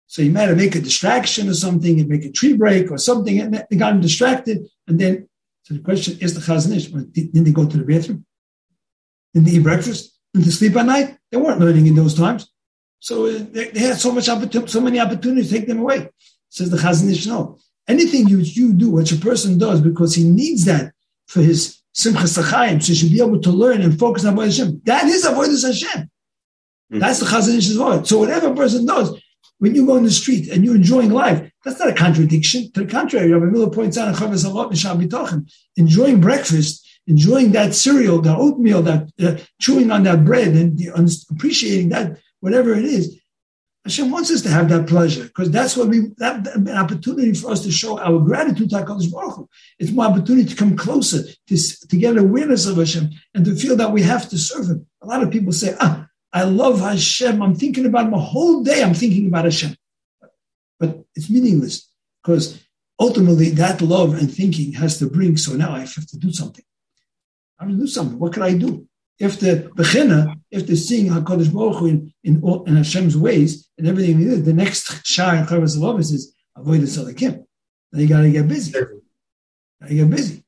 So 0.06 0.22
he 0.22 0.28
might 0.28 0.48
have 0.48 0.56
make 0.56 0.74
a 0.74 0.80
distraction 0.80 1.48
or 1.48 1.54
something, 1.54 1.98
and 1.98 2.08
make 2.08 2.24
a 2.24 2.30
tree 2.30 2.54
break 2.54 2.90
or 2.90 2.98
something, 2.98 3.40
and 3.40 3.64
they 3.68 3.76
got 3.76 3.94
him 3.94 4.00
distracted. 4.00 4.66
And 4.86 4.98
then, 4.98 5.28
so 5.62 5.74
the 5.74 5.80
question 5.80 6.18
is 6.20 6.34
the 6.34 6.40
Chazon 6.40 6.76
Ish: 6.76 6.86
Didn't 6.86 7.44
they 7.44 7.50
go 7.50 7.66
to 7.66 7.76
the 7.76 7.84
bathroom? 7.84 8.24
Didn't 9.32 9.48
they 9.48 9.56
eat 9.56 9.62
breakfast? 9.62 10.16
Didn't 10.32 10.46
they 10.46 10.52
sleep 10.52 10.76
at 10.76 10.86
night? 10.86 11.16
They 11.30 11.36
weren't 11.36 11.60
learning 11.60 11.86
in 11.86 11.94
those 11.94 12.14
times. 12.14 12.50
So 13.00 13.26
uh, 13.26 13.44
they, 13.50 13.68
they, 13.70 13.80
had 13.80 13.98
so 13.98 14.12
much 14.12 14.28
opportunity, 14.28 14.70
so 14.70 14.80
many 14.80 15.00
opportunities 15.00 15.50
to 15.50 15.58
take 15.58 15.66
them 15.66 15.80
away. 15.80 16.08
Says 16.48 16.70
the 16.70 16.76
Chazon 16.76 17.10
Ish, 17.10 17.26
no. 17.26 17.58
Anything 17.86 18.28
you, 18.28 18.38
you 18.38 18.72
do, 18.72 18.90
which 18.90 19.12
a 19.12 19.16
person 19.16 19.58
does 19.58 19.80
because 19.80 20.14
he 20.14 20.24
needs 20.24 20.64
that 20.64 20.92
for 21.26 21.42
his 21.42 21.82
Simchas 21.94 22.42
Achayim, 22.42 22.82
so 22.82 22.88
he 22.88 22.94
should 22.94 23.12
be 23.12 23.20
able 23.20 23.40
to 23.40 23.50
learn 23.50 23.80
and 23.80 23.98
focus 23.98 24.24
on 24.24 24.36
Hashem. 24.36 24.80
That 24.84 25.04
is 25.04 25.24
Avodah 25.24 25.66
Hashem. 25.66 26.10
Mm-hmm. 26.94 27.00
That's 27.00 27.20
the 27.20 27.26
Chazon 27.26 27.59
Ish's 27.59 27.78
word. 27.78 28.07
So 28.07 28.18
whatever 28.18 28.52
a 28.52 28.54
person 28.54 28.87
does, 28.87 29.20
when 29.59 29.74
you 29.74 29.87
go 29.87 29.96
in 29.96 30.04
the 30.04 30.11
street 30.11 30.48
and 30.48 30.64
you're 30.64 30.76
enjoying 30.76 31.11
life, 31.11 31.50
that's 31.64 31.78
not 31.78 31.88
a 31.88 31.94
contradiction. 31.94 32.70
To 32.72 32.85
the 32.85 32.87
contrary, 32.87 33.30
Rabbi 33.30 33.46
Miller 33.46 33.70
points 33.70 33.96
out 33.96 34.09
in 34.09 34.14
Chavez 34.14 34.44
Halot 34.44 35.50
enjoying 35.76 36.20
breakfast 36.20 36.85
enjoying 37.07 37.52
that 37.52 37.74
cereal, 37.74 38.20
that 38.22 38.37
oatmeal, 38.37 38.83
that 38.83 39.11
uh, 39.22 39.37
chewing 39.61 39.90
on 39.90 40.02
that 40.04 40.24
bread 40.24 40.48
and 40.48 40.80
appreciating 41.30 41.90
that, 41.90 42.18
whatever 42.40 42.74
it 42.74 42.85
is. 42.85 43.20
Hashem 43.85 44.11
wants 44.11 44.30
us 44.30 44.40
to 44.42 44.48
have 44.48 44.70
that 44.70 44.87
pleasure 44.88 45.24
because 45.24 45.50
that's 45.50 45.76
what 45.76 45.88
we 45.88 46.09
that, 46.16 46.42
that, 46.44 46.57
an 46.57 46.70
opportunity 46.70 47.35
for 47.35 47.50
us 47.50 47.62
to 47.64 47.70
show 47.70 47.98
our 48.00 48.18
gratitude 48.18 48.70
to 48.70 48.76
Hakadosh 48.76 49.12
Baruch 49.12 49.37
Hu. 49.37 49.48
It's 49.78 49.90
more 49.90 50.07
opportunity 50.07 50.48
to 50.48 50.57
come 50.57 50.74
closer 50.74 51.22
to 51.48 51.57
to 51.88 51.96
get 51.98 52.16
awareness 52.16 52.66
of 52.66 52.78
Hashem 52.78 53.11
and 53.35 53.44
to 53.44 53.54
feel 53.54 53.76
that 53.76 53.92
we 53.92 54.00
have 54.00 54.30
to 54.30 54.38
serve 54.38 54.68
Him. 54.68 54.87
A 55.02 55.07
lot 55.07 55.22
of 55.22 55.30
people 55.30 55.52
say, 55.52 55.76
"Ah, 55.80 56.07
I 56.34 56.42
love 56.42 56.80
Hashem. 56.80 57.40
I'm 57.40 57.54
thinking 57.54 57.86
about 57.86 58.06
Him 58.06 58.14
a 58.14 58.18
whole 58.18 58.64
day. 58.64 58.82
I'm 58.82 58.92
thinking 58.92 59.28
about 59.28 59.44
Hashem," 59.44 59.76
but 60.80 61.04
it's 61.14 61.30
meaningless 61.30 61.88
because 62.22 62.60
ultimately 62.98 63.50
that 63.50 63.80
love 63.80 64.14
and 64.14 64.30
thinking 64.30 64.72
has 64.72 64.98
to 64.98 65.06
bring. 65.06 65.36
So 65.36 65.54
now 65.54 65.72
I 65.72 65.80
have 65.80 66.06
to 66.08 66.18
do 66.18 66.32
something. 66.32 66.64
I'm 67.58 67.68
gonna 67.68 67.78
do 67.78 67.86
something. 67.86 68.18
What 68.18 68.32
can 68.32 68.42
I 68.42 68.54
do? 68.54 68.86
If 69.18 69.38
the 69.38 69.70
Bechina, 69.76 70.34
if 70.50 70.66
the 70.66 70.76
seeing 70.76 71.06
HaKadosh 71.06 71.52
Baruch 71.54 71.76
Hu 71.76 71.86
in, 71.86 72.12
in, 72.24 72.42
in 72.66 72.76
Hashem's 72.76 73.16
ways 73.16 73.68
and 73.78 73.86
everything 73.86 74.18
he 74.18 74.24
did, 74.24 74.44
the 74.44 74.52
next 74.52 75.06
Shah 75.06 75.34
in 75.34 75.46
Chovos 75.46 75.78
Halevavos 75.78 76.12
is 76.12 76.34
avoid 76.56 76.80
the 76.80 76.86
Salakim. 76.86 77.44
Then 77.92 78.00
you 78.00 78.08
got 78.08 78.22
to 78.22 78.30
get 78.30 78.48
busy. 78.48 78.76
You 79.88 80.04
get 80.04 80.10
busy. 80.10 80.44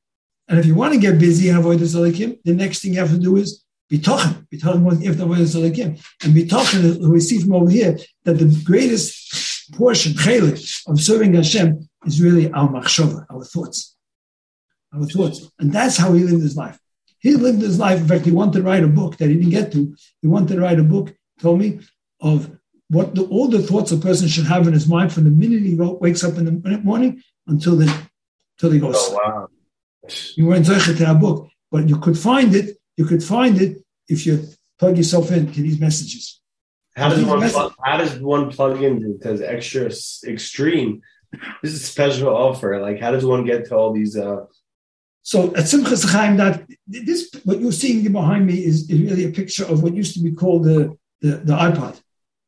And 0.49 0.59
if 0.59 0.65
you 0.65 0.75
want 0.75 0.93
to 0.93 0.99
get 0.99 1.17
busy 1.17 1.47
and 1.47 1.57
avoid 1.59 1.79
the 1.79 1.85
Salakim, 1.85 2.39
the 2.43 2.53
next 2.53 2.81
thing 2.81 2.93
you 2.93 2.99
have 2.99 3.11
to 3.11 3.17
do 3.17 3.37
is 3.37 3.63
be 3.89 3.99
talking. 3.99 4.47
Be 4.49 4.57
talking 4.57 4.85
if 5.03 5.17
the 5.17 5.23
avoid 5.23 5.39
the 5.39 5.43
Salakim. 5.43 6.01
And 6.23 6.49
talking, 6.49 7.09
we 7.09 7.19
see 7.19 7.39
from 7.39 7.53
over 7.53 7.69
here, 7.69 7.97
that 8.25 8.33
the 8.33 8.61
greatest 8.65 9.73
portion, 9.73 10.13
chelik, 10.13 10.87
of 10.87 10.99
serving 10.99 11.33
Hashem 11.33 11.87
is 12.05 12.21
really 12.21 12.51
our 12.51 12.67
machshava, 12.67 13.25
our 13.29 13.43
thoughts. 13.43 13.95
Our 14.93 15.05
thoughts. 15.05 15.49
And 15.59 15.71
that's 15.71 15.97
how 15.97 16.13
he 16.13 16.23
lived 16.23 16.41
his 16.41 16.57
life. 16.57 16.79
He 17.19 17.35
lived 17.35 17.61
his 17.61 17.79
life. 17.79 17.99
In 17.99 18.07
fact, 18.07 18.25
he 18.25 18.31
wanted 18.31 18.59
to 18.59 18.63
write 18.63 18.83
a 18.83 18.87
book 18.87 19.17
that 19.17 19.29
he 19.29 19.35
didn't 19.35 19.51
get 19.51 19.71
to. 19.71 19.95
He 20.21 20.27
wanted 20.27 20.55
to 20.55 20.61
write 20.61 20.79
a 20.79 20.83
book, 20.83 21.15
told 21.39 21.59
me, 21.59 21.79
of 22.21 22.57
what 22.89 23.15
the, 23.15 23.23
all 23.25 23.47
the 23.47 23.61
thoughts 23.61 23.91
a 23.91 23.97
person 23.97 24.27
should 24.27 24.45
have 24.45 24.67
in 24.67 24.73
his 24.73 24.87
mind 24.87 25.11
from 25.11 25.25
the 25.25 25.29
minute 25.29 25.61
he 25.61 25.75
wakes 25.75 26.23
up 26.23 26.37
in 26.37 26.45
the 26.45 26.79
morning 26.83 27.21
until 27.47 27.75
the 27.75 27.93
till 28.57 28.71
he 28.71 28.79
goes. 28.79 28.95
Oh 28.97 29.19
wow! 29.21 29.47
You 30.35 30.47
weren't 30.47 30.65
to 30.65 30.73
that 30.73 31.19
book, 31.19 31.49
but 31.71 31.89
you 31.89 31.99
could 31.99 32.17
find 32.17 32.55
it. 32.55 32.77
You 32.97 33.05
could 33.05 33.23
find 33.23 33.61
it 33.61 33.77
if 34.07 34.25
you 34.25 34.43
plug 34.79 34.97
yourself 34.97 35.31
into 35.31 35.61
these 35.61 35.79
messages. 35.79 36.41
How 36.95 37.09
does 37.09 37.19
These 37.19 37.27
one 37.27 37.39
messages- 37.39 37.53
plug, 37.55 37.73
how 37.83 37.97
does 37.97 38.19
one 38.19 38.51
plug 38.51 38.81
in 38.83 39.19
to 39.21 39.33
the 39.33 39.51
extra 39.51 39.85
extreme? 40.33 41.01
This 41.61 41.73
is 41.73 41.83
a 41.83 41.85
special 41.85 42.29
offer. 42.35 42.79
Like, 42.81 42.99
how 42.99 43.11
does 43.11 43.25
one 43.25 43.45
get 43.45 43.65
to 43.67 43.75
all 43.75 43.93
these? 43.93 44.17
uh 44.17 44.45
So 45.21 45.37
at 45.59 45.65
Simchas 45.71 46.03
Chaim, 46.11 46.37
that 46.37 46.65
this 46.87 47.29
what 47.43 47.59
you're 47.61 47.71
seeing 47.83 48.11
behind 48.11 48.47
me 48.47 48.55
is, 48.69 48.89
is 48.89 48.99
really 49.07 49.25
a 49.25 49.31
picture 49.31 49.65
of 49.65 49.83
what 49.83 49.93
used 49.93 50.13
to 50.15 50.21
be 50.27 50.31
called 50.31 50.63
the 50.69 50.79
the, 51.21 51.31
the 51.49 51.53
iPod. 51.67 51.95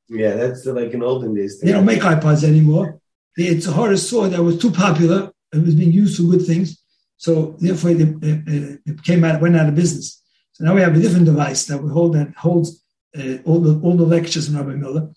Yeah, 0.08 0.34
that's 0.36 0.66
like 0.66 0.94
an 0.96 1.04
olden 1.04 1.36
days 1.36 1.60
They 1.60 1.72
don't 1.72 1.86
make 1.86 2.02
iPods 2.02 2.44
anymore. 2.44 3.00
The 3.36 3.50
Tzahara 3.62 3.98
saw 3.98 4.28
that 4.28 4.42
was 4.42 4.58
too 4.58 4.72
popular. 4.72 5.32
It 5.54 5.62
was 5.68 5.76
being 5.76 5.92
used 5.92 6.18
for 6.18 6.24
good 6.24 6.46
things. 6.46 6.82
So 7.18 7.56
therefore, 7.60 7.92
it, 7.92 8.02
it, 8.24 8.80
it 8.86 9.04
came 9.04 9.24
out, 9.24 9.42
went 9.42 9.56
out 9.58 9.68
of 9.70 9.76
business. 9.76 10.19
So 10.60 10.66
now 10.66 10.76
we 10.76 10.82
have 10.82 10.96
a 10.96 11.00
different 11.00 11.26
device 11.26 11.66
that 11.68 11.82
we 11.82 11.90
hold 11.90 12.16
that 12.16 12.36
holds 12.36 12.84
uh, 13.18 13.38
all 13.46 13.62
the 13.62 13.80
all 13.80 13.96
the 13.96 14.04
lectures 14.04 14.48
from 14.48 14.58
Rabbi 14.58 14.76
Miller, 14.76 15.10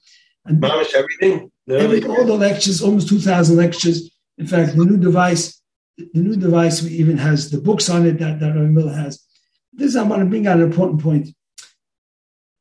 and 0.45 0.63
Mamish 0.63 0.95
everything. 0.95 1.51
every, 1.69 2.05
all 2.05 2.25
the 2.25 2.35
lectures, 2.35 2.81
almost 2.81 3.09
two 3.09 3.19
thousand 3.19 3.57
lectures. 3.57 4.17
In 4.39 4.47
fact, 4.47 4.77
the 4.77 4.85
new 4.85 4.97
device, 4.97 5.61
the 5.99 6.21
new 6.21 6.37
device 6.37 6.85
even 6.85 7.19
has 7.19 7.51
the 7.51 7.61
books 7.61 7.91
on 7.91 8.07
it 8.07 8.21
that, 8.21 8.39
that 8.39 8.55
Rabbi 8.55 8.69
Miller 8.69 8.95
has. 8.95 9.21
This 9.73 9.97
I 9.97 10.05
want 10.05 10.23
to 10.23 10.27
bring 10.27 10.47
out 10.47 10.59
an 10.59 10.63
important 10.63 11.03
point. 11.03 11.31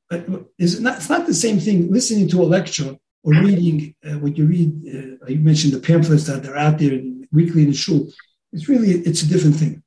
But 0.10 0.26
it's 0.58 0.80
not, 0.80 0.98
it's 0.98 1.10
not 1.10 1.28
the 1.28 1.36
same 1.36 1.60
thing 1.60 1.92
listening 1.92 2.30
to 2.30 2.42
a 2.42 2.44
lecture 2.58 2.98
or 3.24 3.34
reading 3.34 3.94
uh, 4.04 4.18
what 4.18 4.38
you 4.38 4.48
read. 4.48 5.20
Uh, 5.22 5.28
you 5.28 5.40
mentioned 5.40 5.74
the 5.74 5.80
pamphlets 5.80 6.26
that 6.26 6.48
are 6.48 6.58
out 6.58 6.80
there 6.80 7.00
weekly 7.32 7.62
in 7.62 7.70
the 7.70 7.76
shul. 7.76 8.12
It's 8.52 8.68
really 8.68 8.90
it's 8.90 9.22
a 9.22 9.28
different 9.28 9.56
thing, 9.56 9.84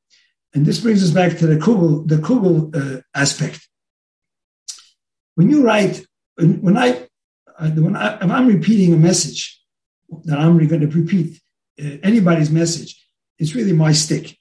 and 0.55 0.65
this 0.65 0.81
brings 0.81 1.03
us 1.03 1.11
back 1.11 1.37
to 1.39 1.47
the 1.47 1.57
Kugel 1.57 2.07
the 2.09 2.17
Kugel 2.17 2.75
uh, 2.75 3.03
aspect. 3.15 3.69
When 5.35 5.51
you 5.51 5.65
write, 5.65 6.07
when, 6.37 6.77
I 6.77 7.09
uh, 7.59 7.71
when 7.71 7.97
I, 7.97 8.17
if 8.17 8.31
I'm 8.31 8.47
repeating 8.47 8.95
a 8.95 8.97
message 8.97 9.61
that 10.25 10.39
I'm 10.39 10.57
going 10.67 10.81
to 10.81 10.87
repeat 10.87 11.41
uh, 11.81 11.99
anybody's 12.05 12.51
message, 12.51 13.05
it's 13.39 13.55
really 13.55 13.73
my 13.73 13.93
stick. 13.93 14.39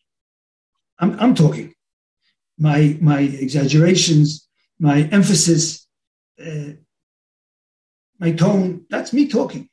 I'm, 0.99 1.19
I'm 1.19 1.35
talking. 1.35 1.73
My 2.59 2.95
my 3.01 3.21
exaggerations, 3.21 4.47
my 4.79 5.09
emphasis, 5.11 5.87
uh, 6.39 6.73
my 8.19 8.31
tone, 8.33 8.85
that's 8.89 9.11
me 9.13 9.27
talking. 9.27 9.67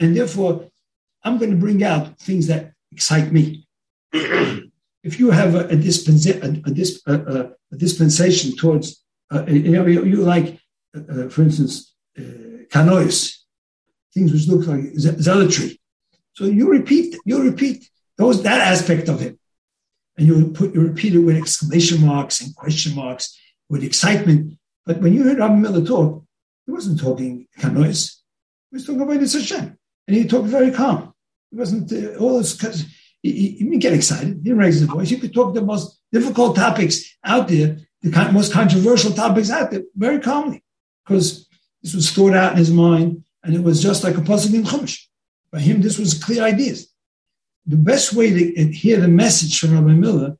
And 0.00 0.16
therefore, 0.16 0.68
I'm 1.22 1.38
going 1.38 1.52
to 1.52 1.56
bring 1.56 1.84
out 1.84 2.18
things 2.18 2.48
that 2.48 2.72
excite 2.90 3.30
me. 3.30 3.64
if 5.08 5.18
you 5.18 5.30
have 5.30 5.54
a, 5.54 5.62
a, 5.70 5.76
a, 5.76 6.48
a, 6.68 6.72
dis- 6.78 7.02
a, 7.06 7.50
dispensation 7.76 8.54
towards, 8.56 8.86
uh, 9.32 9.44
you 9.46 10.16
like, 10.34 10.60
uh, 10.94 11.00
uh, 11.12 11.28
for 11.30 11.42
instance, 11.42 11.94
uh, 12.18 12.66
kanaus, 12.74 13.38
things 14.12 14.32
which 14.32 14.46
look 14.48 14.66
like 14.66 14.84
zealotry. 15.26 15.80
So 16.34 16.44
you 16.44 16.68
repeat, 16.70 17.16
you 17.24 17.42
repeat 17.42 17.88
those 18.18 18.42
that 18.42 18.60
aspect 18.72 19.08
of 19.08 19.22
it, 19.22 19.38
and 20.16 20.26
you 20.26 20.34
put 20.58 20.74
you 20.74 20.80
repeat 20.82 21.14
it 21.14 21.24
with 21.26 21.36
exclamation 21.36 22.04
marks 22.04 22.40
and 22.40 22.54
question 22.54 22.94
marks 22.94 23.38
with 23.70 23.82
excitement. 23.82 24.58
But 24.84 25.00
when 25.00 25.14
you 25.14 25.22
heard 25.24 25.38
Rabbi 25.38 25.54
Miller 25.54 25.84
talk, 25.84 26.24
he 26.66 26.72
wasn't 26.72 27.00
talking 27.00 27.46
kanaus. 27.58 28.00
He 28.70 28.76
was 28.76 28.84
talking 28.84 29.02
about 29.02 29.20
this 29.20 29.34
Hashem, 29.34 29.66
and 30.06 30.16
he 30.16 30.28
talked 30.28 30.48
very 30.48 30.70
calm. 30.70 31.14
He 31.50 31.56
wasn't 31.56 31.90
uh, 31.92 32.18
all 32.18 32.38
this 32.38 32.56
he 33.32 33.64
didn't 33.64 33.78
get 33.78 33.92
excited. 33.92 34.28
He 34.28 34.42
didn't 34.42 34.58
raise 34.58 34.80
his 34.80 34.88
voice. 34.88 35.08
He 35.08 35.18
could 35.18 35.34
talk 35.34 35.54
the 35.54 35.62
most 35.62 36.00
difficult 36.12 36.56
topics 36.56 37.16
out 37.24 37.48
there, 37.48 37.78
the 38.02 38.30
most 38.32 38.52
controversial 38.52 39.12
topics 39.12 39.50
out 39.50 39.70
there, 39.70 39.82
very 39.96 40.20
calmly, 40.20 40.62
because 41.04 41.48
this 41.82 41.94
was 41.94 42.10
thought 42.10 42.34
out 42.34 42.52
in 42.52 42.58
his 42.58 42.70
mind, 42.70 43.24
and 43.42 43.54
it 43.54 43.62
was 43.62 43.82
just 43.82 44.04
like 44.04 44.16
a 44.16 44.20
pasuk 44.20 44.54
in 44.54 44.62
Chumash. 44.62 45.06
By 45.50 45.60
him, 45.60 45.80
this 45.80 45.98
was 45.98 46.22
clear 46.22 46.42
ideas. 46.42 46.88
The 47.66 47.76
best 47.76 48.12
way 48.12 48.30
to 48.30 48.72
hear 48.72 49.00
the 49.00 49.08
message 49.08 49.58
from 49.58 49.74
Rabbi 49.74 49.92
Miller 49.92 50.36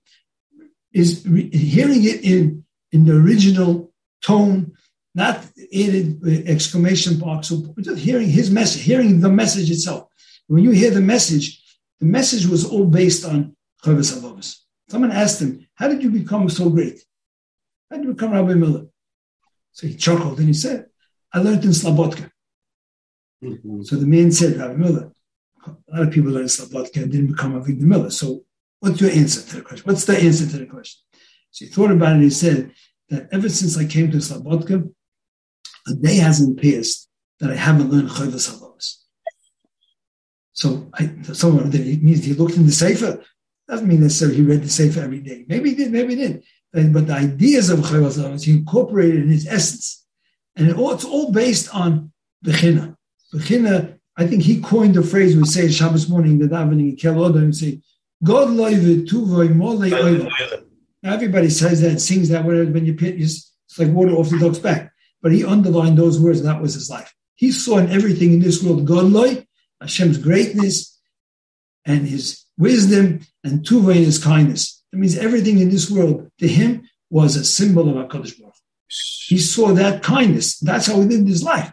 is 0.93 1.27
re- 1.27 1.51
hearing 1.51 2.05
it 2.05 2.23
in, 2.23 2.65
in 2.93 3.05
the 3.05 3.17
original 3.17 3.93
tone, 4.23 4.73
not 5.15 5.45
added 5.75 6.23
exclamation 6.47 7.19
marks, 7.19 7.51
or 7.51 7.63
just 7.81 7.99
hearing 7.99 8.29
his 8.29 8.51
message, 8.51 8.83
hearing 8.83 9.21
the 9.21 9.31
message 9.31 9.71
itself. 9.71 10.09
When 10.47 10.65
you 10.65 10.71
hear 10.71 10.91
the 10.91 11.01
message, 11.01 11.63
the 12.01 12.07
message 12.07 12.47
was 12.47 12.65
all 12.65 12.87
based 12.87 13.25
on 13.25 13.57
Chovos 13.85 14.13
Halevavos. 14.13 14.57
Someone 14.89 15.13
asked 15.13 15.41
him, 15.43 15.67
How 15.75 15.89
did 15.89 16.03
you 16.03 16.11
become 16.11 16.49
so 16.49 16.71
great? 16.71 16.99
How 17.91 17.97
did 17.97 18.07
you 18.07 18.15
become 18.15 18.33
Rabbi 18.33 18.55
Miller? 18.55 18.87
So 19.73 19.87
he 19.87 19.95
chuckled 19.95 20.39
and 20.39 20.49
he 20.49 20.55
said, 20.55 20.87
I 21.33 21.39
learned 21.41 21.65
in 21.65 21.71
Slabotka. 21.71 22.31
Mhm. 23.43 23.85
So 23.87 23.97
the 23.97 24.07
man 24.07 24.33
said, 24.33 24.57
Rabbi 24.57 24.75
Miller, 24.75 25.13
a 25.67 25.71
lot 25.93 26.09
of 26.09 26.11
people 26.11 26.33
learn 26.33 26.47
Slabotka 26.47 27.03
and 27.03 27.13
didn't 27.13 27.29
become 27.29 27.61
Avigdor 27.61 27.83
Miller. 27.83 28.11
So 28.11 28.45
what's 28.81 29.01
your 29.01 29.11
answer 29.11 29.43
to 29.49 29.57
the 29.57 29.63
question? 29.63 29.87
What's 29.87 30.05
the 30.05 30.19
answer 30.19 30.47
to 30.49 30.59
the 30.59 30.67
question? 30.67 31.01
So 31.51 31.65
he 31.65 31.71
thought 31.71 31.91
about 31.91 32.11
it 32.11 32.15
and 32.15 32.23
he 32.25 32.31
said 32.31 32.73
that 33.11 33.29
ever 33.33 33.49
since 33.49 33.77
I 33.77 33.85
came 33.85 34.11
to 34.11 34.19
Slabotka, 34.19 34.89
a 35.87 35.95
day 35.95 36.17
hasn't 36.17 36.61
passed 36.61 37.09
that 37.41 37.51
I 37.51 37.57
haven't 37.57 37.91
learned 37.91 38.09
Chovos 38.11 38.51
Halevavos. 38.51 38.68
So 40.59 40.91
I, 40.93 41.09
someone 41.35 41.73
it 41.73 42.03
means 42.03 42.25
he 42.25 42.35
looked 42.35 42.57
in 42.57 42.67
the 42.67 42.73
Sefer. 42.73 43.23
Doesn't 43.69 43.87
mean 43.87 44.01
necessarily 44.01 44.39
he 44.39 44.43
read 44.43 44.65
the 44.65 44.69
Sefer 44.69 45.03
every 45.03 45.21
day. 45.21 45.45
Maybe 45.47 45.71
he 45.71 45.77
did, 45.77 45.93
maybe 45.93 46.17
he 46.17 46.21
didn't. 46.21 46.45
But, 46.73 46.93
but 46.93 47.07
the 47.07 47.13
ideas 47.13 47.71
of 47.71 47.79
Chovos 47.79 48.19
Halevavos, 48.19 48.45
he 48.45 48.55
incorporated 48.55 49.23
in 49.23 49.29
his 49.29 49.47
essence. 49.47 50.05
And 50.57 50.69
it 50.69 50.77
all, 50.77 50.93
it's 50.93 51.05
all 51.05 51.31
based 51.31 51.73
on 51.73 52.11
Bechina. 52.45 52.97
Bechina, 53.33 53.99
I 54.17 54.27
think 54.27 54.43
he 54.43 54.61
coined 54.61 54.97
the 54.97 55.05
phrase 55.05 55.37
we 55.37 55.45
say 55.45 55.69
Shabbos 55.69 56.09
morning, 56.09 56.41
the 56.41 56.49
davening, 56.49 57.01
Kel 57.01 57.25
Adon, 57.25 57.45
and 57.45 57.57
say, 57.57 57.81
God 58.25 58.49
loive 58.49 59.07
tuvoi 59.07 59.55
molei 59.55 59.93
oive. 59.93 60.65
Now, 61.05 61.15
everybody 61.15 61.51
says 61.51 61.83
that, 61.83 62.01
sings 62.01 62.31
that, 62.31 62.45
whatever, 62.45 62.73
when 62.73 62.85
you 62.85 62.95
pit, 62.95 63.15
it's 63.17 63.55
like 63.79 63.91
water 63.91 64.11
off 64.11 64.31
the 64.31 64.41
dog's 64.41 64.59
back. 64.59 64.93
But 65.23 65.31
he 65.31 65.45
underlined 65.45 65.97
those 65.97 66.19
words, 66.19 66.41
and 66.41 66.49
that 66.49 66.61
was 66.61 66.75
his 66.75 66.91
life. 66.91 67.15
He 67.37 67.53
saw 67.53 67.79
in 67.79 67.93
everything 67.93 68.33
in 68.33 68.41
this 68.41 68.61
world 68.61 68.85
God 68.85 69.05
loy, 69.05 69.47
Hashem's 69.81 70.19
greatness, 70.19 70.99
and 71.85 72.07
his 72.07 72.45
wisdom, 72.57 73.21
and 73.45 73.65
tuva 73.65 73.97
and 73.97 74.05
his 74.05 74.23
kindness. 74.23 74.83
That 74.93 74.99
means 74.99 75.17
everything 75.17 75.59
in 75.59 75.71
this 75.71 75.91
world 75.91 76.31
to 76.39 76.49
him 76.49 76.89
was 77.11 77.37
a 77.37 77.45
symbol 77.45 77.89
of 77.89 78.09
HaKadosh 78.09 78.39
Baruch. 78.39 78.55
He 79.27 79.39
saw 79.39 79.73
that 79.73 80.03
kindness. 80.03 80.59
That's 80.59 80.87
how 80.87 81.01
he 81.01 81.07
lived 81.07 81.29
his 81.29 81.43
life. 81.43 81.73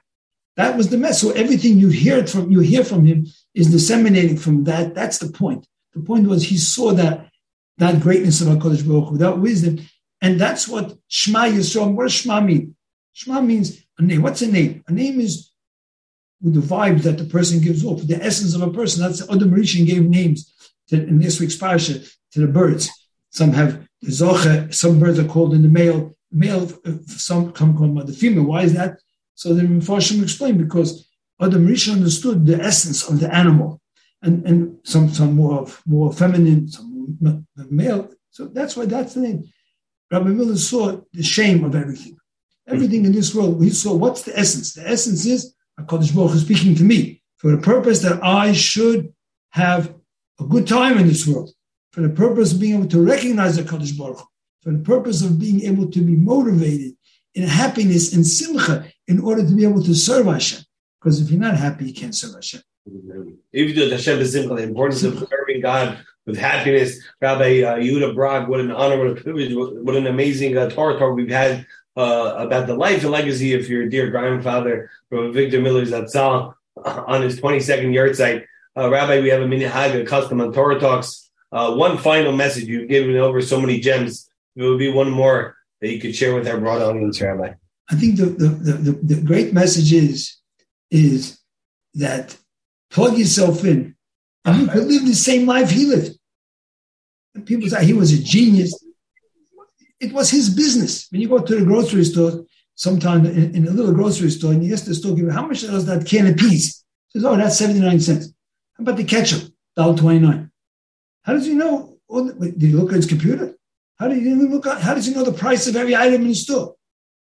That 0.58 0.78
was 0.78 0.90
the 0.90 0.98
mess. 0.98 1.22
So 1.22 1.32
everything 1.32 1.78
you 1.78 1.90
hear 1.90 2.26
from 2.28 2.50
you 2.52 2.60
hear 2.60 2.84
from 2.84 3.06
him 3.06 3.28
is 3.54 3.72
disseminating 3.72 4.38
from 4.38 4.64
that. 4.66 4.96
That's 4.96 5.18
the 5.18 5.30
point. 5.32 5.68
The 5.94 6.02
point 6.02 6.28
was 6.28 6.44
he 6.44 6.58
saw 6.58 6.94
that 6.94 7.30
that 7.78 8.02
greatness 8.02 8.42
of 8.42 8.48
HaKadosh 8.48 8.88
Baruch 8.88 9.36
Hu, 9.36 9.42
wisdom, 9.42 9.86
and 10.22 10.40
that's 10.40 10.68
what 10.68 10.98
Shema 11.08 11.46
Yisrael. 11.46 11.94
What 11.94 12.04
does 12.04 12.14
Shema 12.14 12.40
mean? 12.42 12.76
Shema 13.14 13.42
means 13.42 13.82
a 13.98 14.04
name. 14.04 14.22
What's 14.22 14.42
a 14.42 14.48
name? 14.48 14.84
A 14.88 14.94
name 14.94 15.20
is 15.20 15.52
with 16.46 16.54
the 16.54 16.76
vibe 16.76 17.02
that 17.02 17.18
the 17.18 17.26
person 17.26 17.60
gives 17.60 17.84
off, 17.84 18.04
the 18.04 18.24
essence 18.24 18.54
of 18.54 18.62
a 18.62 18.72
person. 18.72 19.02
That's 19.02 19.26
the 19.26 19.34
Adam 19.34 19.50
Rishon 19.50 19.88
gave 19.88 20.08
names 20.08 20.54
to, 20.90 20.96
in 20.96 21.18
this 21.18 21.40
week's 21.40 21.58
parasha 21.58 22.00
to 22.34 22.40
the 22.40 22.48
birds. 22.48 22.88
Some 23.32 23.52
have 23.54 23.86
the 24.02 24.12
zoche. 24.12 24.72
Some 24.72 25.00
birds 25.00 25.18
are 25.18 25.28
called 25.28 25.56
in 25.56 25.64
the 25.64 25.68
male. 25.68 26.16
Male. 26.32 26.72
Some 27.08 27.52
come 27.52 27.76
from 27.76 27.96
the 27.96 28.14
female. 28.14 28.44
Why 28.44 28.62
is 28.62 28.74
that? 28.74 29.00
So 29.34 29.56
the 29.56 29.64
Mepharshim 29.64 30.22
explained 30.22 30.60
because 30.60 31.10
Adam 31.42 31.68
Rishon 31.68 31.94
understood 31.94 32.46
the 32.46 32.62
essence 32.62 33.10
of 33.10 33.20
the 33.20 33.34
animal, 33.34 33.82
and 34.22 34.46
and 34.46 34.78
some 34.84 35.10
some 35.10 35.36
more 35.36 35.62
of 35.62 35.82
more 35.88 36.14
feminine, 36.14 36.68
some 36.68 37.18
more 37.20 37.44
male. 37.72 38.12
So 38.30 38.46
that's 38.46 38.78
why 38.78 38.86
that's 38.86 39.16
the 39.16 39.22
name. 39.22 39.46
Rabbi 40.12 40.30
Miller 40.30 40.58
saw 40.58 41.02
the 41.12 41.24
shame 41.24 41.64
of 41.64 41.74
everything. 41.74 42.18
Everything 42.68 43.00
mm-hmm. 43.00 43.08
in 43.08 43.14
this 43.14 43.34
world, 43.34 43.64
he 43.64 43.72
saw 43.72 43.96
what's 43.96 44.22
the 44.22 44.38
essence. 44.38 44.74
The 44.74 44.88
essence 44.88 45.26
is 45.26 45.55
HaKadosh 45.80 46.16
Baruch 46.16 46.32
Hu 46.32 46.40
speaking 46.40 46.76
to 46.76 46.84
me 46.84 47.22
for 47.38 47.52
the 47.52 47.62
purpose 47.62 48.02
that 48.02 48.24
I 48.24 48.54
should 48.54 49.14
have 49.52 49.94
a 50.40 50.44
good 50.44 50.68
time 50.68 50.98
in 50.98 51.08
this 51.08 51.28
world, 51.28 51.52
for 51.92 52.02
the 52.02 52.10
purpose 52.10 52.54
of 52.54 52.60
being 52.60 52.76
able 52.76 52.90
to 52.90 53.06
recognize 53.06 53.56
the 53.56 53.64
HaKadosh 53.64 53.98
Baruch 53.98 54.26
for 54.66 54.72
the 54.72 54.80
purpose 54.80 55.22
of 55.22 55.40
being 55.40 55.62
able 55.62 55.90
to 55.92 56.02
be 56.02 56.16
motivated 56.16 56.98
in 57.36 57.48
happiness 57.48 58.14
and 58.14 58.26
simcha 58.26 58.92
in 59.08 59.20
order 59.20 59.46
to 59.46 59.54
be 59.54 59.64
able 59.64 59.84
to 59.84 59.94
serve 59.94 60.26
Hashem. 60.26 60.64
Because 61.00 61.22
if 61.22 61.30
you're 61.30 61.40
not 61.40 61.56
happy, 61.56 61.86
you 61.86 61.94
can't 61.94 62.16
serve 62.16 62.34
Hashem. 62.34 62.62
If 62.88 63.70
you 63.70 63.74
do 63.76 63.90
the 63.90 63.96
Hashem 63.96 64.20
B'Simcha, 64.20 64.58
the 64.58 64.64
importance 64.64 65.04
of 65.04 65.20
serving 65.30 65.62
God 65.62 66.04
with 66.26 66.38
happiness. 66.38 67.00
Rabbi 67.22 67.62
uh, 67.62 67.76
Yehuda 67.78 68.16
Brog, 68.16 68.48
what 68.48 68.60
an 68.60 68.72
honor, 68.72 68.98
what 68.98 69.18
a 69.18 69.22
privilege, 69.22 69.54
what, 69.54 69.76
what 69.84 69.96
an 69.96 70.08
amazing 70.08 70.58
uh, 70.58 70.70
Torah 70.70 70.98
talk 70.98 71.16
we've 71.16 71.30
had 71.30 71.66
uh, 71.96 72.36
about 72.38 72.68
the 72.68 72.76
life 72.76 73.04
and 73.04 73.12
legacy 73.12 73.54
of 73.54 73.70
your 73.70 73.88
dear 73.88 74.10
grandfather, 74.10 74.90
Rabbi 75.10 75.38
Avigdor 75.38 75.62
Miller 75.62 75.86
Zatzal, 75.86 76.56
on 76.84 77.22
his 77.22 77.40
22nd 77.40 77.94
yahrzeit. 77.94 78.46
Uh, 78.78 78.90
Rabbi, 78.90 79.22
we 79.22 79.30
have 79.30 79.42
a 79.42 79.46
minhag, 79.46 80.00
a 80.00 80.06
custom 80.06 80.42
on 80.42 80.52
Torah 80.52 80.80
Talks. 80.80 81.30
uh, 81.52 81.74
one 81.74 81.98
final 81.98 82.34
message. 82.34 82.66
You've 82.66 82.90
given 82.90 83.16
over 83.16 83.42
so 83.42 83.62
many 83.62 83.80
gems. 83.80 84.30
It 84.56 84.64
would 84.64 84.80
be 84.80 84.92
one 84.92 85.10
more 85.10 85.56
that 85.82 85.92
you 85.92 86.00
could 86.00 86.16
share 86.16 86.36
with 86.36 86.48
our 86.48 86.60
broad 86.60 86.82
audience, 86.82 87.22
Rabbi. 87.22 87.54
I 87.90 87.96
think 87.96 88.18
the, 88.18 88.26
the, 88.26 88.48
the, 88.48 88.92
the 89.16 89.22
great 89.22 89.54
message 89.54 89.94
is, 89.94 90.38
is 90.92 91.40
that 91.94 92.36
plug 92.90 93.18
yourself 93.18 93.64
in 93.64 93.96
and 94.46 94.62
you 94.62 94.68
could 94.68 94.86
live 94.86 95.06
the 95.06 95.14
same 95.14 95.46
life 95.46 95.70
he 95.70 95.86
lived. 95.86 96.18
And 97.34 97.46
people 97.46 97.70
say 97.70 97.86
he 97.86 97.94
was 97.94 98.14
a 98.14 98.22
genius. 98.22 98.74
It 100.00 100.14
was 100.14 100.30
his 100.30 100.50
business. 100.50 101.08
When 101.10 101.22
you 101.22 101.30
go 101.30 101.40
to 101.40 101.56
the 101.56 101.66
grocery 101.66 102.04
store, 102.04 102.46
sometime 102.76 103.26
in, 103.26 103.56
in 103.56 103.68
a 103.68 103.72
little 103.72 103.94
grocery 103.94 104.30
store, 104.30 104.52
and 104.52 104.64
you 104.64 104.74
ask 104.74 104.86
the 104.86 104.94
storekeeper, 104.94 105.32
how 105.32 105.48
much 105.48 105.62
does 105.62 105.86
that 105.86 106.06
can 106.06 106.28
of 106.28 106.38
peas? 106.38 106.84
He 107.08 107.20
says, 107.20 107.26
oh, 107.26 107.36
that's 107.36 107.58
79 107.58 108.00
cents. 108.00 108.34
How 108.78 108.82
about 108.82 108.98
the 108.98 109.04
ketchup? 109.04 109.44
$1.29. 109.78 110.50
How 111.24 111.34
does 111.34 111.46
he 111.46 111.54
know? 111.54 111.98
Did 112.10 112.62
he 112.62 112.72
look 112.72 112.90
at 112.90 112.98
his 112.98 113.06
computer? 113.06 113.56
How 113.98 114.10
did 114.10 114.22
he 114.22 114.34
look 114.34 114.68
at, 114.68 114.82
how 114.82 114.94
does 114.94 115.06
he 115.06 115.14
know 115.14 115.24
the 115.24 115.32
price 115.32 115.68
of 115.68 115.76
every 115.76 115.96
item 115.96 116.22
in 116.22 116.28
the 116.28 116.34
store? 116.34 116.76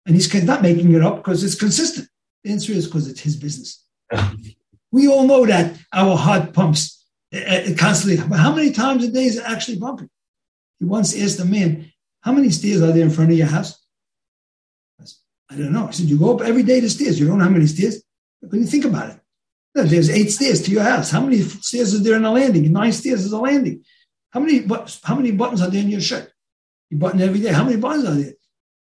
And 0.05 0.15
he's 0.15 0.33
not 0.45 0.63
making 0.63 0.93
it 0.93 1.03
up 1.03 1.17
because 1.17 1.43
it's 1.45 1.55
consistent. 1.55 2.09
The 2.45 2.53
answer 2.53 2.73
is 2.73 2.87
because 2.87 3.09
it's 3.09 3.21
his 3.21 3.37
business. 3.37 3.85
we 4.93 5.09
all 5.09 5.27
know 5.27 5.47
that 5.47 5.77
our 5.93 6.17
heart 6.17 6.53
pumps 6.53 7.05
uh, 7.35 7.63
constantly. 7.77 8.25
But 8.29 8.39
how 8.39 8.55
many 8.55 8.73
times 8.73 9.05
a 9.05 9.11
day 9.11 9.25
is 9.25 9.37
it 9.37 9.45
actually 9.45 9.79
pumping? 9.79 10.11
He 10.79 10.85
once 10.85 11.17
asked 11.21 11.41
a 11.41 11.45
man, 11.45 11.93
How 12.27 12.33
many 12.33 12.51
stairs 12.51 12.83
are 12.83 12.91
there 12.91 13.05
in 13.05 13.11
front 13.11 13.31
of 13.31 13.39
your 13.39 13.47
house? 13.47 13.81
I 15.49 15.55
don't 15.55 15.73
know. 15.73 15.87
He 15.87 15.93
said, 15.93 16.07
You 16.07 16.19
go 16.19 16.35
up 16.35 16.43
every 16.45 16.65
day 16.65 16.81
to 16.81 16.91
stairs. 16.91 17.21
You 17.21 17.29
don't 17.29 17.39
know 17.39 17.45
how 17.45 17.51
many 17.51 17.69
stairs? 17.69 18.03
But 18.43 18.59
you 18.59 18.67
think 18.67 18.85
about 18.85 19.11
it. 19.11 19.21
There's 19.75 20.11
eight 20.11 20.31
stairs 20.31 20.61
to 20.63 20.73
your 20.73 20.83
house. 20.83 21.13
How 21.13 21.21
many 21.21 21.41
stairs 21.43 21.95
is 21.95 22.03
there 22.03 22.17
in 22.17 22.25
a 22.25 22.33
landing? 22.33 22.73
Nine 22.73 22.91
stairs 22.91 23.25
is 23.25 23.31
a 23.31 23.39
landing. 23.39 23.85
How 24.31 24.41
many 24.41 24.67
how 25.05 25.15
many 25.15 25.31
buttons 25.31 25.63
are 25.63 25.71
there 25.71 25.81
in 25.81 25.89
your 25.89 26.01
shirt? 26.01 26.33
You 26.91 26.99
button 26.99 27.21
every 27.21 27.41
day. 27.41 27.53
How 27.53 27.63
many 27.63 27.77
buttons 27.77 28.07
are 28.07 28.15
there? 28.15 28.33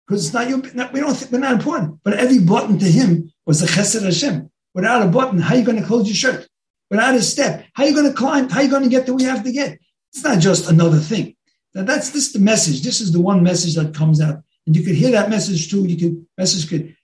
Because 0.06 0.26
it's 0.26 0.34
not 0.34 0.46
your. 0.50 0.58
We 0.58 1.00
don't. 1.00 1.14
Think, 1.14 1.32
we're 1.32 1.38
not 1.38 1.54
important. 1.54 2.00
But 2.04 2.18
every 2.18 2.40
button 2.40 2.78
to 2.78 2.84
him 2.84 3.32
was 3.46 3.62
a 3.62 3.66
chesed 3.66 4.04
Hashem. 4.04 4.50
Without 4.74 5.00
a 5.00 5.08
button, 5.08 5.38
how 5.38 5.54
are 5.54 5.58
you 5.58 5.64
going 5.64 5.80
to 5.80 5.86
close 5.86 6.06
your 6.06 6.14
shirt? 6.14 6.46
Without 6.90 7.14
a 7.14 7.22
step, 7.22 7.64
how 7.72 7.84
are 7.84 7.88
you 7.88 7.94
going 7.94 8.10
to 8.10 8.12
climb? 8.12 8.50
How 8.50 8.58
are 8.58 8.64
you 8.64 8.70
going 8.70 8.82
to 8.82 8.90
get 8.90 9.06
to 9.06 9.14
where 9.14 9.22
you 9.22 9.30
have 9.30 9.44
to 9.44 9.52
get? 9.52 9.78
It's 10.12 10.22
not 10.22 10.40
just 10.40 10.68
another 10.68 10.98
thing. 10.98 11.36
Now 11.74 11.82
that's 11.84 12.10
this 12.10 12.32
the 12.32 12.38
message. 12.38 12.82
This 12.82 13.00
is 13.00 13.12
the 13.12 13.20
one 13.20 13.42
message 13.42 13.74
that 13.76 13.94
comes 13.94 14.20
out, 14.20 14.42
and 14.66 14.76
you 14.76 14.82
could 14.82 14.96
hear 14.96 15.12
that 15.12 15.30
message 15.30 15.70
too. 15.70 15.84
You 15.86 15.96
could 15.96 16.26
message 16.36 16.68
could 16.68 16.96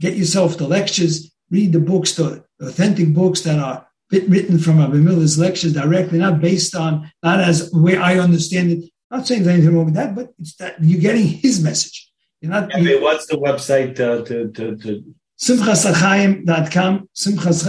get 0.00 0.16
yourself 0.16 0.56
the 0.56 0.66
lectures, 0.66 1.32
read 1.50 1.72
the 1.72 1.80
books, 1.80 2.14
the 2.14 2.44
authentic 2.60 3.12
books 3.12 3.42
that 3.42 3.58
are 3.58 3.86
written 4.10 4.58
from 4.58 4.78
Rabbi 4.78 4.96
Miller's 4.96 5.38
lectures 5.38 5.72
directly, 5.72 6.18
not 6.18 6.40
based 6.40 6.74
on, 6.74 7.10
not 7.22 7.40
as 7.40 7.70
the 7.70 7.80
way 7.80 7.96
I 7.96 8.18
understand 8.18 8.70
it. 8.70 8.90
I'm 9.10 9.18
not 9.18 9.26
saying 9.26 9.42
there's 9.42 9.56
anything 9.58 9.76
wrong 9.76 9.86
with 9.86 9.94
that, 9.94 10.14
but 10.14 10.32
it's 10.38 10.56
that 10.56 10.76
you're 10.82 11.00
getting 11.00 11.26
his 11.26 11.62
message. 11.62 12.10
You're 12.40 12.52
not. 12.52 12.70
Yeah, 12.78 13.00
what's 13.00 13.26
the 13.26 13.36
website 13.36 13.98
uh, 14.00 14.24
to, 14.24 14.50
to, 14.52 14.76
to 14.76 15.14
simchashachaim.com, 15.40 17.08
simchas, 17.14 17.66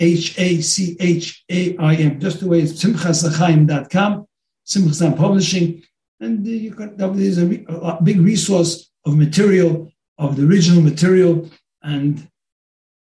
S-I-M-C-H-A-S, 0.00 0.96
H-A-C-H-A-I-M, 1.00 2.20
just 2.20 2.40
the 2.40 2.48
way 2.48 2.60
it's 2.60 2.72
simchashachaim.com, 2.82 4.26
Simchas 4.66 5.16
Publishing, 5.16 5.82
and 6.20 6.46
you 6.46 6.72
can, 6.72 6.96
there's 6.96 7.38
a, 7.38 7.64
a, 7.68 8.02
big 8.02 8.20
resource 8.20 8.90
of 9.04 9.16
material, 9.16 9.90
of 10.18 10.36
the 10.36 10.46
original 10.46 10.82
material, 10.82 11.48
and 11.82 12.28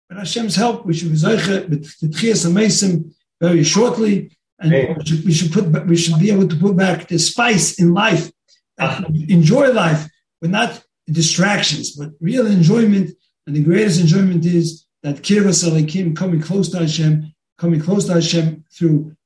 with 0.09 0.19
Hashem's 0.19 0.57
help, 0.57 0.87
we 0.87 0.95
should 0.95 1.11
be 1.11 1.17
zeicha 1.17 1.69
very 3.41 3.65
shortly, 3.65 4.37
and 4.59 4.73
hey. 4.73 4.95
we, 4.97 5.05
should, 5.05 5.25
we 5.25 5.33
should 5.33 5.53
put 5.53 5.87
we 5.87 5.97
should 5.97 6.19
be 6.19 6.31
able 6.31 6.47
to 6.47 6.57
put 6.57 6.77
back 6.77 7.09
the 7.09 7.19
spice 7.19 7.79
in 7.81 7.95
life, 7.95 8.31
uh, 8.79 9.03
enjoy 9.29 9.73
life, 9.73 10.09
but 10.41 10.51
not 10.51 10.85
distractions, 11.07 11.97
but 11.97 12.11
real 12.21 12.47
enjoyment. 12.47 13.11
And 13.47 13.57
the 13.57 13.65
greatest 13.65 14.01
enjoyment 14.01 14.45
is 14.45 14.87
that 15.03 15.17
Alekim, 15.23 16.17
coming 16.17 16.41
close 16.41 16.69
to 16.71 16.79
Hashem, 16.79 17.33
coming 17.59 17.81
close 17.81 18.07
to 18.07 18.15
Hashem 18.15 18.65
through 18.73 19.17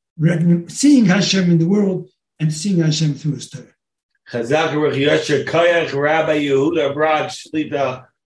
seeing 0.68 1.06
Hashem 1.06 1.50
in 1.50 1.58
the 1.58 1.66
world 1.66 2.08
and 2.38 2.52
seeing 2.52 2.80
Hashem 2.80 3.14
through 3.14 3.34
His 3.34 3.50
Torah. 3.50 3.66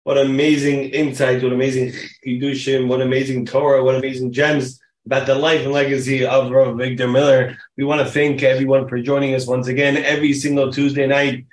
What 0.04 0.18
amazing 0.18 0.90
insights, 0.90 1.42
what 1.42 1.52
amazing 1.52 1.92
chidushim, 2.26 2.88
what 2.88 3.00
amazing 3.00 3.46
Torah, 3.46 3.82
what 3.82 3.94
amazing 3.94 4.32
gems 4.32 4.78
about 5.06 5.26
the 5.26 5.34
life 5.34 5.62
and 5.62 5.72
legacy 5.72 6.24
of 6.24 6.50
Rav 6.50 6.74
Avigdor 6.74 7.10
Miller. 7.10 7.56
We 7.76 7.84
want 7.84 8.00
to 8.00 8.10
thank 8.10 8.42
everyone 8.42 8.88
for 8.88 9.00
joining 9.00 9.34
us 9.34 9.46
once 9.46 9.68
again 9.68 9.96
every 9.96 10.32
single 10.32 10.72
Tuesday 10.72 11.06
night. 11.06 11.46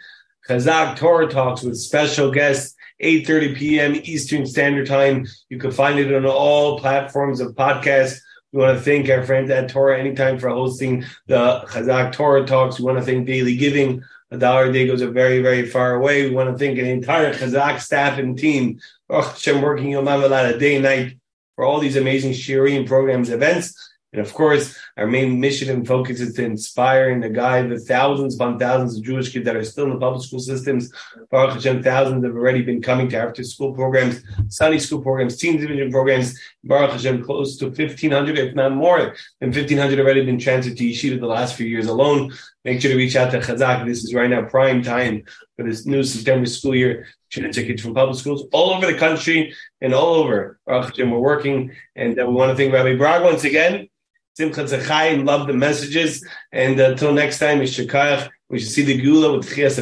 Chazaq 0.49 0.97
Torah 0.97 1.29
Talks 1.29 1.61
with 1.61 1.77
special 1.77 2.31
guests, 2.31 2.75
8.30 3.01 3.57
p.m. 3.57 3.95
Eastern 4.03 4.45
Standard 4.45 4.87
Time. 4.87 5.25
You 5.49 5.57
can 5.57 5.71
find 5.71 5.99
it 5.99 6.13
on 6.13 6.25
all 6.25 6.79
platforms 6.79 7.39
of 7.39 7.55
podcasts. 7.55 8.19
We 8.51 8.59
want 8.59 8.77
to 8.77 8.83
thank 8.83 9.09
our 9.09 9.23
friends 9.23 9.49
at 9.49 9.69
Torah 9.69 9.99
Anytime 9.99 10.37
for 10.37 10.49
hosting 10.49 11.05
the 11.27 11.61
Chazaq 11.69 12.11
Torah 12.11 12.45
Talks. 12.45 12.79
We 12.79 12.85
want 12.85 12.99
to 12.99 13.05
thank 13.05 13.25
Daily 13.25 13.55
Giving. 13.55 14.03
A 14.29 14.37
dollar 14.37 14.65
a 14.65 14.71
day 14.71 14.87
goes 14.87 15.01
a 15.01 15.09
very, 15.09 15.41
very 15.41 15.65
far 15.65 15.95
away. 15.95 16.29
We 16.29 16.35
want 16.35 16.49
to 16.49 16.57
thank 16.57 16.77
an 16.77 16.85
entire 16.85 17.33
Chazaq 17.33 17.79
staff 17.79 18.17
and 18.17 18.37
team. 18.37 18.79
Oh, 19.09 19.21
Hashem 19.21 19.61
working 19.61 19.91
Yom 19.91 20.07
a 20.07 20.57
day 20.57 20.75
and 20.75 20.83
night 20.83 21.17
for 21.55 21.65
all 21.65 21.79
these 21.79 21.97
amazing 21.97 22.31
Shirin 22.31 22.87
programs, 22.87 23.29
events. 23.29 23.90
And 24.13 24.21
of 24.21 24.33
course, 24.33 24.77
our 24.97 25.07
main 25.07 25.39
mission 25.39 25.69
and 25.69 25.87
focus 25.87 26.19
is 26.19 26.33
to 26.33 26.43
inspire 26.43 27.11
and 27.11 27.23
to 27.23 27.29
guide 27.29 27.69
the 27.69 27.79
thousands 27.79 28.35
upon 28.35 28.59
thousands 28.59 28.97
of 28.97 29.03
Jewish 29.05 29.31
kids 29.31 29.45
that 29.45 29.55
are 29.55 29.63
still 29.63 29.85
in 29.85 29.91
the 29.91 29.99
public 29.99 30.25
school 30.25 30.39
systems. 30.39 30.91
Baruch 31.29 31.53
Hashem, 31.53 31.81
thousands 31.81 32.25
have 32.25 32.35
already 32.35 32.61
been 32.61 32.81
coming 32.81 33.07
to 33.09 33.17
after 33.17 33.41
school 33.43 33.73
programs, 33.73 34.21
Sunday 34.49 34.79
school 34.79 35.01
programs, 35.01 35.37
teen 35.37 35.61
division 35.61 35.91
programs. 35.91 36.37
Baruch 36.61 36.91
Hashem, 36.91 37.23
close 37.23 37.55
to 37.57 37.67
1,500, 37.67 38.37
if 38.37 38.53
not 38.53 38.73
more 38.73 39.15
than 39.39 39.51
1,500 39.51 39.99
already 39.99 40.25
been 40.25 40.39
transferred 40.39 40.75
to 40.75 40.83
Yeshiva 40.83 41.17
the 41.17 41.25
last 41.25 41.55
few 41.55 41.65
years 41.65 41.87
alone. 41.87 42.33
Make 42.65 42.81
sure 42.81 42.91
to 42.91 42.97
reach 42.97 43.15
out 43.15 43.31
to 43.31 43.39
Chazaq. 43.39 43.85
This 43.85 44.03
is 44.03 44.13
right 44.13 44.29
now 44.29 44.43
prime 44.43 44.83
time 44.83 45.23
for 45.55 45.63
this 45.63 45.85
new 45.85 46.03
September 46.03 46.47
school 46.47 46.75
year. 46.75 47.07
To 47.31 47.49
kids 47.49 47.81
from 47.81 47.93
public 47.93 48.19
schools 48.19 48.43
all 48.51 48.71
over 48.71 48.85
the 48.85 48.97
country 48.97 49.55
and 49.79 49.93
all 49.93 50.15
over. 50.15 50.59
Baruch 50.67 50.89
Hashem, 50.89 51.09
we're 51.09 51.17
working. 51.17 51.71
And 51.95 52.19
uh, 52.19 52.25
we 52.25 52.33
want 52.33 52.51
to 52.51 52.57
thank 52.57 52.73
Rabbi 52.73 52.97
Brog 52.97 53.23
once 53.23 53.45
again 53.45 53.87
Simcha 54.33 54.63
Zechayim, 54.63 55.25
love 55.25 55.47
the 55.47 55.53
messages. 55.53 56.25
And 56.51 56.79
uh, 56.79 56.91
until 56.91 57.13
next 57.13 57.39
time, 57.39 57.59
we 57.59 57.67
should 57.67 57.89
see 57.89 58.83
the 58.83 59.01
Geulah 59.01 59.37
with 59.37 59.49
Chias 59.49 59.77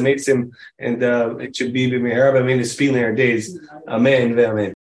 and 0.78 1.02
uh, 1.02 1.36
it 1.36 1.56
should 1.56 1.72
be 1.72 1.90
B'meher 1.90 2.32
B'mein 2.32 2.60
Espin 2.60 2.90
in 2.96 3.04
our 3.04 3.14
days. 3.14 3.58
Amen. 3.88 4.38
Amen. 4.38 4.74